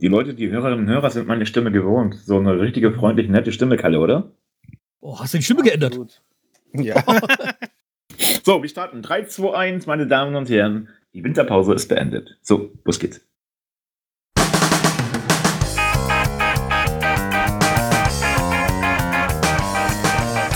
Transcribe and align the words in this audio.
Die 0.00 0.08
Leute, 0.08 0.32
die 0.32 0.50
Hörerinnen 0.50 0.86
und 0.86 0.90
Hörer 0.90 1.10
sind 1.10 1.28
meine 1.28 1.44
Stimme 1.44 1.70
gewohnt. 1.70 2.14
So 2.14 2.38
eine 2.38 2.58
richtige, 2.58 2.90
freundliche, 2.90 3.30
nette 3.30 3.52
Stimme, 3.52 3.76
Kalle, 3.76 4.00
oder? 4.00 4.32
Oh, 5.00 5.20
hast 5.20 5.34
du 5.34 5.38
die 5.38 5.44
Stimme 5.44 5.62
geändert? 5.62 6.22
Ja. 6.72 7.04
so, 8.42 8.62
wir 8.62 8.68
starten. 8.70 9.02
3, 9.02 9.24
2, 9.24 9.54
1, 9.54 9.86
meine 9.86 10.06
Damen 10.06 10.36
und 10.36 10.48
Herren. 10.48 10.88
Die 11.12 11.22
Winterpause 11.22 11.74
ist 11.74 11.88
beendet. 11.88 12.38
So, 12.40 12.70
los 12.84 12.98
geht's. 12.98 13.20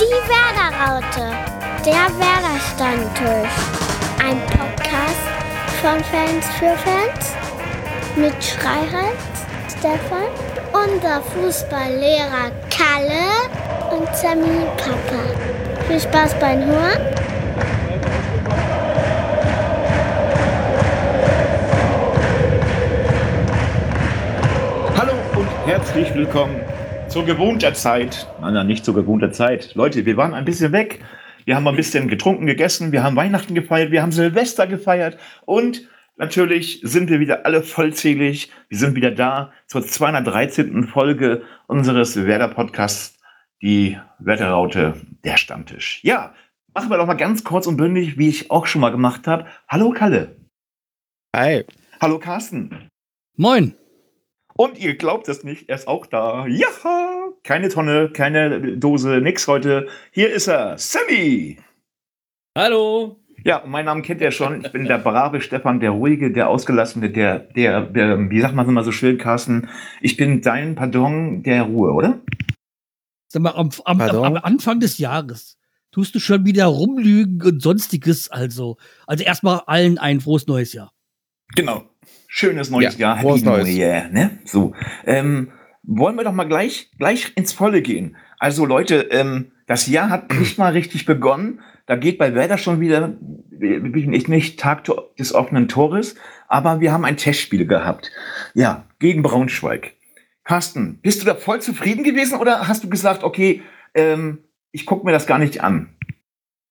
Die 0.00 0.14
Werderaute, 0.30 1.36
der 1.84 2.08
Werder-Stammtisch. 2.18 3.56
Ein 4.24 4.38
Podcast 4.46 5.28
von 5.82 6.02
Fans 6.04 6.46
für 6.54 6.74
Fans 6.78 7.34
mit 8.16 8.44
Schreihals, 8.44 9.33
Stefan, 9.84 10.30
unser 10.72 11.20
Fußballlehrer 11.20 12.50
Kalle 12.70 13.94
und 13.94 14.08
Sammy 14.16 14.64
Papa. 14.78 15.22
Viel 15.86 16.00
Spaß 16.00 16.40
beim 16.40 16.64
Hören. 16.64 17.02
Hallo 24.96 25.12
und 25.36 25.48
herzlich 25.66 26.14
willkommen 26.14 26.62
zur 27.08 27.26
gewohnter 27.26 27.74
Zeit. 27.74 28.26
Nein, 28.40 28.54
nein, 28.54 28.66
nicht 28.66 28.86
zur 28.86 28.94
gewohnter 28.94 29.32
Zeit. 29.32 29.74
Leute, 29.74 30.06
wir 30.06 30.16
waren 30.16 30.32
ein 30.32 30.46
bisschen 30.46 30.72
weg. 30.72 31.00
Wir 31.44 31.56
haben 31.56 31.68
ein 31.68 31.76
bisschen 31.76 32.08
getrunken, 32.08 32.46
gegessen, 32.46 32.90
wir 32.90 33.02
haben 33.02 33.16
Weihnachten 33.16 33.54
gefeiert, 33.54 33.90
wir 33.90 34.00
haben 34.00 34.12
Silvester 34.12 34.66
gefeiert 34.66 35.18
und 35.44 35.82
natürlich 36.16 36.80
sind 36.82 37.10
wir 37.10 37.20
wieder 37.20 37.46
alle 37.46 37.62
vollzählig. 37.62 38.50
Wir 38.68 38.78
sind 38.78 38.94
wieder 38.94 39.10
da 39.10 39.52
zur 39.66 39.86
213. 39.86 40.86
Folge 40.88 41.42
unseres 41.66 42.16
Werder-Podcasts, 42.16 43.18
die 43.62 43.98
Wetterraute, 44.18 44.94
der 45.24 45.36
Stammtisch. 45.36 46.00
Ja, 46.02 46.34
machen 46.74 46.90
wir 46.90 46.98
doch 46.98 47.06
mal 47.06 47.14
ganz 47.14 47.44
kurz 47.44 47.66
und 47.66 47.76
bündig, 47.76 48.18
wie 48.18 48.28
ich 48.28 48.50
auch 48.50 48.66
schon 48.66 48.80
mal 48.80 48.90
gemacht 48.90 49.26
habe. 49.26 49.46
Hallo 49.68 49.90
Kalle. 49.90 50.36
Hi. 51.34 51.64
Hallo 52.00 52.18
Carsten. 52.18 52.88
Moin. 53.36 53.74
Und 54.56 54.78
ihr 54.78 54.96
glaubt 54.96 55.28
es 55.28 55.42
nicht, 55.42 55.68
er 55.68 55.74
ist 55.74 55.88
auch 55.88 56.06
da. 56.06 56.46
Ja, 56.46 56.68
keine 57.42 57.68
Tonne, 57.68 58.10
keine 58.10 58.76
Dose, 58.76 59.20
nix 59.20 59.48
heute. 59.48 59.88
Hier 60.12 60.30
ist 60.32 60.46
er, 60.46 60.78
Sammy. 60.78 61.58
Hallo. 62.56 63.23
Ja, 63.44 63.62
mein 63.66 63.84
Name 63.84 64.00
kennt 64.00 64.22
ihr 64.22 64.30
schon. 64.30 64.64
Ich 64.64 64.72
bin 64.72 64.86
der 64.86 64.96
brave 64.96 65.42
Stefan, 65.42 65.78
der 65.78 65.90
ruhige, 65.90 66.32
der 66.32 66.48
ausgelassene, 66.48 67.10
der, 67.10 67.40
der, 67.40 67.82
der 67.82 68.30
wie 68.30 68.40
sagt 68.40 68.54
man 68.54 68.66
immer 68.66 68.82
so 68.82 68.90
schön, 68.90 69.18
Carsten? 69.18 69.68
Ich 70.00 70.16
bin 70.16 70.40
dein 70.40 70.74
Pardon 70.74 71.42
der 71.42 71.64
Ruhe, 71.64 71.92
oder? 71.92 72.20
Sag 73.28 73.42
mal, 73.42 73.50
am, 73.50 73.68
am, 73.84 74.00
am, 74.00 74.36
Anfang 74.36 74.80
des 74.80 74.96
Jahres 74.96 75.58
tust 75.90 76.14
du 76.14 76.20
schon 76.20 76.46
wieder 76.46 76.64
rumlügen 76.64 77.42
und 77.42 77.60
sonstiges. 77.60 78.30
Also, 78.30 78.78
also 79.06 79.22
erstmal 79.22 79.60
allen 79.66 79.98
ein 79.98 80.22
frohes 80.22 80.46
neues 80.46 80.72
Jahr. 80.72 80.92
Genau. 81.54 81.84
Schönes 82.26 82.70
neues 82.70 82.96
ja, 82.96 83.14
Jahr. 83.14 83.16
Happy 83.18 83.42
New 83.42 83.66
Year, 83.66 84.08
ne? 84.10 84.38
So. 84.46 84.74
Ähm, 85.04 85.52
wollen 85.82 86.16
wir 86.16 86.24
doch 86.24 86.32
mal 86.32 86.48
gleich, 86.48 86.90
gleich 86.96 87.32
ins 87.36 87.52
Volle 87.52 87.82
gehen. 87.82 88.16
Also 88.38 88.64
Leute, 88.64 89.08
ähm, 89.10 89.52
das 89.66 89.86
Jahr 89.86 90.08
hat 90.08 90.32
nicht 90.32 90.56
mal 90.56 90.72
richtig 90.72 91.04
begonnen. 91.04 91.60
Da 91.86 91.96
geht 91.96 92.18
bei 92.18 92.34
Werder 92.34 92.56
schon 92.56 92.80
wieder, 92.80 93.14
ich 93.60 94.28
nicht 94.28 94.58
Tag 94.58 94.84
des 95.18 95.34
offenen 95.34 95.68
Tores, 95.68 96.14
aber 96.48 96.80
wir 96.80 96.92
haben 96.92 97.04
ein 97.04 97.16
Testspiel 97.16 97.66
gehabt. 97.66 98.10
Ja, 98.54 98.86
gegen 98.98 99.22
Braunschweig. 99.22 99.94
Carsten, 100.44 100.98
bist 101.02 101.20
du 101.20 101.26
da 101.26 101.34
voll 101.34 101.60
zufrieden 101.60 102.04
gewesen 102.04 102.38
oder 102.38 102.68
hast 102.68 102.84
du 102.84 102.88
gesagt, 102.88 103.22
okay, 103.22 103.62
ähm, 103.94 104.44
ich 104.72 104.86
gucke 104.86 105.04
mir 105.04 105.12
das 105.12 105.26
gar 105.26 105.38
nicht 105.38 105.62
an? 105.62 105.90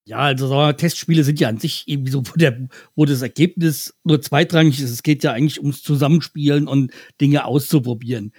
Ja, 0.05 0.17
also 0.17 0.47
so, 0.47 0.71
Testspiele 0.73 1.23
sind 1.23 1.39
ja 1.39 1.47
an 1.47 1.59
sich 1.59 1.87
irgendwie 1.87 2.11
so, 2.11 2.23
wo, 2.25 2.33
der, 2.35 2.67
wo 2.95 3.05
das 3.05 3.21
Ergebnis 3.21 3.95
nur 4.03 4.21
zweitrangig 4.21 4.81
ist. 4.81 4.91
Es 4.91 5.01
geht 5.01 5.23
ja 5.23 5.31
eigentlich 5.31 5.59
ums 5.61 5.81
Zusammenspielen 5.81 6.67
und 6.67 6.91
Dinge 7.21 7.45
auszuprobieren. 7.45 8.33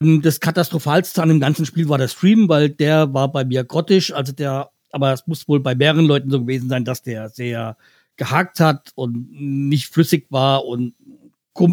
Das 0.00 0.38
Katastrophalste 0.38 1.20
an 1.20 1.28
dem 1.28 1.40
ganzen 1.40 1.66
Spiel 1.66 1.88
war 1.88 1.98
der 1.98 2.06
Stream, 2.06 2.48
weil 2.48 2.68
der 2.70 3.12
war 3.14 3.32
bei 3.32 3.44
mir 3.44 3.64
grottisch. 3.64 4.12
Also 4.12 4.32
der, 4.32 4.70
aber 4.90 5.12
es 5.12 5.26
muss 5.26 5.48
wohl 5.48 5.60
bei 5.60 5.74
mehreren 5.74 6.06
Leuten 6.06 6.30
so 6.30 6.40
gewesen 6.40 6.68
sein, 6.68 6.84
dass 6.84 7.02
der 7.02 7.28
sehr 7.28 7.76
gehakt 8.16 8.60
hat 8.60 8.90
und 8.94 9.30
nicht 9.30 9.88
flüssig 9.88 10.26
war 10.30 10.64
und 10.64 10.94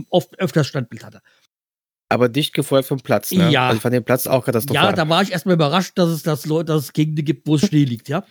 oft 0.09 0.39
öfters 0.39 0.67
Standbild 0.67 1.03
hatte. 1.03 1.21
Aber 2.09 2.29
dicht 2.29 2.53
gefolgt 2.53 2.87
vom 2.87 2.99
Platz, 2.99 3.31
ne? 3.31 3.49
Ja. 3.51 3.69
Also 3.69 3.81
von 3.81 3.91
dem 3.91 4.03
Platz 4.03 4.27
auch 4.27 4.45
katastrophal. 4.45 4.85
Ja, 4.85 4.93
da 4.93 5.09
war 5.09 5.23
ich 5.23 5.31
erstmal 5.31 5.55
überrascht, 5.55 5.97
dass 5.97 6.09
es 6.09 6.21
das 6.23 6.45
Leute, 6.45 6.73
dass 6.73 6.83
es 6.83 6.93
Gegenden 6.93 7.25
gibt, 7.25 7.47
wo 7.47 7.55
es 7.55 7.65
Schnee 7.65 7.83
liegt, 7.85 8.09
ja. 8.09 8.23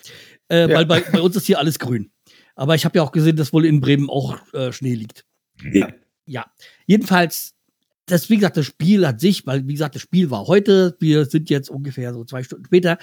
Äh, 0.48 0.68
ja. 0.68 0.76
Weil 0.76 0.86
bei, 0.86 1.00
bei 1.00 1.20
uns 1.20 1.34
ist 1.36 1.46
hier 1.46 1.58
alles 1.58 1.78
grün. 1.78 2.10
Aber 2.54 2.76
ich 2.76 2.84
habe 2.84 2.98
ja 2.98 3.02
auch 3.02 3.10
gesehen, 3.10 3.36
dass 3.36 3.52
wohl 3.52 3.66
in 3.66 3.80
Bremen 3.80 4.08
auch 4.08 4.38
äh, 4.52 4.72
Schnee 4.72 4.94
liegt. 4.94 5.24
Ja. 5.72 5.88
Ja. 6.26 6.46
Jedenfalls, 6.86 7.54
das, 8.06 8.30
wie 8.30 8.36
gesagt, 8.36 8.56
das 8.56 8.66
Spiel 8.66 9.04
an 9.04 9.18
sich, 9.18 9.44
weil, 9.46 9.66
wie 9.66 9.72
gesagt, 9.72 9.96
das 9.96 10.02
Spiel 10.02 10.30
war 10.30 10.46
heute, 10.46 10.96
wir 11.00 11.24
sind 11.24 11.50
jetzt 11.50 11.68
ungefähr 11.68 12.12
so 12.14 12.24
zwei 12.24 12.42
Stunden 12.44 12.66
später. 12.66 12.98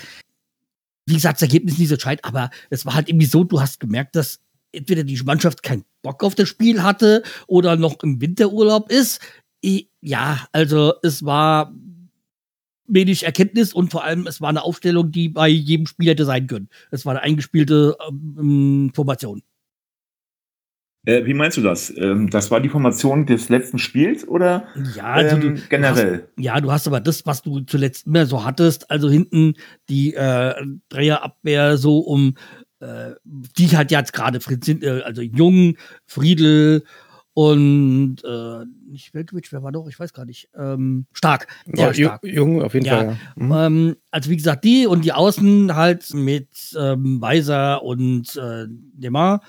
Wie 1.11 1.15
gesagt, 1.15 1.41
das 1.41 1.49
Ergebnis 1.49 1.77
nicht 1.77 1.89
so 1.89 1.95
entscheidend, 1.95 2.23
aber 2.23 2.49
es 2.69 2.85
war 2.85 2.93
halt 2.93 3.09
irgendwie 3.09 3.25
so, 3.25 3.43
du 3.43 3.59
hast 3.59 3.81
gemerkt, 3.81 4.15
dass 4.15 4.39
entweder 4.71 5.03
die 5.03 5.21
Mannschaft 5.23 5.61
keinen 5.61 5.83
Bock 6.01 6.23
auf 6.23 6.35
das 6.35 6.47
Spiel 6.47 6.81
hatte 6.81 7.21
oder 7.47 7.75
noch 7.75 8.01
im 8.01 8.21
Winterurlaub 8.21 8.89
ist. 8.89 9.19
Ja, 9.99 10.47
also 10.53 10.93
es 11.03 11.25
war 11.25 11.73
wenig 12.87 13.23
Erkenntnis 13.23 13.73
und 13.73 13.91
vor 13.91 14.05
allem, 14.05 14.25
es 14.25 14.39
war 14.39 14.47
eine 14.47 14.63
Aufstellung, 14.63 15.11
die 15.11 15.27
bei 15.27 15.49
jedem 15.49 15.85
Spiel 15.85 16.07
hätte 16.07 16.23
sein 16.23 16.47
können. 16.47 16.69
Es 16.91 17.05
war 17.05 17.11
eine 17.11 17.23
eingespielte 17.23 17.97
ähm, 18.07 18.91
Formation. 18.95 19.41
Äh, 21.05 21.25
wie 21.25 21.33
meinst 21.33 21.57
du 21.57 21.61
das? 21.61 21.91
Ähm, 21.97 22.29
das 22.29 22.51
war 22.51 22.59
die 22.59 22.69
Formation 22.69 23.25
des 23.25 23.49
letzten 23.49 23.79
Spiels 23.79 24.27
oder 24.27 24.67
ja, 24.95 25.05
also 25.05 25.35
ähm, 25.35 25.55
du, 25.55 25.61
generell? 25.67 26.17
Du 26.17 26.23
hast, 26.23 26.45
ja, 26.45 26.61
du 26.61 26.71
hast 26.71 26.87
aber 26.87 26.99
das, 26.99 27.25
was 27.25 27.41
du 27.41 27.61
zuletzt 27.61 28.05
mehr 28.05 28.27
so 28.27 28.45
hattest, 28.45 28.89
also 28.91 29.09
hinten 29.09 29.55
die 29.89 30.13
äh, 30.13 30.53
Dreierabwehr 30.89 31.77
so 31.77 31.99
um, 31.99 32.35
äh, 32.81 33.11
die 33.23 33.75
halt 33.75 33.89
jetzt 33.89 34.13
gerade 34.13 34.39
sind, 34.63 34.83
äh, 34.83 35.01
also 35.03 35.21
Jung, 35.21 35.75
Friedel 36.05 36.83
und 37.33 38.17
äh, 38.23 38.65
nicht 38.91 39.13
Velkovic, 39.13 39.51
wer 39.51 39.63
war 39.63 39.71
doch? 39.71 39.87
Ich 39.87 39.99
weiß 39.99 40.13
gar 40.13 40.25
nicht. 40.25 40.49
Ähm, 40.55 41.05
stark. 41.13 41.47
Ja, 41.65 41.93
stark. 41.93 42.23
Jung, 42.23 42.61
auf 42.61 42.73
jeden 42.73 42.85
ja. 42.85 42.97
Fall. 42.97 43.17
Ja. 43.37 43.43
Mhm. 43.43 43.51
Ähm, 43.51 43.95
also 44.11 44.29
wie 44.29 44.37
gesagt, 44.37 44.63
die 44.65 44.87
und 44.87 45.05
die 45.05 45.13
Außen 45.13 45.75
halt 45.75 46.13
mit 46.13 46.49
ähm, 46.77 47.21
Weiser 47.21 47.83
und 47.83 48.35
äh, 48.35 48.65
Demar 48.69 49.41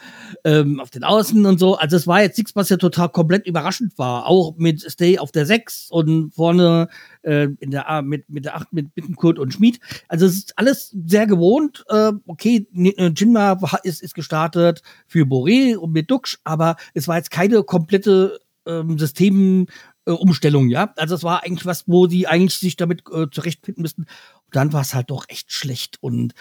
ähm, 0.45 0.81
auf 0.81 0.91
den 0.91 1.05
Außen 1.05 1.45
und 1.45 1.59
so. 1.59 1.77
Also 1.77 1.97
es 1.97 2.07
war 2.07 2.23
jetzt 2.23 2.39
nichts, 2.39 2.55
was 2.55 2.69
ja 2.69 2.77
total 2.77 3.09
komplett 3.09 3.47
überraschend 3.47 3.99
war. 3.99 4.27
Auch 4.27 4.57
mit 4.57 4.81
Stay 4.81 5.19
auf 5.19 5.33
der 5.33 5.47
6 5.47 5.91
und 5.91 6.33
vorne 6.35 6.89
äh, 7.23 7.49
in 7.59 7.71
der 7.71 7.89
A 7.89 8.03
mit, 8.03 8.29
mit 8.31 8.45
der 8.45 8.57
8 8.57 8.73
mit 8.73 8.95
Bittenkurt 8.95 9.39
und 9.39 9.53
Schmid. 9.53 9.81
Also 10.09 10.27
es 10.27 10.37
ist 10.37 10.59
alles 10.59 10.95
sehr 11.07 11.27
gewohnt. 11.27 11.85
Äh, 11.89 12.13
okay, 12.27 12.67
Jinma 12.73 13.59
ist, 13.83 14.03
ist 14.03 14.15
gestartet 14.15 14.83
für 15.07 15.25
Boré 15.25 15.77
und 15.77 15.93
mit 15.93 16.11
Dux, 16.11 16.39
aber 16.45 16.77
es 16.95 17.09
war 17.09 17.17
jetzt 17.17 17.31
keine 17.31 17.63
komplette 17.63 18.41
ähm, 18.67 18.99
Systemumstellung, 18.99 20.69
äh, 20.69 20.73
ja. 20.73 20.93
Also 20.97 21.15
es 21.15 21.25
war 21.25 21.43
eigentlich 21.43 21.67
was, 21.67 21.89
wo 21.89 22.07
sie 22.07 22.27
eigentlich 22.27 22.59
sich 22.59 22.77
damit 22.77 23.03
äh, 23.13 23.29
zurechtfinden 23.31 23.83
müssten. 23.83 24.03
Und 24.03 24.57
dann 24.57 24.73
war 24.73 24.83
es 24.83 24.95
halt 24.95 25.11
doch 25.11 25.27
echt 25.29 25.53
schlecht. 25.53 25.99
Und 26.01 26.35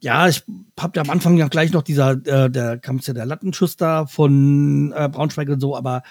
ja, 0.00 0.28
ich 0.28 0.44
hab 0.78 0.96
ja 0.96 1.02
am 1.02 1.10
Anfang 1.10 1.36
ja 1.36 1.48
gleich 1.48 1.72
noch 1.72 1.82
dieser, 1.82 2.12
äh, 2.26 2.50
der 2.50 2.78
kam 2.78 2.98
ja 2.98 3.14
der 3.14 3.26
Lattenschuss 3.26 3.76
da 3.76 4.06
von 4.06 4.92
äh, 4.92 5.08
Braunschweig 5.08 5.48
und 5.48 5.60
so, 5.60 5.76
aber 5.76 6.02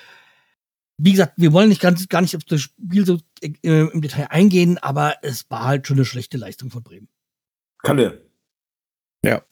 wie 0.97 1.11
gesagt, 1.11 1.33
wir 1.37 1.53
wollen 1.53 1.69
nicht 1.69 1.81
ganz, 1.81 2.07
gar 2.09 2.21
nicht 2.21 2.35
auf 2.35 2.43
das 2.43 2.61
Spiel 2.61 3.05
so 3.05 3.19
äh, 3.41 3.87
im 3.87 4.01
Detail 4.01 4.27
eingehen, 4.31 4.77
aber 4.79 5.15
es 5.21 5.49
war 5.49 5.65
halt 5.65 5.87
schon 5.87 5.97
eine 5.97 6.05
schlechte 6.05 6.37
Leistung 6.37 6.71
von 6.71 6.83
Bremen. 6.83 7.07
Kalle. 7.83 8.25
Ja. 9.23 9.43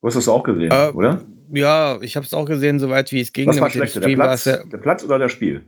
Du 0.00 0.06
hast 0.06 0.14
das 0.14 0.28
auch 0.28 0.42
gesehen, 0.42 0.70
äh, 0.72 0.90
oder? 0.94 1.24
Ja, 1.52 1.98
ich 2.02 2.16
habe 2.16 2.26
es 2.26 2.34
auch 2.34 2.46
gesehen, 2.46 2.78
soweit 2.78 3.12
wie 3.12 3.20
es 3.20 3.32
ging. 3.32 3.48
Was 3.48 3.60
war 3.60 3.70
schlechter, 3.70 4.00
der 4.00 4.14
Platz, 4.14 4.44
ja 4.44 4.64
der 4.64 4.78
Platz 4.78 5.04
oder 5.04 5.18
das 5.18 5.32
Spiel? 5.32 5.64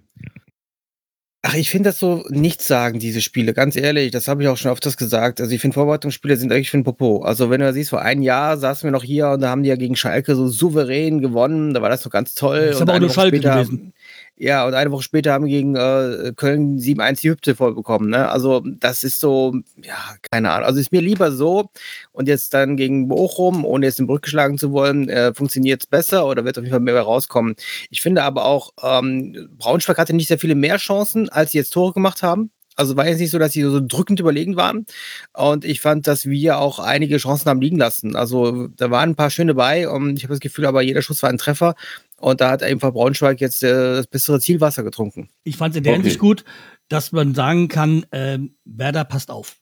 Ach, 1.43 1.55
ich 1.55 1.71
finde 1.71 1.89
das 1.89 1.99
so 1.99 2.23
nichts 2.29 2.67
sagen, 2.67 2.99
diese 2.99 3.23
Spiele, 3.23 3.55
ganz 3.55 3.75
ehrlich. 3.75 4.11
Das 4.11 4.29
habe 4.29 4.43
ich 4.43 4.49
auch 4.49 4.59
schon 4.59 4.71
öfters 4.71 4.99
gesagt. 4.99 5.41
Also 5.41 5.55
ich 5.55 5.61
finde 5.63 5.73
Vorbereitungsspiele 5.75 6.37
sind 6.37 6.53
eigentlich 6.53 6.71
für 6.71 6.77
ein 6.77 6.85
Popo. 6.85 7.23
Also 7.23 7.49
wenn 7.49 7.61
du 7.61 7.67
da 7.67 7.73
siehst, 7.73 7.89
vor 7.89 8.03
einem 8.03 8.21
Jahr 8.21 8.59
saßen 8.59 8.87
wir 8.87 8.91
noch 8.91 9.05
hier 9.05 9.31
und 9.31 9.41
da 9.41 9.49
haben 9.49 9.63
die 9.63 9.71
ja 9.71 9.77
gegen 9.77 9.97
Schalke 9.97 10.35
so 10.35 10.49
souverän 10.49 11.23
gewonnen. 11.23 11.73
Da 11.73 11.81
war 11.81 11.89
das 11.89 12.05
noch 12.05 12.13
ganz 12.13 12.35
toll. 12.35 12.67
Das 12.67 12.77
ist 12.77 12.83
aber 12.83 12.95
auch 12.95 13.01
nur 13.01 13.09
Schalke 13.09 13.39
später, 13.39 13.55
gewesen. 13.55 13.95
Ja, 14.43 14.67
und 14.67 14.73
eine 14.73 14.91
Woche 14.91 15.03
später 15.03 15.35
haben 15.35 15.45
wir 15.45 15.51
gegen 15.51 15.77
äh, 15.77 16.33
Köln 16.35 16.79
7-1 16.79 17.21
die 17.21 17.29
Hüpte 17.29 17.55
vollbekommen. 17.55 18.09
Ne? 18.09 18.27
Also, 18.31 18.63
das 18.65 19.05
ist 19.05 19.21
so, 19.21 19.55
ja, 19.85 20.17
keine 20.31 20.51
Ahnung. 20.51 20.65
Also, 20.65 20.81
ist 20.81 20.93
mir 20.93 21.03
lieber 21.03 21.31
so. 21.31 21.69
Und 22.13 22.27
jetzt 22.27 22.55
dann 22.55 22.79
gegen 22.79 23.07
Bochum, 23.07 23.67
ohne 23.67 23.85
jetzt 23.85 23.99
den 23.99 24.07
Brück 24.07 24.23
geschlagen 24.23 24.57
zu 24.57 24.73
wollen, 24.73 25.11
äh, 25.11 25.35
funktioniert 25.35 25.83
es 25.83 25.87
besser 25.87 26.27
oder 26.27 26.47
wird 26.47 26.57
auf 26.57 26.65
jeden 26.65 26.73
Fall 26.73 26.81
mehr 26.81 26.99
rauskommen. 27.03 27.55
Ich 27.91 28.01
finde 28.01 28.23
aber 28.23 28.47
auch, 28.47 28.71
ähm, 28.83 29.51
Braunschweig 29.59 29.99
hatte 29.99 30.17
nicht 30.17 30.29
sehr 30.29 30.39
viele 30.39 30.55
mehr 30.55 30.79
Chancen, 30.79 31.29
als 31.29 31.51
sie 31.51 31.59
jetzt 31.59 31.75
Tore 31.75 31.93
gemacht 31.93 32.23
haben. 32.23 32.51
Also 32.77 32.97
war 32.97 33.07
jetzt 33.07 33.19
nicht 33.19 33.31
so, 33.31 33.39
dass 33.39 33.53
sie 33.53 33.63
so 33.63 33.79
drückend 33.87 34.21
überlegen 34.21 34.57
waren. 34.57 34.87
Und 35.35 35.67
ich 35.67 35.83
fand, 35.83 36.07
dass 36.07 36.25
wir 36.25 36.59
auch 36.59 36.79
einige 36.79 37.19
Chancen 37.19 37.51
haben 37.51 37.61
liegen 37.61 37.77
lassen. 37.77 38.17
Also 38.17 38.69
da 38.69 38.91
waren 38.91 39.11
ein 39.11 39.17
paar 39.17 39.29
schöne 39.29 39.53
bei. 39.55 39.87
Und 39.87 40.17
ich 40.17 40.25
habe 40.25 40.33
das 40.33 40.41
Gefühl, 40.41 40.65
aber 40.65 40.81
jeder 40.81 41.03
Schuss 41.03 41.23
war 41.23 41.29
ein 41.29 41.37
Treffer. 41.37 41.75
Und 42.21 42.41
da 42.41 42.51
hat 42.51 42.63
einfach 42.63 42.93
Braunschweig 42.93 43.41
jetzt 43.41 43.63
äh, 43.63 43.69
das 43.97 44.07
bessere 44.07 44.41
Zielwasser 44.41 44.83
getrunken. 44.83 45.29
Ich 45.43 45.57
fand 45.57 45.75
es 45.75 45.79
in 45.79 45.85
der 45.85 45.93
Okay. 45.95 46.03
Hinsicht 46.03 46.21
gut, 46.21 46.45
dass 46.89 47.13
man 47.13 47.35
sagen 47.35 47.69
kann, 47.69 48.05
ähm, 48.13 48.57
Werder 48.65 49.05
passt 49.05 49.31
auf. 49.31 49.57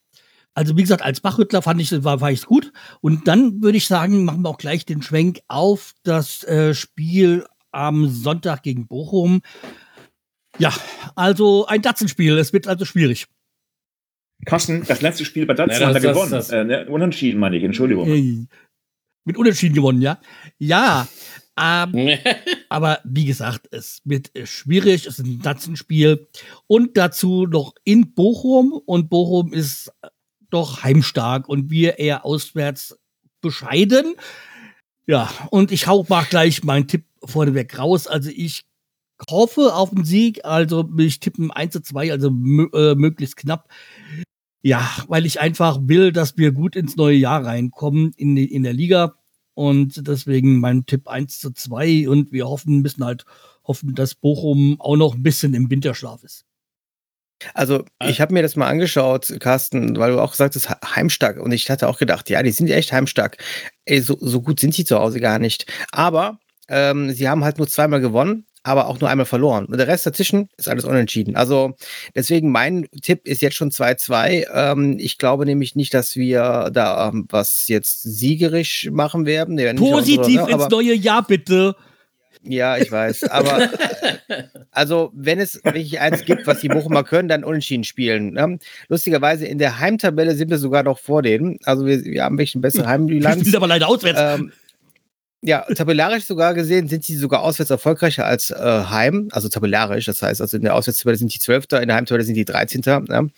Also 0.54 0.76
wie 0.76 0.82
gesagt, 0.82 1.02
als 1.02 1.20
Bachrüttler 1.20 1.62
fand 1.62 1.80
ich, 1.80 2.02
war, 2.02 2.20
war 2.20 2.32
ich 2.32 2.44
gut. 2.44 2.72
Und 3.00 3.28
dann 3.28 3.62
würde 3.62 3.78
ich 3.78 3.86
sagen, 3.86 4.24
machen 4.24 4.42
wir 4.42 4.48
auch 4.48 4.58
gleich 4.58 4.84
den 4.84 5.02
Schwenk 5.02 5.38
auf 5.46 5.94
das 6.02 6.42
äh, 6.44 6.74
Spiel 6.74 7.46
am 7.70 8.08
Sonntag 8.08 8.64
gegen 8.64 8.88
Bochum. 8.88 9.40
Ja, 10.58 10.74
also 11.14 11.66
ein 11.66 11.80
Datsenspiel. 11.82 12.36
Es 12.38 12.52
wird 12.52 12.66
also 12.66 12.84
schwierig. 12.84 13.26
Carsten, 14.46 14.84
das 14.86 15.00
letzte 15.00 15.24
Spiel 15.24 15.46
bei 15.46 15.54
Datsen 15.54 15.80
Ja, 15.80 15.88
hat 15.88 15.94
das- 15.96 16.02
er 16.04 16.08
das- 16.08 16.16
gewonnen. 16.16 16.32
das- 16.32 16.50
Äh, 16.50 16.64
ne, 16.64 16.86
unentschieden, 16.88 17.38
meine 17.38 17.56
ich, 17.56 17.62
Entschuldigung. 17.62 18.08
Äh, 18.08 18.46
mit 19.24 19.36
Unentschieden 19.36 19.74
gewonnen, 19.74 20.00
ja? 20.00 20.18
Ja. 20.58 21.06
Ähm, 21.58 22.18
aber 22.68 23.00
wie 23.04 23.24
gesagt, 23.24 23.68
es 23.70 24.00
wird 24.04 24.34
äh, 24.36 24.46
schwierig. 24.46 25.06
Es 25.06 25.18
ist 25.18 25.26
ein 25.26 25.42
Datsenspiel. 25.42 26.28
Und 26.66 26.96
dazu 26.96 27.46
noch 27.46 27.74
in 27.84 28.14
Bochum. 28.14 28.72
Und 28.72 29.10
Bochum 29.10 29.52
ist 29.52 29.88
äh, 30.02 30.08
doch 30.50 30.82
heimstark 30.82 31.48
und 31.48 31.70
wir 31.70 31.98
eher 31.98 32.24
auswärts 32.24 32.98
bescheiden. 33.40 34.14
Ja, 35.06 35.30
und 35.50 35.72
ich 35.72 35.86
hau 35.86 36.04
mal 36.08 36.24
gleich 36.24 36.62
meinen 36.64 36.86
Tipp 36.86 37.04
vorneweg 37.24 37.78
raus. 37.78 38.06
Also 38.06 38.30
ich 38.30 38.64
hoffe 39.30 39.74
auf 39.74 39.90
den 39.90 40.04
Sieg. 40.04 40.44
Also 40.44 40.88
ich 40.98 41.20
tippen 41.20 41.50
1 41.50 41.72
zu 41.72 41.82
2, 41.82 42.12
also 42.12 42.28
äh, 42.28 42.94
möglichst 42.94 43.36
knapp. 43.36 43.68
Ja, 44.62 44.88
weil 45.08 45.24
ich 45.24 45.40
einfach 45.40 45.78
will, 45.82 46.12
dass 46.12 46.36
wir 46.36 46.52
gut 46.52 46.76
ins 46.76 46.96
neue 46.96 47.16
Jahr 47.16 47.44
reinkommen 47.44 48.12
in, 48.16 48.36
in 48.36 48.64
der 48.64 48.72
Liga. 48.72 49.17
Und 49.58 50.06
deswegen 50.06 50.60
mein 50.60 50.86
Tipp 50.86 51.08
1 51.08 51.40
zu 51.40 51.50
2. 51.50 52.08
Und 52.08 52.30
wir 52.30 52.46
hoffen, 52.48 52.80
müssen 52.80 53.04
halt 53.04 53.24
hoffen, 53.64 53.96
dass 53.96 54.14
Bochum 54.14 54.76
auch 54.80 54.94
noch 54.94 55.16
ein 55.16 55.22
bisschen 55.24 55.52
im 55.52 55.68
Winterschlaf 55.68 56.22
ist. 56.22 56.44
Also, 57.54 57.84
ich 58.04 58.20
habe 58.20 58.34
mir 58.34 58.42
das 58.42 58.54
mal 58.54 58.68
angeschaut, 58.68 59.34
Carsten, 59.40 59.96
weil 59.96 60.12
du 60.12 60.20
auch 60.20 60.30
gesagt 60.30 60.54
hast, 60.54 60.68
he- 60.68 60.86
heimstark. 60.96 61.38
Und 61.40 61.50
ich 61.50 61.68
hatte 61.70 61.88
auch 61.88 61.98
gedacht, 61.98 62.30
ja, 62.30 62.42
die 62.42 62.52
sind 62.52 62.70
echt 62.70 62.92
heimstark. 62.92 63.36
Ey, 63.84 64.00
so, 64.00 64.16
so 64.20 64.40
gut 64.42 64.60
sind 64.60 64.74
sie 64.74 64.84
zu 64.84 64.96
Hause 64.98 65.18
gar 65.18 65.40
nicht. 65.40 65.66
Aber 65.90 66.38
ähm, 66.68 67.10
sie 67.12 67.28
haben 67.28 67.42
halt 67.42 67.58
nur 67.58 67.66
zweimal 67.66 68.00
gewonnen, 68.00 68.46
aber 68.68 68.86
auch 68.86 69.00
nur 69.00 69.10
einmal 69.10 69.26
verloren. 69.26 69.64
Und 69.66 69.78
der 69.78 69.88
Rest 69.88 70.06
dazwischen 70.06 70.48
ist 70.56 70.68
alles 70.68 70.84
unentschieden. 70.84 71.34
Also, 71.36 71.74
deswegen 72.14 72.50
mein 72.52 72.86
Tipp 73.02 73.26
ist 73.26 73.42
jetzt 73.42 73.56
schon 73.56 73.70
2-2. 73.70 74.46
Ähm, 74.54 74.96
ich 75.00 75.18
glaube 75.18 75.44
nämlich 75.46 75.74
nicht, 75.74 75.92
dass 75.94 76.14
wir 76.16 76.70
da 76.72 77.08
ähm, 77.08 77.26
was 77.30 77.66
jetzt 77.68 78.02
siegerisch 78.02 78.88
machen 78.92 79.26
werden. 79.26 79.56
Werden 79.58 79.78
Positiv 79.78 80.42
unsere- 80.42 80.46
ne, 80.46 80.52
ins 80.64 80.68
neue 80.70 80.94
Jahr, 80.94 81.26
bitte. 81.26 81.74
Ja, 82.44 82.76
ich 82.78 82.90
weiß. 82.92 83.24
Aber 83.24 83.68
also, 84.70 85.10
wenn 85.14 85.40
es 85.40 85.56
wirklich 85.64 85.98
eins 86.00 86.24
gibt, 86.24 86.46
was 86.46 86.60
die 86.60 86.68
Bochumer 86.68 87.02
können, 87.02 87.28
dann 87.28 87.42
unentschieden 87.44 87.82
spielen. 87.84 88.32
Ne? 88.34 88.58
Lustigerweise 88.88 89.44
in 89.46 89.58
der 89.58 89.80
Heimtabelle 89.80 90.34
sind 90.34 90.48
wir 90.50 90.58
sogar 90.58 90.82
noch 90.84 90.98
vor 91.00 91.22
denen. 91.22 91.58
Also 91.64 91.84
wir, 91.84 92.04
wir 92.04 92.22
haben 92.24 92.38
wirklich 92.38 92.54
eine 92.54 92.62
bessere 92.62 92.84
Wir 92.84 92.88
Heimbilanz. 92.90 93.40
spielen 93.40 93.56
aber 93.56 93.66
leider 93.66 93.88
auswärts. 93.88 94.20
Ähm, 94.40 94.52
ja, 95.40 95.60
tabellarisch 95.62 96.24
sogar 96.24 96.52
gesehen 96.52 96.88
sind 96.88 97.04
sie 97.04 97.14
sogar 97.14 97.42
auswärts 97.42 97.70
erfolgreicher 97.70 98.26
als 98.26 98.50
äh, 98.50 98.56
Heim. 98.56 99.28
Also 99.30 99.48
tabellarisch, 99.48 100.06
das 100.06 100.20
heißt, 100.20 100.40
also 100.40 100.56
in 100.56 100.64
der 100.64 100.74
Auswärtstabelle 100.74 101.16
sind 101.16 101.32
die 101.32 101.38
Zwölfter, 101.38 101.80
in 101.80 101.86
der 101.86 101.96
Heimtabelle 101.96 102.24
sind 102.24 102.34
die 102.34 102.44
13. 102.44 102.80
Ne? 102.80 103.30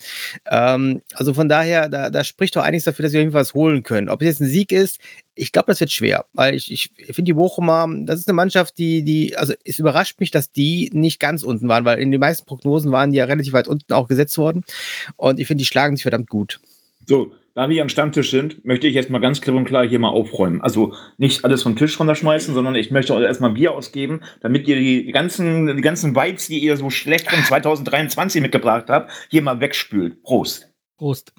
Ähm, 0.47 1.03
also 1.13 1.35
von 1.35 1.51
daher, 1.51 1.91
da, 1.91 2.09
da 2.09 2.25
spricht 2.25 2.57
doch 2.57 2.63
einiges 2.63 2.85
dafür, 2.85 3.03
dass 3.03 3.13
wir 3.13 3.21
irgendwas 3.21 3.53
holen 3.53 3.83
können. 3.83 4.09
Ob 4.09 4.23
es 4.23 4.29
jetzt 4.29 4.41
ein 4.41 4.49
Sieg 4.49 4.73
ist, 4.73 4.99
ich 5.35 5.53
glaube, 5.53 5.67
das 5.67 5.81
wird 5.81 5.91
schwer, 5.91 6.25
weil 6.33 6.55
ich, 6.55 6.73
ich 6.73 6.91
finde 7.07 7.25
die 7.25 7.35
Bochumer, 7.35 7.87
das 8.05 8.21
ist 8.21 8.29
eine 8.29 8.35
Mannschaft, 8.35 8.79
die, 8.79 9.03
die, 9.03 9.37
also 9.37 9.53
es 9.65 9.79
überrascht 9.79 10.21
mich, 10.21 10.31
dass 10.31 10.51
die 10.53 10.91
nicht 10.95 11.21
ganz 11.21 11.43
unten 11.43 11.69
waren, 11.69 11.85
weil 11.85 11.99
in 11.99 12.11
den 12.11 12.21
meisten 12.21 12.47
Prognosen 12.47 12.93
waren 12.93 13.11
die 13.11 13.19
ja 13.19 13.27
relativ 13.27 13.53
weit 13.53 13.69
unten 13.69 13.93
auch 13.93 14.09
gesetzt 14.09 14.39
worden. 14.39 14.65
Und 15.17 15.39
ich 15.39 15.47
finde, 15.47 15.61
die 15.61 15.67
schlagen 15.67 15.97
sich 15.97 16.03
verdammt 16.03 16.31
gut. 16.31 16.61
So, 17.07 17.33
da 17.55 17.69
wir 17.69 17.83
am 17.83 17.89
Stammtisch 17.89 18.31
sind, 18.31 18.65
möchte 18.65 18.87
ich 18.87 18.95
jetzt 18.95 19.11
mal 19.11 19.19
ganz 19.19 19.41
klipp 19.41 19.55
und 19.55 19.65
klar 19.65 19.87
hier 19.87 19.99
mal 19.99 20.09
aufräumen. 20.09 20.61
Also 20.61 20.95
nicht 21.19 21.45
alles 21.45 21.63
vom 21.63 21.77
Tisch 21.77 21.99
runterschmeißen, 21.99 22.55
sondern 22.55 22.75
ich 22.75 22.91
möchte 22.91 23.15
euch 23.15 23.25
erstmal 23.25 23.51
Bier 23.51 23.73
ausgeben, 23.73 24.21
damit 24.41 24.69
ihr 24.69 24.77
die 24.77 25.11
ganzen, 25.13 25.77
die 25.77 25.83
ganzen 25.83 26.15
Vibes, 26.15 26.47
die 26.47 26.61
ihr 26.61 26.77
so 26.77 26.91
schlecht 26.91 27.31
von 27.31 27.43
2023 27.43 28.41
mitgebracht 28.41 28.87
habt, 28.89 29.11
hier 29.29 29.43
mal 29.43 29.61
wegspült. 29.61 30.23
Prost. 30.23 30.71
Prost. 30.97 31.33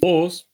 Prost. 0.00 0.46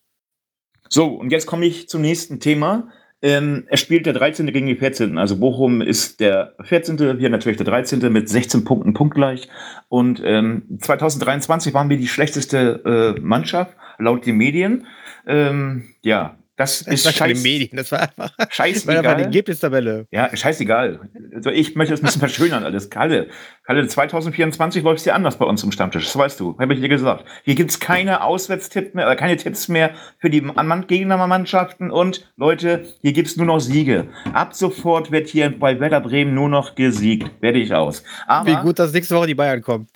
So, 0.88 1.06
und 1.06 1.30
jetzt 1.30 1.46
komme 1.46 1.66
ich 1.66 1.88
zum 1.88 2.00
nächsten 2.00 2.38
Thema. 2.38 2.88
Ähm, 3.22 3.64
es 3.68 3.80
spielt 3.80 4.06
der 4.06 4.12
13. 4.12 4.46
gegen 4.52 4.66
die 4.66 4.76
14. 4.76 5.16
Also 5.18 5.38
Bochum 5.38 5.80
ist 5.80 6.20
der 6.20 6.54
14. 6.62 7.18
Wir 7.18 7.30
natürlich 7.30 7.56
der 7.56 7.66
13. 7.66 8.12
mit 8.12 8.28
16 8.28 8.64
Punkten 8.64 8.92
punktgleich. 8.94 9.48
Und 9.88 10.22
ähm, 10.24 10.78
2023 10.80 11.72
waren 11.72 11.88
wir 11.88 11.96
die 11.96 12.08
schlechteste 12.08 13.16
äh, 13.16 13.20
Mannschaft, 13.20 13.76
laut 13.98 14.26
den 14.26 14.36
Medien. 14.36 14.86
Ähm, 15.26 15.94
ja, 16.02 16.36
das 16.56 16.84
Das 16.84 16.94
ist 16.94 17.04
war 17.06 17.12
keine 17.12 17.34
scheiß, 17.34 17.42
Medien, 17.42 17.76
das 17.76 17.92
war 17.92 18.00
einfach, 18.00 18.14
das 18.16 18.28
war 18.28 18.38
einfach 18.38 18.50
die 18.50 18.54
scheißegal. 18.54 19.20
Ergebnistabelle. 19.20 20.06
Ja, 20.10 20.34
scheißegal. 20.36 21.00
Also 21.34 21.50
ich 21.50 21.74
möchte 21.76 21.92
das 21.92 22.00
ein 22.00 22.06
bisschen 22.06 22.20
verschönern 22.20 22.64
alles. 22.64 22.88
Kalle, 22.90 23.28
Kalle, 23.64 23.86
2024 23.86 24.82
läuft 24.82 24.98
es 24.98 25.04
dir 25.04 25.14
anders 25.14 25.36
bei 25.38 25.44
uns 25.44 25.62
im 25.62 25.72
Stammtisch. 25.72 26.04
Das 26.04 26.16
weißt 26.16 26.40
du. 26.40 26.56
Habe 26.58 26.72
ich 26.74 26.80
dir 26.80 26.88
gesagt. 26.88 27.24
Hier 27.44 27.54
gibt's 27.54 27.78
keine 27.78 28.22
Auswärtstipps 28.22 28.94
mehr, 28.94 29.06
oder 29.06 29.16
keine 29.16 29.36
Tipps 29.36 29.68
mehr 29.68 29.90
für 30.18 30.30
die 30.30 30.40
Mann- 30.40 30.86
Gegnermannschaften. 30.86 31.90
Und 31.90 32.32
Leute, 32.36 32.86
hier 33.02 33.12
gibt's 33.12 33.36
nur 33.36 33.46
noch 33.46 33.58
Siege. 33.60 34.08
Ab 34.32 34.54
sofort 34.54 35.10
wird 35.12 35.28
hier 35.28 35.50
bei 35.58 35.78
Werder 35.78 36.00
Bremen 36.00 36.34
nur 36.34 36.48
noch 36.48 36.74
gesiegt. 36.74 37.30
Werde 37.42 37.58
ich 37.58 37.74
aus. 37.74 38.02
Aber 38.26 38.50
Wie 38.50 38.56
gut, 38.62 38.78
dass 38.78 38.92
nächste 38.92 39.14
Woche 39.16 39.26
die 39.26 39.34
Bayern 39.34 39.60
kommen. 39.62 39.88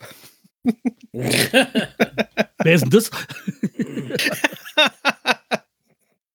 Wer 1.12 2.74
ist 2.74 2.82
denn 2.82 2.90
das? 2.90 3.10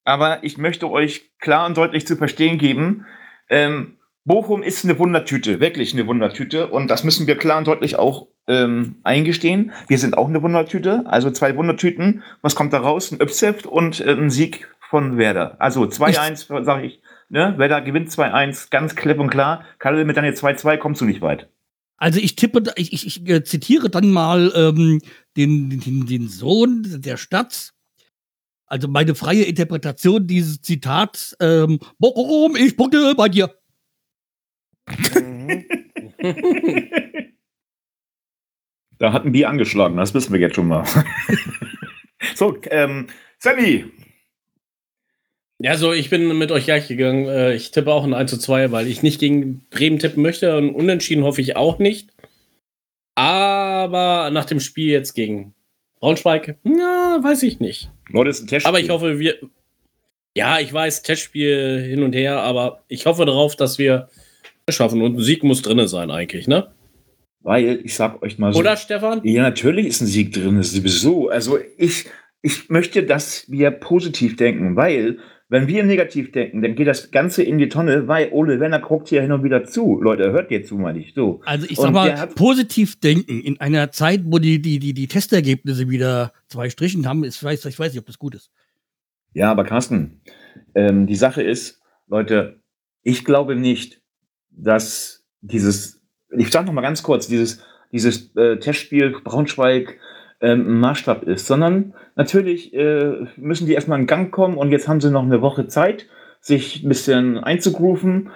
aber 0.05 0.43
ich 0.43 0.57
möchte 0.57 0.89
euch 0.89 1.31
klar 1.39 1.65
und 1.65 1.75
deutlich 1.77 2.07
zu 2.07 2.15
verstehen 2.15 2.57
geben, 2.57 3.05
ähm, 3.49 3.97
Bochum 4.23 4.63
ist 4.63 4.83
eine 4.85 4.97
Wundertüte, 4.97 5.59
wirklich 5.59 5.93
eine 5.93 6.07
Wundertüte. 6.07 6.67
Und 6.67 6.87
das 6.89 7.03
müssen 7.03 7.27
wir 7.27 7.37
klar 7.37 7.59
und 7.59 7.67
deutlich 7.67 7.97
auch 7.97 8.27
ähm, 8.47 8.95
eingestehen. 9.03 9.71
Wir 9.87 9.99
sind 9.99 10.17
auch 10.17 10.27
eine 10.27 10.41
Wundertüte, 10.41 11.03
also 11.05 11.29
zwei 11.29 11.55
Wundertüten. 11.55 12.23
Was 12.41 12.55
kommt 12.55 12.73
da 12.73 12.79
raus? 12.79 13.11
Ein 13.11 13.21
Öpseft 13.21 13.67
und 13.67 13.99
äh, 14.01 14.13
ein 14.13 14.31
Sieg 14.31 14.67
von 14.89 15.17
Werder. 15.19 15.57
Also 15.59 15.83
2-1, 15.83 16.63
sage 16.63 16.87
ich. 16.87 17.01
Ne? 17.29 17.53
Werder 17.57 17.81
gewinnt 17.81 18.09
2-1, 18.09 18.71
ganz 18.71 18.95
klipp 18.95 19.19
und 19.19 19.29
klar. 19.29 19.63
Kalle, 19.77 20.03
mit 20.05 20.17
deiner 20.17 20.29
2-2 20.29 20.77
kommst 20.77 21.01
du 21.01 21.05
nicht 21.05 21.21
weit. 21.21 21.47
Also 21.97 22.19
ich 22.19 22.35
tippe, 22.35 22.63
da- 22.63 22.73
ich, 22.77 22.93
ich, 22.93 23.05
ich 23.05 23.29
äh, 23.29 23.43
zitiere 23.43 23.91
dann 23.91 24.09
mal 24.11 24.51
ähm, 24.55 25.01
den, 25.37 25.69
den, 25.69 26.07
den 26.07 26.27
Sohn 26.29 26.83
der 26.83 27.17
Stadt. 27.17 27.73
Also 28.67 28.87
meine 28.87 29.15
freie 29.15 29.43
Interpretation 29.43 30.27
dieses 30.27 30.61
Zitats. 30.61 31.35
Ähm, 31.39 31.79
Bochum, 31.99 32.55
ich 32.55 32.75
punkte 32.75 33.13
bei 33.15 33.29
dir. 33.29 33.53
Da 38.97 39.11
hat 39.11 39.25
ein 39.25 39.33
Bier 39.33 39.49
angeschlagen, 39.49 39.97
das 39.97 40.13
wissen 40.13 40.31
wir 40.31 40.39
jetzt 40.39 40.55
schon 40.55 40.69
mal. 40.69 40.85
so, 42.35 42.57
ähm, 42.69 43.07
Sammy, 43.39 43.85
Ja, 45.59 45.77
so, 45.77 45.91
ich 45.93 46.09
bin 46.09 46.37
mit 46.37 46.51
euch 46.51 46.65
gleich 46.65 46.87
gegangen. 46.87 47.27
Äh, 47.27 47.55
Ich 47.55 47.71
tippe 47.71 47.91
auch 47.91 48.03
ein 48.05 48.13
1 48.13 48.31
zu 48.31 48.37
2, 48.37 48.71
weil 48.71 48.87
ich 48.87 49.03
nicht 49.03 49.19
gegen 49.19 49.65
Bremen 49.69 49.99
tippen 49.99 50.23
möchte. 50.23 50.57
Und 50.57 50.73
unentschieden 50.73 51.23
hoffe 51.23 51.41
ich 51.41 51.55
auch 51.57 51.77
nicht. 51.79 52.13
Aber 53.15 54.29
nach 54.31 54.45
dem 54.45 54.59
Spiel 54.59 54.89
jetzt 54.91 55.13
gegen 55.13 55.53
Braunschweig, 55.99 56.57
na, 56.63 57.19
weiß 57.21 57.43
ich 57.43 57.59
nicht. 57.59 57.89
Leute, 58.09 58.29
ist 58.29 58.41
ein 58.41 58.47
Testspiel. 58.47 58.69
Aber 58.69 58.79
ich 58.79 58.89
hoffe, 58.89 59.19
wir. 59.19 59.35
Ja, 60.35 60.59
ich 60.59 60.71
weiß, 60.71 61.01
Testspiel 61.03 61.81
hin 61.81 62.03
und 62.03 62.13
her, 62.13 62.41
aber 62.41 62.83
ich 62.87 63.05
hoffe 63.05 63.25
darauf, 63.25 63.55
dass 63.55 63.77
wir 63.77 64.09
es 64.65 64.75
schaffen. 64.75 65.01
Und 65.01 65.15
ein 65.17 65.21
Sieg 65.21 65.43
muss 65.43 65.61
drin 65.61 65.87
sein, 65.87 66.11
eigentlich, 66.11 66.47
ne? 66.47 66.71
Weil, 67.41 67.79
ich 67.83 67.95
sag 67.95 68.21
euch 68.21 68.37
mal 68.37 68.51
so. 68.51 68.59
Oder, 68.59 68.75
Stefan? 68.75 69.21
Ja, 69.23 69.43
natürlich 69.43 69.87
ist 69.87 70.01
ein 70.01 70.07
Sieg 70.07 70.33
drin, 70.33 70.61
sowieso. 70.63 71.29
Also 71.29 71.59
ich, 71.77 72.05
ich 72.41 72.69
möchte, 72.69 73.03
dass 73.03 73.49
wir 73.49 73.71
positiv 73.71 74.35
denken, 74.35 74.75
weil 74.75 75.19
Wenn 75.47 75.67
wir 75.67 75.83
negativ 75.83 76.31
denken, 76.31 76.63
dann 76.63 76.73
geht 76.73 76.87
das 76.87 77.11
Ganze 77.11 77.43
in 77.43 77.59
die 77.59 77.69
Tonne, 77.69 78.07
weil 78.07 78.29
Ole 78.31 78.59
Werner 78.59 78.79
guckt 78.79 79.09
hier 79.09 79.21
hin 79.21 79.31
und 79.31 79.43
wieder 79.43 79.63
zu. 79.63 80.01
Leute, 80.01 80.31
hört 80.31 80.49
ihr 80.49 80.63
zu, 80.65 80.75
meine 80.75 80.97
ich. 80.99 81.13
So. 81.13 81.41
Also 81.45 81.67
ich 81.69 81.77
Und 81.77 81.83
sag 81.85 81.93
mal, 81.93 82.07
der 82.07 82.19
hat- 82.19 82.35
positiv 82.35 82.99
denken 82.99 83.39
in 83.41 83.59
einer 83.59 83.91
Zeit, 83.91 84.21
wo 84.25 84.39
die, 84.39 84.59
die, 84.59 84.79
die, 84.79 84.93
die 84.95 85.07
Testergebnisse 85.07 85.87
wieder 85.87 86.33
zwei 86.47 86.69
Strichen 86.71 87.07
haben, 87.07 87.23
ist, 87.23 87.35
ich, 87.37 87.43
weiß, 87.43 87.63
ich 87.65 87.77
weiß 87.77 87.91
nicht, 87.93 87.99
ob 87.99 88.07
das 88.07 88.17
gut 88.17 88.33
ist. 88.33 88.49
Ja, 89.33 89.51
aber 89.51 89.65
Carsten, 89.65 90.21
ähm, 90.73 91.05
die 91.05 91.15
Sache 91.15 91.43
ist, 91.43 91.79
Leute, 92.07 92.59
ich 93.03 93.23
glaube 93.23 93.55
nicht, 93.55 94.01
dass 94.49 95.25
dieses, 95.41 96.01
ich 96.35 96.49
sage 96.49 96.65
noch 96.65 96.73
mal 96.73 96.81
ganz 96.81 97.03
kurz, 97.03 97.27
dieses, 97.27 97.61
dieses 97.91 98.35
äh, 98.35 98.57
Testspiel 98.57 99.15
Braunschweig 99.23 99.99
ähm, 100.41 100.79
Maßstab 100.79 101.23
ist, 101.23 101.47
sondern 101.47 101.93
natürlich 102.15 102.73
äh, 102.73 103.25
müssen 103.37 103.67
die 103.67 103.73
erstmal 103.73 103.99
in 103.99 104.07
Gang 104.07 104.31
kommen 104.31 104.57
und 104.57 104.71
jetzt 104.71 104.87
haben 104.87 105.01
sie 105.01 105.11
noch 105.11 105.23
eine 105.23 105.41
Woche 105.41 105.67
Zeit, 105.67 106.07
sich 106.39 106.83
ein 106.83 106.89
bisschen 106.89 107.37
einzugrooven, 107.37 108.29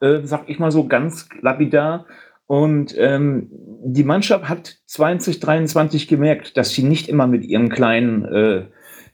äh, 0.00 0.20
sag 0.22 0.48
ich 0.48 0.58
mal 0.58 0.70
so 0.70 0.86
ganz 0.86 1.28
lapidar. 1.40 2.06
Und 2.46 2.94
ähm, 2.96 3.48
die 3.84 4.04
Mannschaft 4.04 4.48
hat 4.48 4.76
2023 4.86 6.06
gemerkt, 6.06 6.56
dass 6.56 6.70
sie 6.70 6.84
nicht 6.84 7.08
immer 7.08 7.26
mit 7.26 7.44
ihren 7.44 7.70
kleinen 7.70 8.24
äh, 8.24 8.64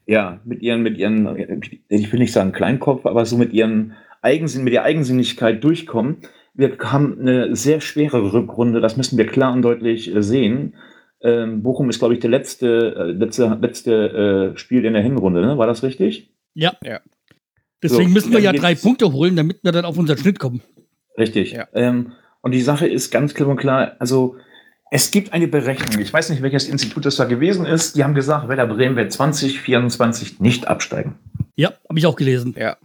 ja, 0.06 0.40
mit 0.44 0.62
ihren, 0.62 0.82
mit 0.82 0.98
ihren, 0.98 1.62
ich 1.88 2.12
will 2.12 2.20
nicht 2.20 2.32
sagen 2.32 2.52
Kleinkopf, 2.52 3.06
aber 3.06 3.24
so 3.24 3.36
mit 3.36 3.52
ihren 3.52 3.94
Eigensinn, 4.20 4.64
mit 4.64 4.72
der 4.72 4.84
Eigensinnigkeit 4.84 5.62
durchkommen. 5.62 6.18
Wir 6.54 6.76
haben 6.80 7.18
eine 7.20 7.56
sehr 7.56 7.80
schwere 7.80 8.32
Rückrunde, 8.32 8.80
das 8.80 8.96
müssen 8.96 9.16
wir 9.16 9.26
klar 9.26 9.52
und 9.52 9.62
deutlich 9.62 10.14
äh, 10.14 10.22
sehen. 10.22 10.74
Ähm, 11.22 11.62
Bochum 11.62 11.88
ist, 11.90 11.98
glaube 11.98 12.14
ich, 12.14 12.20
der 12.20 12.30
letzte, 12.30 12.94
äh, 12.96 13.12
letzte, 13.12 13.58
letzte 13.60 14.52
äh, 14.54 14.58
Spiel 14.58 14.84
in 14.84 14.94
der 14.94 15.02
Hinrunde, 15.02 15.40
ne? 15.40 15.58
War 15.58 15.66
das 15.66 15.82
richtig? 15.82 16.30
Ja. 16.54 16.72
Ja. 16.82 17.00
Deswegen 17.82 18.08
So, 18.08 18.14
müssen 18.14 18.32
wir 18.32 18.40
ja 18.40 18.52
drei 18.52 18.74
Punkte 18.74 19.12
holen, 19.12 19.36
damit 19.36 19.62
wir 19.62 19.72
dann 19.72 19.84
auf 19.84 19.98
unseren 19.98 20.18
Schnitt 20.18 20.38
kommen. 20.38 20.62
Richtig. 21.18 21.52
Ja. 21.52 21.68
Ähm, 21.74 22.12
und 22.40 22.52
die 22.52 22.60
Sache 22.60 22.86
ist 22.86 23.10
ganz 23.10 23.34
klipp 23.34 23.48
und 23.48 23.56
klar, 23.56 23.96
also 23.98 24.36
es 24.90 25.10
gibt 25.10 25.32
eine 25.32 25.48
Berechnung, 25.48 26.00
ich 26.00 26.12
weiß 26.12 26.30
nicht, 26.30 26.42
welches 26.42 26.68
Institut 26.68 27.06
das 27.06 27.16
da 27.16 27.24
gewesen 27.24 27.64
ist, 27.64 27.96
die 27.96 28.04
haben 28.04 28.14
gesagt, 28.14 28.48
Werder 28.48 28.66
Bremen 28.66 28.96
wird 28.96 29.10
2024 29.12 30.40
nicht 30.40 30.68
absteigen. 30.68 31.14
Ja, 31.56 31.72
habe 31.88 31.98
ich 31.98 32.06
auch 32.06 32.16
gelesen. 32.16 32.54
Ja. 32.58 32.76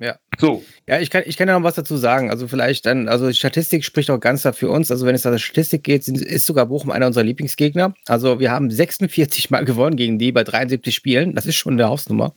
Ja. 0.00 0.16
So, 0.38 0.64
Ja, 0.88 0.98
ich 0.98 1.10
kann, 1.10 1.24
ich 1.26 1.36
kann 1.36 1.46
ja 1.46 1.58
noch 1.58 1.64
was 1.64 1.74
dazu 1.74 1.98
sagen. 1.98 2.30
Also 2.30 2.48
vielleicht 2.48 2.86
dann, 2.86 3.08
also 3.08 3.28
die 3.28 3.34
Statistik 3.34 3.84
spricht 3.84 4.10
auch 4.10 4.18
ganz 4.18 4.48
für 4.54 4.70
uns. 4.70 4.90
Also 4.90 5.04
wenn 5.04 5.14
es 5.14 5.26
an 5.26 5.32
der 5.32 5.38
Statistik 5.38 5.84
geht, 5.84 6.08
ist 6.08 6.46
sogar 6.46 6.66
Bochum 6.66 6.90
einer 6.90 7.06
unserer 7.06 7.24
Lieblingsgegner. 7.24 7.94
Also 8.06 8.40
wir 8.40 8.50
haben 8.50 8.70
46 8.70 9.50
Mal 9.50 9.64
gewonnen 9.66 9.96
gegen 9.96 10.18
die 10.18 10.32
bei 10.32 10.42
73 10.42 10.94
Spielen. 10.94 11.34
Das 11.34 11.44
ist 11.44 11.56
schon 11.56 11.74
eine 11.74 11.88
Hausnummer. 11.88 12.34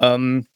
Ähm, 0.00 0.46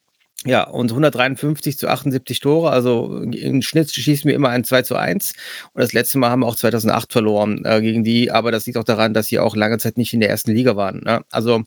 ja, 0.45 0.63
und 0.63 0.91
153 0.91 1.77
zu 1.77 1.87
78 1.87 2.39
Tore. 2.39 2.69
Also 2.69 3.21
im 3.21 3.61
Schnitt 3.61 3.91
schießen 3.91 4.27
wir 4.27 4.35
immer 4.35 4.49
ein 4.49 4.63
2 4.63 4.83
zu 4.83 4.95
1. 4.95 5.33
Und 5.73 5.81
das 5.81 5.93
letzte 5.93 6.19
Mal 6.19 6.29
haben 6.29 6.41
wir 6.41 6.47
auch 6.47 6.55
2008 6.55 7.11
verloren 7.11 7.65
äh, 7.65 7.81
gegen 7.81 8.03
die. 8.03 8.31
Aber 8.31 8.51
das 8.51 8.65
liegt 8.65 8.77
auch 8.77 8.83
daran, 8.83 9.13
dass 9.13 9.27
sie 9.27 9.39
auch 9.39 9.55
lange 9.55 9.79
Zeit 9.79 9.97
nicht 9.97 10.13
in 10.13 10.19
der 10.19 10.29
ersten 10.29 10.51
Liga 10.51 10.75
waren. 10.75 11.01
Ne? 11.03 11.23
Also 11.31 11.63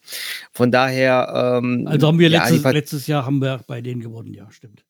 von 0.52 0.70
daher. 0.70 1.58
Ähm, 1.62 1.86
Also 1.88 2.06
haben 2.06 2.18
wir 2.18 2.28
ja, 2.28 2.48
letztes, 2.48 2.72
letztes 2.72 3.06
Jahr 3.08 3.26
haben 3.26 3.40
wir 3.40 3.60
bei 3.66 3.80
denen 3.80 4.00
gewonnen, 4.00 4.32
ja, 4.32 4.50
stimmt. 4.50 4.84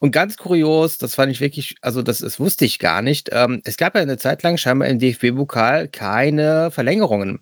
Und 0.00 0.10
ganz 0.10 0.36
kurios, 0.36 0.98
das 0.98 1.14
fand 1.14 1.30
ich 1.30 1.40
wirklich, 1.40 1.76
also 1.80 2.02
das, 2.02 2.18
das 2.18 2.40
wusste 2.40 2.64
ich 2.64 2.78
gar 2.78 3.02
nicht. 3.02 3.28
Ähm, 3.32 3.60
es 3.64 3.76
gab 3.76 3.94
ja 3.94 4.02
eine 4.02 4.18
Zeit 4.18 4.42
lang 4.42 4.56
scheinbar 4.56 4.88
im 4.88 4.98
DFB-Pokal 4.98 5.88
keine 5.88 6.70
Verlängerungen. 6.72 7.40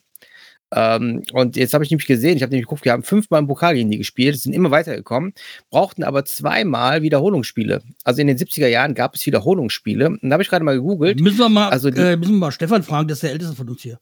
Ähm, 0.76 1.22
und 1.32 1.56
jetzt 1.56 1.72
habe 1.72 1.82
ich 1.84 1.90
nämlich 1.90 2.06
gesehen, 2.06 2.36
ich 2.36 2.42
habe 2.42 2.50
nämlich 2.50 2.66
geguckt, 2.66 2.84
wir 2.84 2.92
haben 2.92 3.02
fünfmal 3.02 3.40
im 3.40 3.46
Pokal 3.48 3.74
gegen 3.74 3.90
die 3.90 3.96
gespielt, 3.96 4.38
sind 4.38 4.52
immer 4.52 4.70
weitergekommen, 4.70 5.32
brauchten 5.70 6.04
aber 6.04 6.26
zweimal 6.26 7.00
Wiederholungsspiele. 7.02 7.82
Also 8.04 8.20
in 8.20 8.26
den 8.26 8.36
70er 8.36 8.68
Jahren 8.68 8.94
gab 8.94 9.14
es 9.14 9.24
Wiederholungsspiele. 9.24 10.08
Und 10.10 10.20
da 10.22 10.34
habe 10.34 10.42
ich 10.42 10.50
gerade 10.50 10.64
mal 10.64 10.74
gegoogelt. 10.76 11.18
Müssen 11.20 11.38
wir 11.38 11.48
mal, 11.48 11.70
Also 11.70 11.90
die- 11.90 11.98
äh, 12.00 12.16
müssen 12.16 12.32
wir 12.34 12.38
mal 12.40 12.52
Stefan 12.52 12.82
fragen, 12.82 13.08
das 13.08 13.16
ist 13.16 13.22
der 13.22 13.30
älteste 13.32 13.56
von 13.56 13.68
uns 13.70 13.80
hier. 13.80 13.98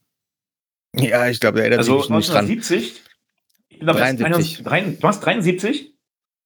Ja, 0.96 1.28
ich 1.28 1.38
glaube, 1.40 1.58
er 1.58 1.62
erinnert 1.66 1.78
Also 1.78 2.00
sich 2.00 2.10
nicht 2.10 2.28
dran. 2.28 2.46
1970? 2.46 3.02
Ich 3.68 3.78
bin 3.78 3.88
aber 3.88 3.98
erst 4.00 4.20
73. 4.20 4.66
31 4.66 4.96
du 4.98 5.02
warst 5.02 5.24
73? 5.24 5.94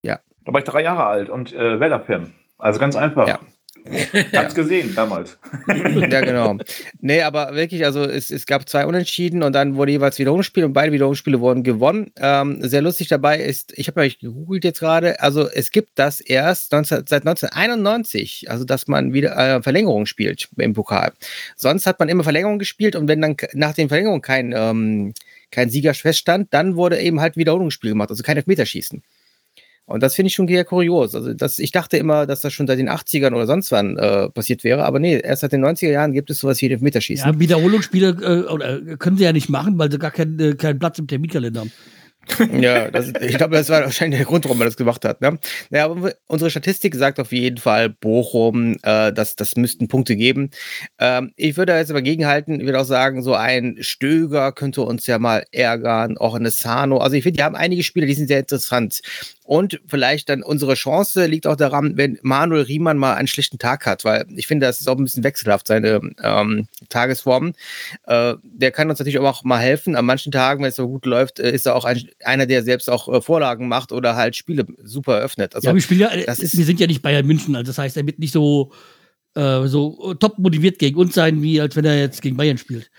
Ja. 0.03 0.21
Da 0.45 0.53
war 0.53 0.61
ich 0.61 0.65
drei 0.67 0.83
Jahre 0.83 1.05
alt 1.07 1.29
und 1.31 1.53
äh, 1.55 1.81
Werder-Fan. 1.81 2.33
Also 2.59 2.79
ganz 2.81 2.97
einfach. 2.97 3.29
Ja. 3.29 3.41
Hab's 4.35 4.55
gesehen 4.55 4.95
damals. 4.95 5.39
ja, 5.69 6.21
genau. 6.21 6.59
Nee, 7.01 7.23
aber 7.23 7.55
wirklich, 7.55 7.85
also 7.85 8.05
es, 8.05 8.31
es 8.31 8.47
gab 8.47 8.69
zwei 8.69 8.87
Unentschieden 8.87 9.43
und 9.43 9.53
dann 9.53 9.77
wurde 9.77 9.93
jeweils 9.93 10.19
Wiederholungsspiel 10.19 10.65
und 10.65 10.73
beide 10.73 10.93
Wiederholungsspiele 10.93 11.41
wurden 11.41 11.63
gewonnen. 11.63 12.13
Ähm, 12.17 12.59
sehr 12.61 12.83
lustig 12.83 13.09
dabei 13.09 13.39
ist, 13.39 13.73
ich 13.77 13.89
habe 13.89 14.01
euch 14.01 14.19
gegoogelt 14.19 14.65
jetzt 14.65 14.81
gerade, 14.81 15.21
also 15.21 15.49
es 15.49 15.71
gibt 15.71 15.99
das 15.99 16.21
erst 16.21 16.73
19, 16.73 17.05
seit 17.07 17.27
1991, 17.27 18.51
also 18.51 18.65
dass 18.65 18.89
man 18.89 19.13
wieder 19.13 19.37
äh, 19.37 19.63
Verlängerung 19.63 20.07
spielt 20.07 20.49
im 20.57 20.75
Pokal. 20.75 21.13
Sonst 21.57 21.87
hat 21.87 21.99
man 21.99 22.09
immer 22.09 22.25
Verlängerung 22.25 22.59
gespielt 22.59 22.97
und 22.97 23.09
wenn 23.09 23.21
dann 23.21 23.37
nach 23.55 23.75
den 23.75 23.89
Verlängerungen 23.89 24.23
kein, 24.23 24.53
ähm, 24.57 25.15
kein 25.51 25.71
Sieger 25.71 25.95
feststand, 25.95 26.49
dann 26.53 26.77
wurde 26.77 26.99
eben 27.01 27.21
halt 27.21 27.37
Wiederholungsspiel 27.37 27.91
gemacht, 27.91 28.11
also 28.11 28.23
kein 28.23 28.37
Elfmeterschießen. 28.37 29.03
Und 29.89 30.03
das 30.03 30.15
finde 30.15 30.29
ich 30.29 30.35
schon 30.35 30.47
sehr 30.47 30.65
kurios. 30.67 31.15
Also 31.15 31.33
das, 31.33 31.59
ich 31.59 31.73
dachte 31.73 31.97
immer, 31.97 32.27
dass 32.27 32.43
das 32.43 32.53
schon 32.53 32.67
seit 32.67 32.79
den 32.79 32.91
80ern 32.91 33.35
oder 33.35 33.47
sonst 33.47 33.73
wann 33.73 33.97
äh, 33.97 34.29
passiert 34.29 34.63
wäre, 34.63 34.85
aber 34.85 34.99
nee, 34.99 35.19
erst 35.19 35.41
seit 35.41 35.53
den 35.53 35.65
90er 35.65 35.91
Jahren 35.91 36.13
gibt 36.13 36.29
es 36.29 36.41
sowas 36.41 36.61
wie 36.61 36.71
Elfmeterschießen. 36.71 37.33
Ja, 37.33 37.41
Wiederholungsspiele 37.41 38.09
äh, 38.21 38.53
oder, 38.53 38.83
äh, 38.87 38.97
können 38.99 39.17
sie 39.17 39.25
ja 39.25 39.33
nicht 39.33 39.49
machen, 39.49 39.79
weil 39.79 39.91
sie 39.91 39.99
gar 39.99 40.11
keinen, 40.11 40.39
äh, 40.39 40.55
keinen 40.55 40.79
Platz 40.79 40.99
im 40.99 41.07
Terminkalender 41.07 41.61
haben. 41.61 41.73
Ja, 42.61 42.91
das, 42.91 43.13
ich 43.21 43.37
glaube, 43.37 43.57
das 43.57 43.69
war 43.69 43.83
wahrscheinlich 43.83 44.19
der 44.19 44.27
Grund, 44.27 44.45
warum 44.45 44.59
man 44.59 44.67
das 44.67 44.77
gemacht 44.77 45.05
hat. 45.05 45.21
Ne? 45.21 45.39
Naja, 45.71 45.87
aber 45.87 46.13
unsere 46.27 46.51
Statistik 46.51 46.95
sagt 46.95 47.19
auf 47.21 47.33
jeden 47.33 47.57
Fall, 47.57 47.89
Bochum, 47.89 48.77
äh, 48.83 49.13
das, 49.13 49.37
das 49.37 49.57
müssten 49.57 49.89
Punkte 49.89 50.17
geben. 50.17 50.51
Ähm, 50.99 51.33
ich 51.37 51.57
würde 51.57 51.75
jetzt 51.75 51.91
aber 51.91 52.03
gegenhalten, 52.03 52.61
ich 52.61 52.67
würde 52.67 52.81
auch 52.81 52.85
sagen, 52.85 53.23
so 53.23 53.35
ein 53.35 53.77
Stöger 53.81 54.53
könnte 54.53 54.83
uns 54.83 55.07
ja 55.07 55.19
mal 55.19 55.45
ärgern, 55.53 56.19
auch 56.19 56.35
eine 56.35 56.51
Sano. 56.51 56.99
Also 56.99 57.17
ich 57.17 57.23
finde, 57.23 57.39
die 57.39 57.45
haben 57.45 57.57
einige 57.57 57.83
Spiele, 57.83 58.07
die 58.07 58.15
sind 58.15 58.29
sehr 58.29 58.41
interessant. 58.41 59.01
Und 59.49 59.81
vielleicht 59.87 60.29
dann 60.29 60.43
unsere 60.43 60.75
Chance 60.75 61.25
liegt 61.25 61.47
auch 61.47 61.57
daran, 61.57 61.97
wenn 61.97 62.19
Manuel 62.21 62.65
Riemann 62.65 62.99
mal 62.99 63.15
einen 63.15 63.29
schlechten 63.29 63.57
Tag 63.59 63.87
hat, 63.87 64.05
weil 64.05 64.27
ich 64.37 64.47
finde, 64.47 64.67
das 64.67 64.83
ist 64.83 64.89
auch 64.89 64.99
ein 64.99 65.05
bisschen 65.05 65.25
wechselhaft, 65.25 65.67
seine 65.69 66.03
ähm, 66.23 66.67
Tagesform. 66.91 67.55
Äh, 68.07 68.35
der 68.43 68.73
kann 68.73 68.91
uns 68.91 68.99
natürlich 68.99 69.19
auch 69.19 69.45
mal 69.45 69.59
helfen. 69.59 69.97
An 69.97 70.05
manchen 70.05 70.33
Tagen, 70.33 70.63
wenn 70.63 70.69
es 70.69 70.77
so 70.77 70.87
gut 70.87 71.07
läuft, 71.07 71.41
äh, 71.41 71.51
ist 71.51 71.65
er 71.65 71.77
auch 71.77 71.87
ein, 71.87 72.07
einer, 72.23 72.45
der 72.45 72.63
selbst 72.63 72.91
auch 72.91 73.09
äh, 73.09 73.23
Vorlagen 73.23 73.69
macht 73.69 73.91
oder 73.91 74.17
halt 74.17 74.37
Spiele 74.37 74.67
super 74.83 75.17
eröffnet. 75.17 75.55
Also 75.55 75.67
ja, 75.69 75.75
wir 75.75 75.97
ja, 75.97 76.11
äh, 76.11 76.27
das 76.27 76.41
ist- 76.41 76.59
wir 76.59 76.67
sind 76.67 76.79
ja 76.79 76.87
nicht 76.87 77.01
Bayern 77.01 77.27
München, 77.27 77.57
also 77.57 77.71
das 77.71 77.79
heißt, 77.79 77.97
er 77.97 78.05
wird 78.05 78.19
nicht 78.19 78.35
so, 78.35 78.71
äh, 79.35 79.67
so 79.67 80.13
top 80.21 80.39
motiviert 80.39 80.79
gegen 80.79 80.99
uns 80.99 81.15
sein, 81.15 81.41
wie 81.41 81.59
als 81.59 81.75
wenn 81.75 81.87
er 81.87 81.99
jetzt 81.99 82.21
gegen 82.21 82.37
Bayern 82.37 82.59
spielt. 82.59 82.91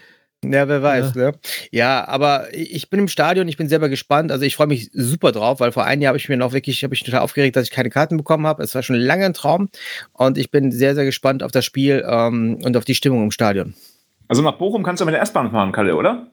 Ja, 0.45 0.69
wer 0.69 0.81
weiß, 0.81 1.15
ja. 1.15 1.21
ne? 1.21 1.31
Ja, 1.71 2.07
aber 2.07 2.47
ich 2.53 2.89
bin 2.89 3.01
im 3.01 3.07
Stadion, 3.09 3.47
ich 3.49 3.57
bin 3.57 3.67
selber 3.67 3.89
gespannt. 3.89 4.31
Also 4.31 4.45
ich 4.45 4.55
freue 4.55 4.67
mich 4.67 4.89
super 4.93 5.33
drauf, 5.33 5.59
weil 5.59 5.73
vor 5.73 5.83
einem 5.83 6.01
Jahr 6.01 6.11
habe 6.11 6.17
ich 6.17 6.29
mir 6.29 6.37
noch 6.37 6.53
wirklich, 6.53 6.83
habe 6.83 6.93
ich 6.93 7.03
total 7.03 7.19
aufgeregt, 7.19 7.57
dass 7.57 7.65
ich 7.65 7.71
keine 7.71 7.89
Karten 7.89 8.15
bekommen 8.15 8.47
habe. 8.47 8.63
Es 8.63 8.73
war 8.73 8.81
schon 8.81 8.95
lange 8.95 9.25
ein 9.25 9.33
Traum 9.33 9.69
und 10.13 10.37
ich 10.37 10.49
bin 10.49 10.71
sehr, 10.71 10.95
sehr 10.95 11.05
gespannt 11.05 11.43
auf 11.43 11.51
das 11.51 11.65
Spiel 11.65 12.05
ähm, 12.07 12.57
und 12.63 12.77
auf 12.77 12.85
die 12.85 12.95
Stimmung 12.95 13.23
im 13.23 13.31
Stadion. 13.31 13.73
Also 14.29 14.41
nach 14.41 14.57
Bochum 14.57 14.83
kannst 14.83 15.01
du 15.01 15.05
mit 15.05 15.13
der 15.13 15.21
S-Bahn 15.21 15.51
fahren, 15.51 15.71
Kalle, 15.71 15.95
oder? 15.95 16.27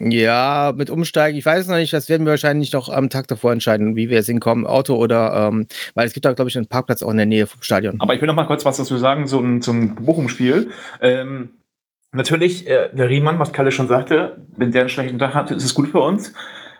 Ja, 0.00 0.72
mit 0.76 0.90
Umsteigen, 0.90 1.38
ich 1.38 1.46
weiß 1.46 1.62
es 1.62 1.68
noch 1.68 1.76
nicht, 1.76 1.92
das 1.92 2.08
werden 2.08 2.26
wir 2.26 2.32
wahrscheinlich 2.32 2.72
noch 2.72 2.88
am 2.88 3.08
Tag 3.08 3.28
davor 3.28 3.52
entscheiden, 3.52 3.96
wie 3.96 4.10
wir 4.10 4.16
jetzt 4.16 4.26
hinkommen, 4.26 4.66
Auto 4.66 4.96
oder, 4.96 5.48
ähm, 5.48 5.66
weil 5.94 6.06
es 6.06 6.12
gibt 6.12 6.26
da, 6.26 6.32
glaube 6.32 6.50
ich, 6.50 6.56
einen 6.56 6.66
Parkplatz 6.66 7.02
auch 7.02 7.10
in 7.10 7.16
der 7.16 7.26
Nähe 7.26 7.46
vom 7.46 7.62
Stadion. 7.62 8.00
Aber 8.00 8.14
ich 8.14 8.20
will 8.20 8.26
noch 8.26 8.34
mal 8.34 8.46
kurz 8.46 8.64
was 8.64 8.76
dazu 8.76 8.98
sagen 8.98 9.26
zum, 9.28 9.62
zum 9.62 9.94
Bochum-Spiel. 9.94 10.70
Ähm, 11.00 11.50
natürlich, 12.14 12.68
äh, 12.68 12.88
der 12.92 13.08
Riemann, 13.08 13.38
was 13.38 13.52
Kalle 13.52 13.72
schon 13.72 13.88
sagte, 13.88 14.38
wenn 14.56 14.72
der 14.72 14.82
einen 14.82 14.90
schlechten 14.90 15.18
Tag 15.18 15.34
hat, 15.34 15.50
ist 15.50 15.64
es 15.64 15.74
gut 15.74 15.88
für 15.88 16.00
uns. 16.00 16.32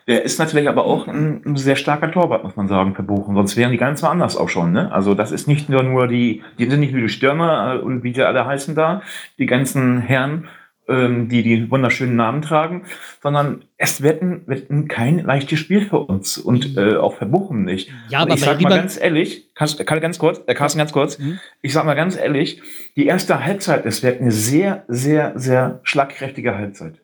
Der 0.07 0.23
ist 0.23 0.37
natürlich 0.37 0.69
aber 0.69 0.85
auch 0.85 1.07
ein, 1.07 1.41
ein 1.45 1.55
sehr 1.55 1.75
starker 1.75 2.11
Torwart, 2.11 2.43
muss 2.43 2.55
man 2.55 2.67
sagen, 2.67 2.93
für 2.93 3.01
Bochum. 3.01 3.35
Sonst 3.35 3.57
wären 3.57 3.71
die 3.71 3.77
ganz 3.77 4.03
woanders 4.03 4.37
auch 4.37 4.49
schon. 4.49 4.71
Ne? 4.71 4.91
Also 4.91 5.15
das 5.15 5.31
ist 5.31 5.47
nicht 5.47 5.67
nur, 5.67 5.81
nur 5.81 6.07
die, 6.07 6.43
die 6.59 6.69
sind 6.69 6.79
nicht 6.79 6.93
nur 6.93 7.01
die 7.01 7.09
Stürmer 7.09 7.75
äh, 7.75 7.77
und 7.79 8.03
wie 8.03 8.13
die 8.13 8.21
alle 8.21 8.45
heißen 8.45 8.75
da, 8.75 9.01
die 9.39 9.47
ganzen 9.47 9.99
Herren, 9.99 10.47
ähm, 10.87 11.29
die 11.29 11.43
die 11.43 11.69
wunderschönen 11.71 12.15
Namen 12.15 12.41
tragen, 12.41 12.83
sondern 13.21 13.65
es 13.77 14.01
wird 14.01 14.21
ein 14.21 14.87
kein 14.87 15.19
leichtes 15.19 15.59
Spiel 15.59 15.85
für 15.85 15.99
uns 15.99 16.37
und 16.37 16.77
äh, 16.77 16.95
auch 16.97 17.15
für 17.15 17.25
Bochum 17.25 17.63
nicht. 17.63 17.89
Ja, 18.09 18.19
Und 18.19 18.27
aber 18.27 18.35
ich 18.35 18.41
sag 18.41 18.61
mal 18.61 18.69
ganz 18.69 18.99
ehrlich, 18.99 19.51
kannst, 19.55 19.83
kann 19.85 19.99
ganz 20.01 20.19
kurz, 20.19 20.41
äh, 20.45 20.53
Carsten 20.53 20.77
ganz 20.77 20.91
kurz, 20.91 21.17
Mhm. 21.17 21.39
ich 21.61 21.73
sag 21.73 21.85
mal 21.85 21.95
ganz 21.95 22.15
ehrlich, 22.17 22.61
die 22.95 23.05
erste 23.07 23.43
Halbzeit, 23.43 23.85
wird 24.03 24.21
eine 24.21 24.31
sehr, 24.31 24.83
sehr, 24.87 25.33
sehr 25.35 25.79
schlagkräftige 25.83 26.55
Halbzeit. 26.55 27.01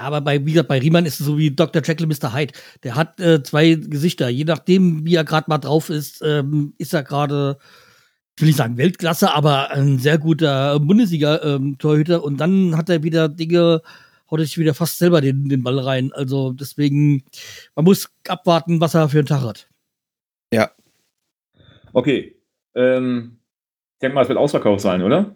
aber 0.00 0.20
bei, 0.20 0.44
wie 0.46 0.52
gesagt, 0.52 0.68
bei 0.68 0.78
Riemann 0.78 1.06
ist 1.06 1.18
es 1.20 1.26
so 1.26 1.36
wie 1.38 1.50
Dr. 1.50 1.82
Jekyll 1.84 2.06
Mr. 2.06 2.32
Hyde. 2.32 2.52
Der 2.84 2.94
hat 2.94 3.18
äh, 3.20 3.42
zwei 3.42 3.74
Gesichter. 3.74 4.28
Je 4.28 4.44
nachdem, 4.44 5.04
wie 5.04 5.16
er 5.16 5.24
gerade 5.24 5.46
mal 5.48 5.58
drauf 5.58 5.90
ist, 5.90 6.22
ähm, 6.24 6.72
ist 6.78 6.94
er 6.94 7.02
gerade, 7.02 7.58
ich 8.38 8.42
will 8.42 8.46
nicht 8.50 8.58
sagen 8.58 8.76
Weltklasse, 8.76 9.34
aber 9.34 9.72
ein 9.72 9.98
sehr 9.98 10.16
guter 10.16 10.78
Bundesliga-Torhüter. 10.78 12.22
und 12.22 12.36
dann 12.36 12.76
hat 12.76 12.88
er 12.88 13.02
wieder 13.02 13.28
Dinge, 13.28 13.82
haut 14.30 14.38
sich 14.38 14.56
wieder 14.58 14.74
fast 14.74 14.98
selber 14.98 15.20
den, 15.20 15.48
den 15.48 15.64
Ball 15.64 15.80
rein. 15.80 16.12
Also 16.12 16.52
deswegen, 16.52 17.24
man 17.74 17.84
muss 17.84 18.08
abwarten, 18.28 18.80
was 18.80 18.94
er 18.94 19.08
für 19.08 19.18
einen 19.18 19.26
Tag 19.26 19.42
hat. 19.42 19.68
Ja. 20.52 20.70
Okay. 21.92 22.36
Ähm, 22.76 23.40
ich 23.94 23.98
denke 24.02 24.14
mal, 24.14 24.22
es 24.22 24.28
wird 24.28 24.38
ausverkauft 24.38 24.82
sein, 24.82 25.02
oder? 25.02 25.34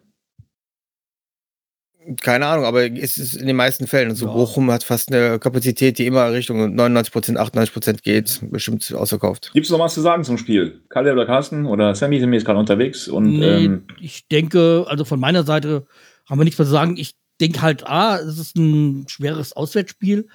Keine 2.21 2.47
Ahnung, 2.47 2.65
aber 2.65 2.91
es 2.91 3.17
ist 3.17 3.35
in 3.35 3.47
den 3.47 3.57
meisten 3.57 3.87
Fällen. 3.87 4.11
Also 4.11 4.27
Ja. 4.27 4.33
Bochum 4.33 4.71
hat 4.71 4.83
fast 4.83 5.13
eine 5.13 5.39
Kapazität, 5.39 5.99
die 5.99 6.07
immer 6.07 6.33
Richtung 6.33 6.75
99%, 6.75 7.37
98% 7.37 8.03
geht, 8.03 8.41
bestimmt 8.51 8.93
ausverkauft. 8.93 9.51
Gibt 9.55 9.67
es 9.67 9.71
noch 9.71 9.79
was 9.79 9.95
zu 9.95 10.01
sagen 10.01 10.25
zum 10.25 10.39
Spiel? 10.39 10.83
Kalle 10.89 11.13
oder 11.13 11.27
Carsten 11.27 11.67
oder 11.67 11.95
Sammy 11.95 12.19
sind 12.19 12.31
wir 12.31 12.39
jetzt 12.39 12.47
gerade 12.47 12.59
unterwegs 12.59 13.09
und 13.09 13.39
Nee, 13.39 13.65
ähm, 13.65 13.87
ich 14.01 14.27
denke, 14.29 14.85
also 14.89 15.05
von 15.05 15.21
meiner 15.21 15.45
Seite 15.45 15.87
haben 16.29 16.41
wir 16.41 16.45
nichts 16.45 16.59
mehr 16.59 16.67
zu 16.67 16.73
sagen. 16.73 16.97
Ich 16.97 17.15
denke 17.41 17.63
halt, 17.63 17.87
ah, 17.87 18.19
es 18.19 18.39
ist 18.39 18.57
ein 18.57 19.07
schweres 19.09 19.53
Auswärtsspiel. 19.53 20.29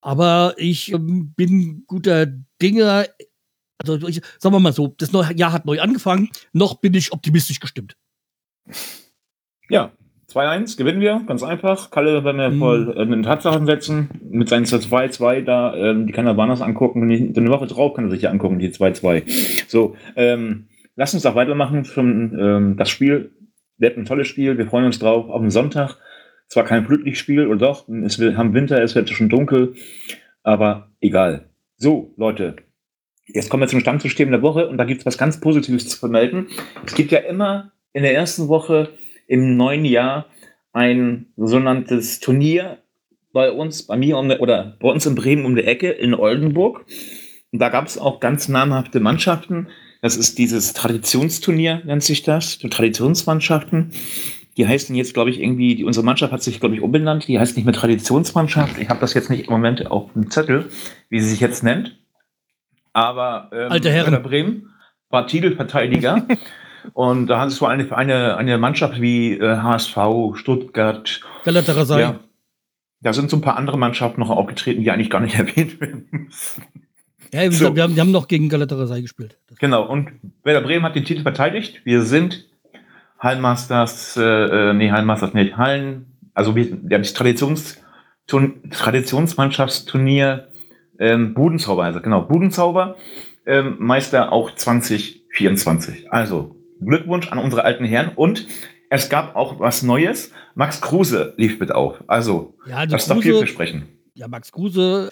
Aber 0.00 0.54
ich 0.56 0.92
ähm, 0.92 1.32
bin 1.34 1.84
guter 1.86 2.26
Dinge. 2.60 3.08
Also, 3.78 4.08
ich, 4.08 4.20
sagen 4.38 4.54
wir 4.54 4.60
mal 4.60 4.72
so, 4.72 4.94
das 4.98 5.12
neue 5.12 5.34
Jahr 5.34 5.52
hat 5.52 5.64
neu 5.64 5.80
angefangen. 5.80 6.30
Noch 6.52 6.80
bin 6.80 6.94
ich 6.94 7.12
optimistisch 7.12 7.60
gestimmt. 7.60 7.96
ja, 9.68 9.92
2-1 10.34 10.76
gewinnen 10.76 11.00
wir, 11.00 11.22
ganz 11.26 11.42
einfach. 11.42 11.90
Kalle 11.90 12.24
werden 12.24 12.38
wir 12.38 12.50
Mhm. 12.50 12.58
voll 12.58 12.94
äh, 12.96 13.02
in 13.02 13.22
Tatsachen 13.22 13.66
setzen, 13.66 14.08
mit 14.30 14.48
seinen 14.48 14.64
2-2 14.64 15.42
da, 15.42 15.74
ähm, 15.74 16.06
die 16.06 16.12
kann 16.12 16.26
er 16.26 16.36
woanders 16.36 16.60
angucken. 16.62 17.02
Und 17.02 17.08
die- 17.08 17.32
eine 17.36 17.50
Woche 17.50 17.66
drauf 17.66 17.94
kann 17.94 18.06
er 18.06 18.10
sich 18.10 18.22
ja 18.22 18.30
angucken, 18.30 18.58
die 18.58 18.70
2-2. 18.70 19.22
So, 19.68 19.96
ähm, 20.16 20.68
lass 20.96 21.14
uns 21.14 21.22
doch 21.22 21.34
weitermachen. 21.34 21.84
Schon, 21.84 22.36
ähm, 22.38 22.76
das 22.76 22.90
Spiel 22.90 23.32
wird 23.78 23.96
ein 23.96 24.04
tolles 24.04 24.28
Spiel, 24.28 24.58
wir 24.58 24.66
freuen 24.66 24.86
uns 24.86 24.98
drauf. 24.98 25.28
Auf 25.28 25.40
den 25.40 25.50
Sonntag, 25.50 25.96
zwar 26.48 26.64
kein 26.64 26.84
Flutlichtspiel, 26.86 27.46
oder 27.46 27.58
doch, 27.58 27.88
es 27.88 28.18
wird 28.18 28.38
am 28.38 28.54
Winter, 28.54 28.82
es 28.82 28.94
wird 28.94 29.08
schon 29.10 29.28
dunkel, 29.28 29.74
aber 30.42 30.88
egal. 31.00 31.48
So, 31.76 32.12
Leute, 32.16 32.56
jetzt 33.26 33.50
kommen 33.50 33.62
wir 33.62 33.68
zum 33.68 33.80
Stammsystem 33.80 34.30
der 34.30 34.42
Woche 34.42 34.68
und 34.68 34.76
da 34.78 34.84
gibt 34.84 35.00
es 35.00 35.06
was 35.06 35.18
ganz 35.18 35.40
Positives 35.40 35.88
zu 35.88 35.98
vermelden. 35.98 36.46
Es 36.86 36.94
gibt 36.94 37.10
ja 37.10 37.18
immer 37.20 37.72
in 37.92 38.02
der 38.02 38.14
ersten 38.14 38.48
Woche 38.48 38.88
im 39.26 39.56
neuen 39.56 39.84
Jahr 39.84 40.26
ein 40.72 41.26
sogenanntes 41.36 42.20
Turnier 42.20 42.78
bei 43.32 43.50
uns, 43.50 43.86
bei 43.86 43.96
mir 43.96 44.18
um, 44.18 44.28
der- 44.28 44.40
oder 44.40 44.76
bei 44.80 44.88
uns 44.88 45.06
in 45.06 45.14
Bremen 45.14 45.44
um 45.44 45.56
die 45.56 45.64
Ecke 45.64 45.90
in 45.90 46.14
Oldenburg. 46.14 46.84
Und 47.50 47.58
da 47.58 47.68
gab 47.68 47.86
es 47.86 47.98
auch 47.98 48.20
ganz 48.20 48.48
namhafte 48.48 49.00
Mannschaften. 49.00 49.68
Das 50.00 50.16
ist 50.16 50.38
dieses 50.38 50.72
Traditionsturnier, 50.72 51.82
nennt 51.84 52.02
sich 52.02 52.22
das, 52.22 52.58
die 52.58 52.68
Traditionsmannschaften. 52.68 53.92
Die 54.56 54.66
heißen 54.66 54.94
jetzt, 54.94 55.14
glaube 55.14 55.30
ich, 55.30 55.40
irgendwie, 55.40 55.76
die, 55.76 55.84
unsere 55.84 56.04
Mannschaft 56.04 56.32
hat 56.32 56.42
sich, 56.42 56.60
glaube 56.60 56.74
ich, 56.74 56.82
umbenannt. 56.82 57.26
Die 57.28 57.38
heißt 57.38 57.56
nicht 57.56 57.64
mehr 57.64 57.74
Traditionsmannschaft. 57.74 58.78
Ich 58.78 58.88
habe 58.88 59.00
das 59.00 59.14
jetzt 59.14 59.30
nicht 59.30 59.46
im 59.46 59.52
Moment 59.52 59.90
auf 59.90 60.12
dem 60.12 60.30
Zettel, 60.30 60.68
wie 61.08 61.20
sie 61.20 61.28
sich 61.28 61.40
jetzt 61.40 61.62
nennt. 61.62 61.98
Aber 62.92 63.50
ähm, 63.52 63.70
Alte 63.70 63.90
Herren. 63.90 64.12
Werder 64.12 64.28
Bremen 64.28 64.70
war 65.08 65.26
Titelverteidiger. 65.26 66.26
Und 66.94 67.26
da 67.28 67.40
hattest 67.40 67.60
du 67.60 67.66
eine, 67.66 67.96
eine, 67.96 68.36
eine 68.36 68.58
Mannschaft 68.58 69.00
wie 69.00 69.32
äh, 69.38 69.56
HSV, 69.58 69.96
Stuttgart. 70.34 71.20
Galatasaray. 71.44 72.00
Ja, 72.02 72.20
da 73.00 73.12
sind 73.12 73.30
so 73.30 73.36
ein 73.36 73.40
paar 73.42 73.56
andere 73.56 73.78
Mannschaften 73.78 74.20
noch 74.20 74.30
aufgetreten, 74.30 74.82
die 74.82 74.90
eigentlich 74.90 75.10
gar 75.10 75.20
nicht 75.20 75.34
erwähnt 75.38 75.80
werden 75.80 76.06
müssen. 76.10 76.62
Ja, 77.32 77.42
So. 77.44 77.48
gesagt, 77.50 77.76
wir, 77.76 77.82
haben, 77.84 77.94
wir 77.96 78.00
haben 78.02 78.10
noch 78.10 78.28
gegen 78.28 78.48
Galatasaray 78.48 79.02
gespielt. 79.02 79.38
Das- 79.48 79.58
Genau, 79.58 79.84
und 79.86 80.10
Werder 80.44 80.60
Bremen 80.60 80.84
hat 80.84 80.94
den 80.96 81.04
Titel 81.04 81.22
verteidigt. 81.22 81.80
Wir 81.84 82.02
sind 82.02 82.46
Hallenmasters, 83.18 84.16
äh, 84.16 84.22
äh, 84.70 84.72
nee, 84.74 84.90
Hallenmasters 84.90 85.32
nicht, 85.34 85.56
Hallen, 85.56 86.06
also 86.34 86.56
wir, 86.56 86.66
wir 86.82 86.96
haben 86.96 87.02
das 87.02 87.12
Traditions, 87.14 87.78
Turn, 88.26 88.54
Traditionsmannschaftsturnier 88.70 90.48
ähm, 90.98 91.34
Budenzauber, 91.34 91.84
also 91.84 92.00
genau, 92.00 92.22
Budenzauber, 92.22 92.96
ähm, 93.46 93.76
Meister 93.78 94.32
auch 94.32 94.54
2024. 94.54 96.12
Also 96.12 96.56
Glückwunsch 96.84 97.30
an 97.32 97.38
unsere 97.38 97.64
alten 97.64 97.84
Herren 97.84 98.12
und 98.16 98.46
es 98.90 99.08
gab 99.08 99.36
auch 99.36 99.58
was 99.60 99.82
Neues. 99.82 100.30
Max 100.54 100.80
Kruse 100.80 101.34
lief 101.36 101.58
mit 101.60 101.72
auf. 101.72 102.02
Also, 102.08 102.54
Ja, 102.66 102.76
also 102.78 102.92
das 102.92 103.02
ist 103.02 103.08
doch 103.10 103.16
Kruse- 103.16 103.22
vielversprechend. 103.22 103.84
ja, 104.14 104.28
Max 104.28 104.52
Kruse, 104.52 105.10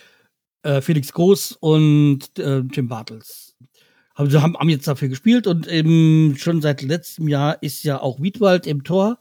äh, 0.63 0.81
Felix 0.83 1.13
Groß 1.13 1.53
und 1.61 2.39
äh, 2.39 2.63
Tim 2.65 2.89
Bartels. 2.89 3.57
Also 4.15 4.43
haben, 4.43 4.55
haben 4.59 4.69
jetzt 4.69 4.87
dafür 4.87 5.09
gespielt 5.09 5.47
und 5.47 5.67
eben 5.67 6.37
schon 6.37 6.61
seit 6.61 6.83
letztem 6.83 7.27
Jahr 7.29 7.63
ist 7.63 7.83
ja 7.85 8.01
auch 8.03 8.21
Wiedwald 8.21 8.67
im 8.67 8.85
Tor 8.85 9.19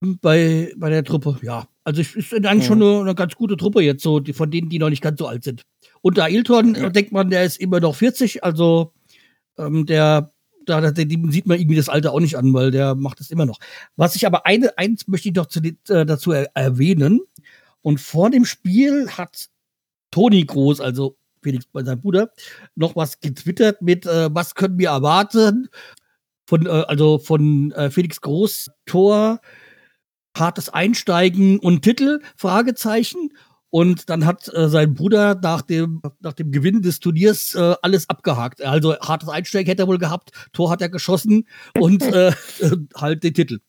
bei, 0.00 0.72
bei 0.76 0.90
der 0.90 1.02
Truppe. 1.04 1.38
Ja, 1.42 1.66
also 1.84 2.00
es 2.02 2.14
ist 2.14 2.32
eigentlich 2.34 2.66
schon 2.66 2.82
eine, 2.82 3.00
eine 3.00 3.14
ganz 3.14 3.34
gute 3.34 3.56
Truppe 3.56 3.80
jetzt, 3.82 4.02
so 4.02 4.20
die, 4.20 4.32
von 4.34 4.50
denen, 4.50 4.68
die 4.68 4.78
noch 4.78 4.90
nicht 4.90 5.02
ganz 5.02 5.18
so 5.18 5.26
alt 5.26 5.44
sind. 5.44 5.62
Und 6.02 6.18
da 6.18 6.24
Ailton, 6.24 6.74
Ja. 6.74 6.90
denkt 6.90 7.10
man, 7.12 7.30
der 7.30 7.44
ist 7.44 7.58
immer 7.58 7.80
noch 7.80 7.94
40, 7.94 8.44
also 8.44 8.92
ähm, 9.56 9.86
der, 9.86 10.30
da, 10.68 10.80
da 10.80 10.94
sieht 10.94 11.46
man 11.46 11.58
irgendwie 11.58 11.76
das 11.76 11.88
Alter 11.88 12.12
auch 12.12 12.20
nicht 12.20 12.36
an, 12.36 12.52
weil 12.52 12.70
der 12.70 12.94
macht 12.94 13.20
es 13.20 13.30
immer 13.30 13.46
noch. 13.46 13.58
Was 13.96 14.14
ich 14.16 14.26
aber 14.26 14.46
eine, 14.46 14.76
eins 14.76 15.08
möchte 15.08 15.28
ich 15.28 15.34
noch 15.34 15.46
zu, 15.46 15.60
äh, 15.60 15.74
dazu 16.06 16.32
er, 16.32 16.50
erwähnen. 16.54 17.20
Und 17.82 18.00
vor 18.00 18.30
dem 18.30 18.44
Spiel 18.44 19.08
hat 19.10 19.48
Toni 20.10 20.44
Groß, 20.44 20.80
also 20.80 21.16
Felix 21.42 21.66
bei 21.66 21.82
seinem 21.82 22.00
Bruder, 22.00 22.30
noch 22.74 22.96
was 22.96 23.20
getwittert 23.20 23.82
mit, 23.82 24.06
äh, 24.06 24.28
was 24.32 24.54
können 24.54 24.78
wir 24.78 24.90
erwarten? 24.90 25.68
Von, 26.46 26.66
äh, 26.66 26.68
also 26.68 27.18
von 27.18 27.72
äh, 27.72 27.90
Felix 27.90 28.20
Groß 28.20 28.70
Tor, 28.86 29.40
hartes 30.36 30.68
Einsteigen 30.68 31.58
und 31.58 31.82
Titel, 31.82 32.20
Fragezeichen. 32.36 33.32
Und 33.70 34.08
dann 34.08 34.24
hat 34.24 34.48
äh, 34.54 34.68
sein 34.68 34.94
Bruder 34.94 35.38
nach 35.42 35.62
dem, 35.62 36.00
nach 36.20 36.32
dem 36.32 36.52
Gewinn 36.52 36.80
des 36.80 37.00
Turniers 37.00 37.54
äh, 37.54 37.74
alles 37.82 38.08
abgehakt. 38.08 38.62
Also 38.62 38.98
hartes 38.98 39.28
Einsteigen 39.28 39.68
hätte 39.68 39.82
er 39.82 39.88
wohl 39.88 39.98
gehabt, 39.98 40.30
Tor 40.52 40.70
hat 40.70 40.80
er 40.80 40.88
geschossen 40.88 41.46
und 41.78 42.02
äh, 42.02 42.28
äh, 42.60 42.76
halt 42.96 43.24
den 43.24 43.34
Titel. 43.34 43.60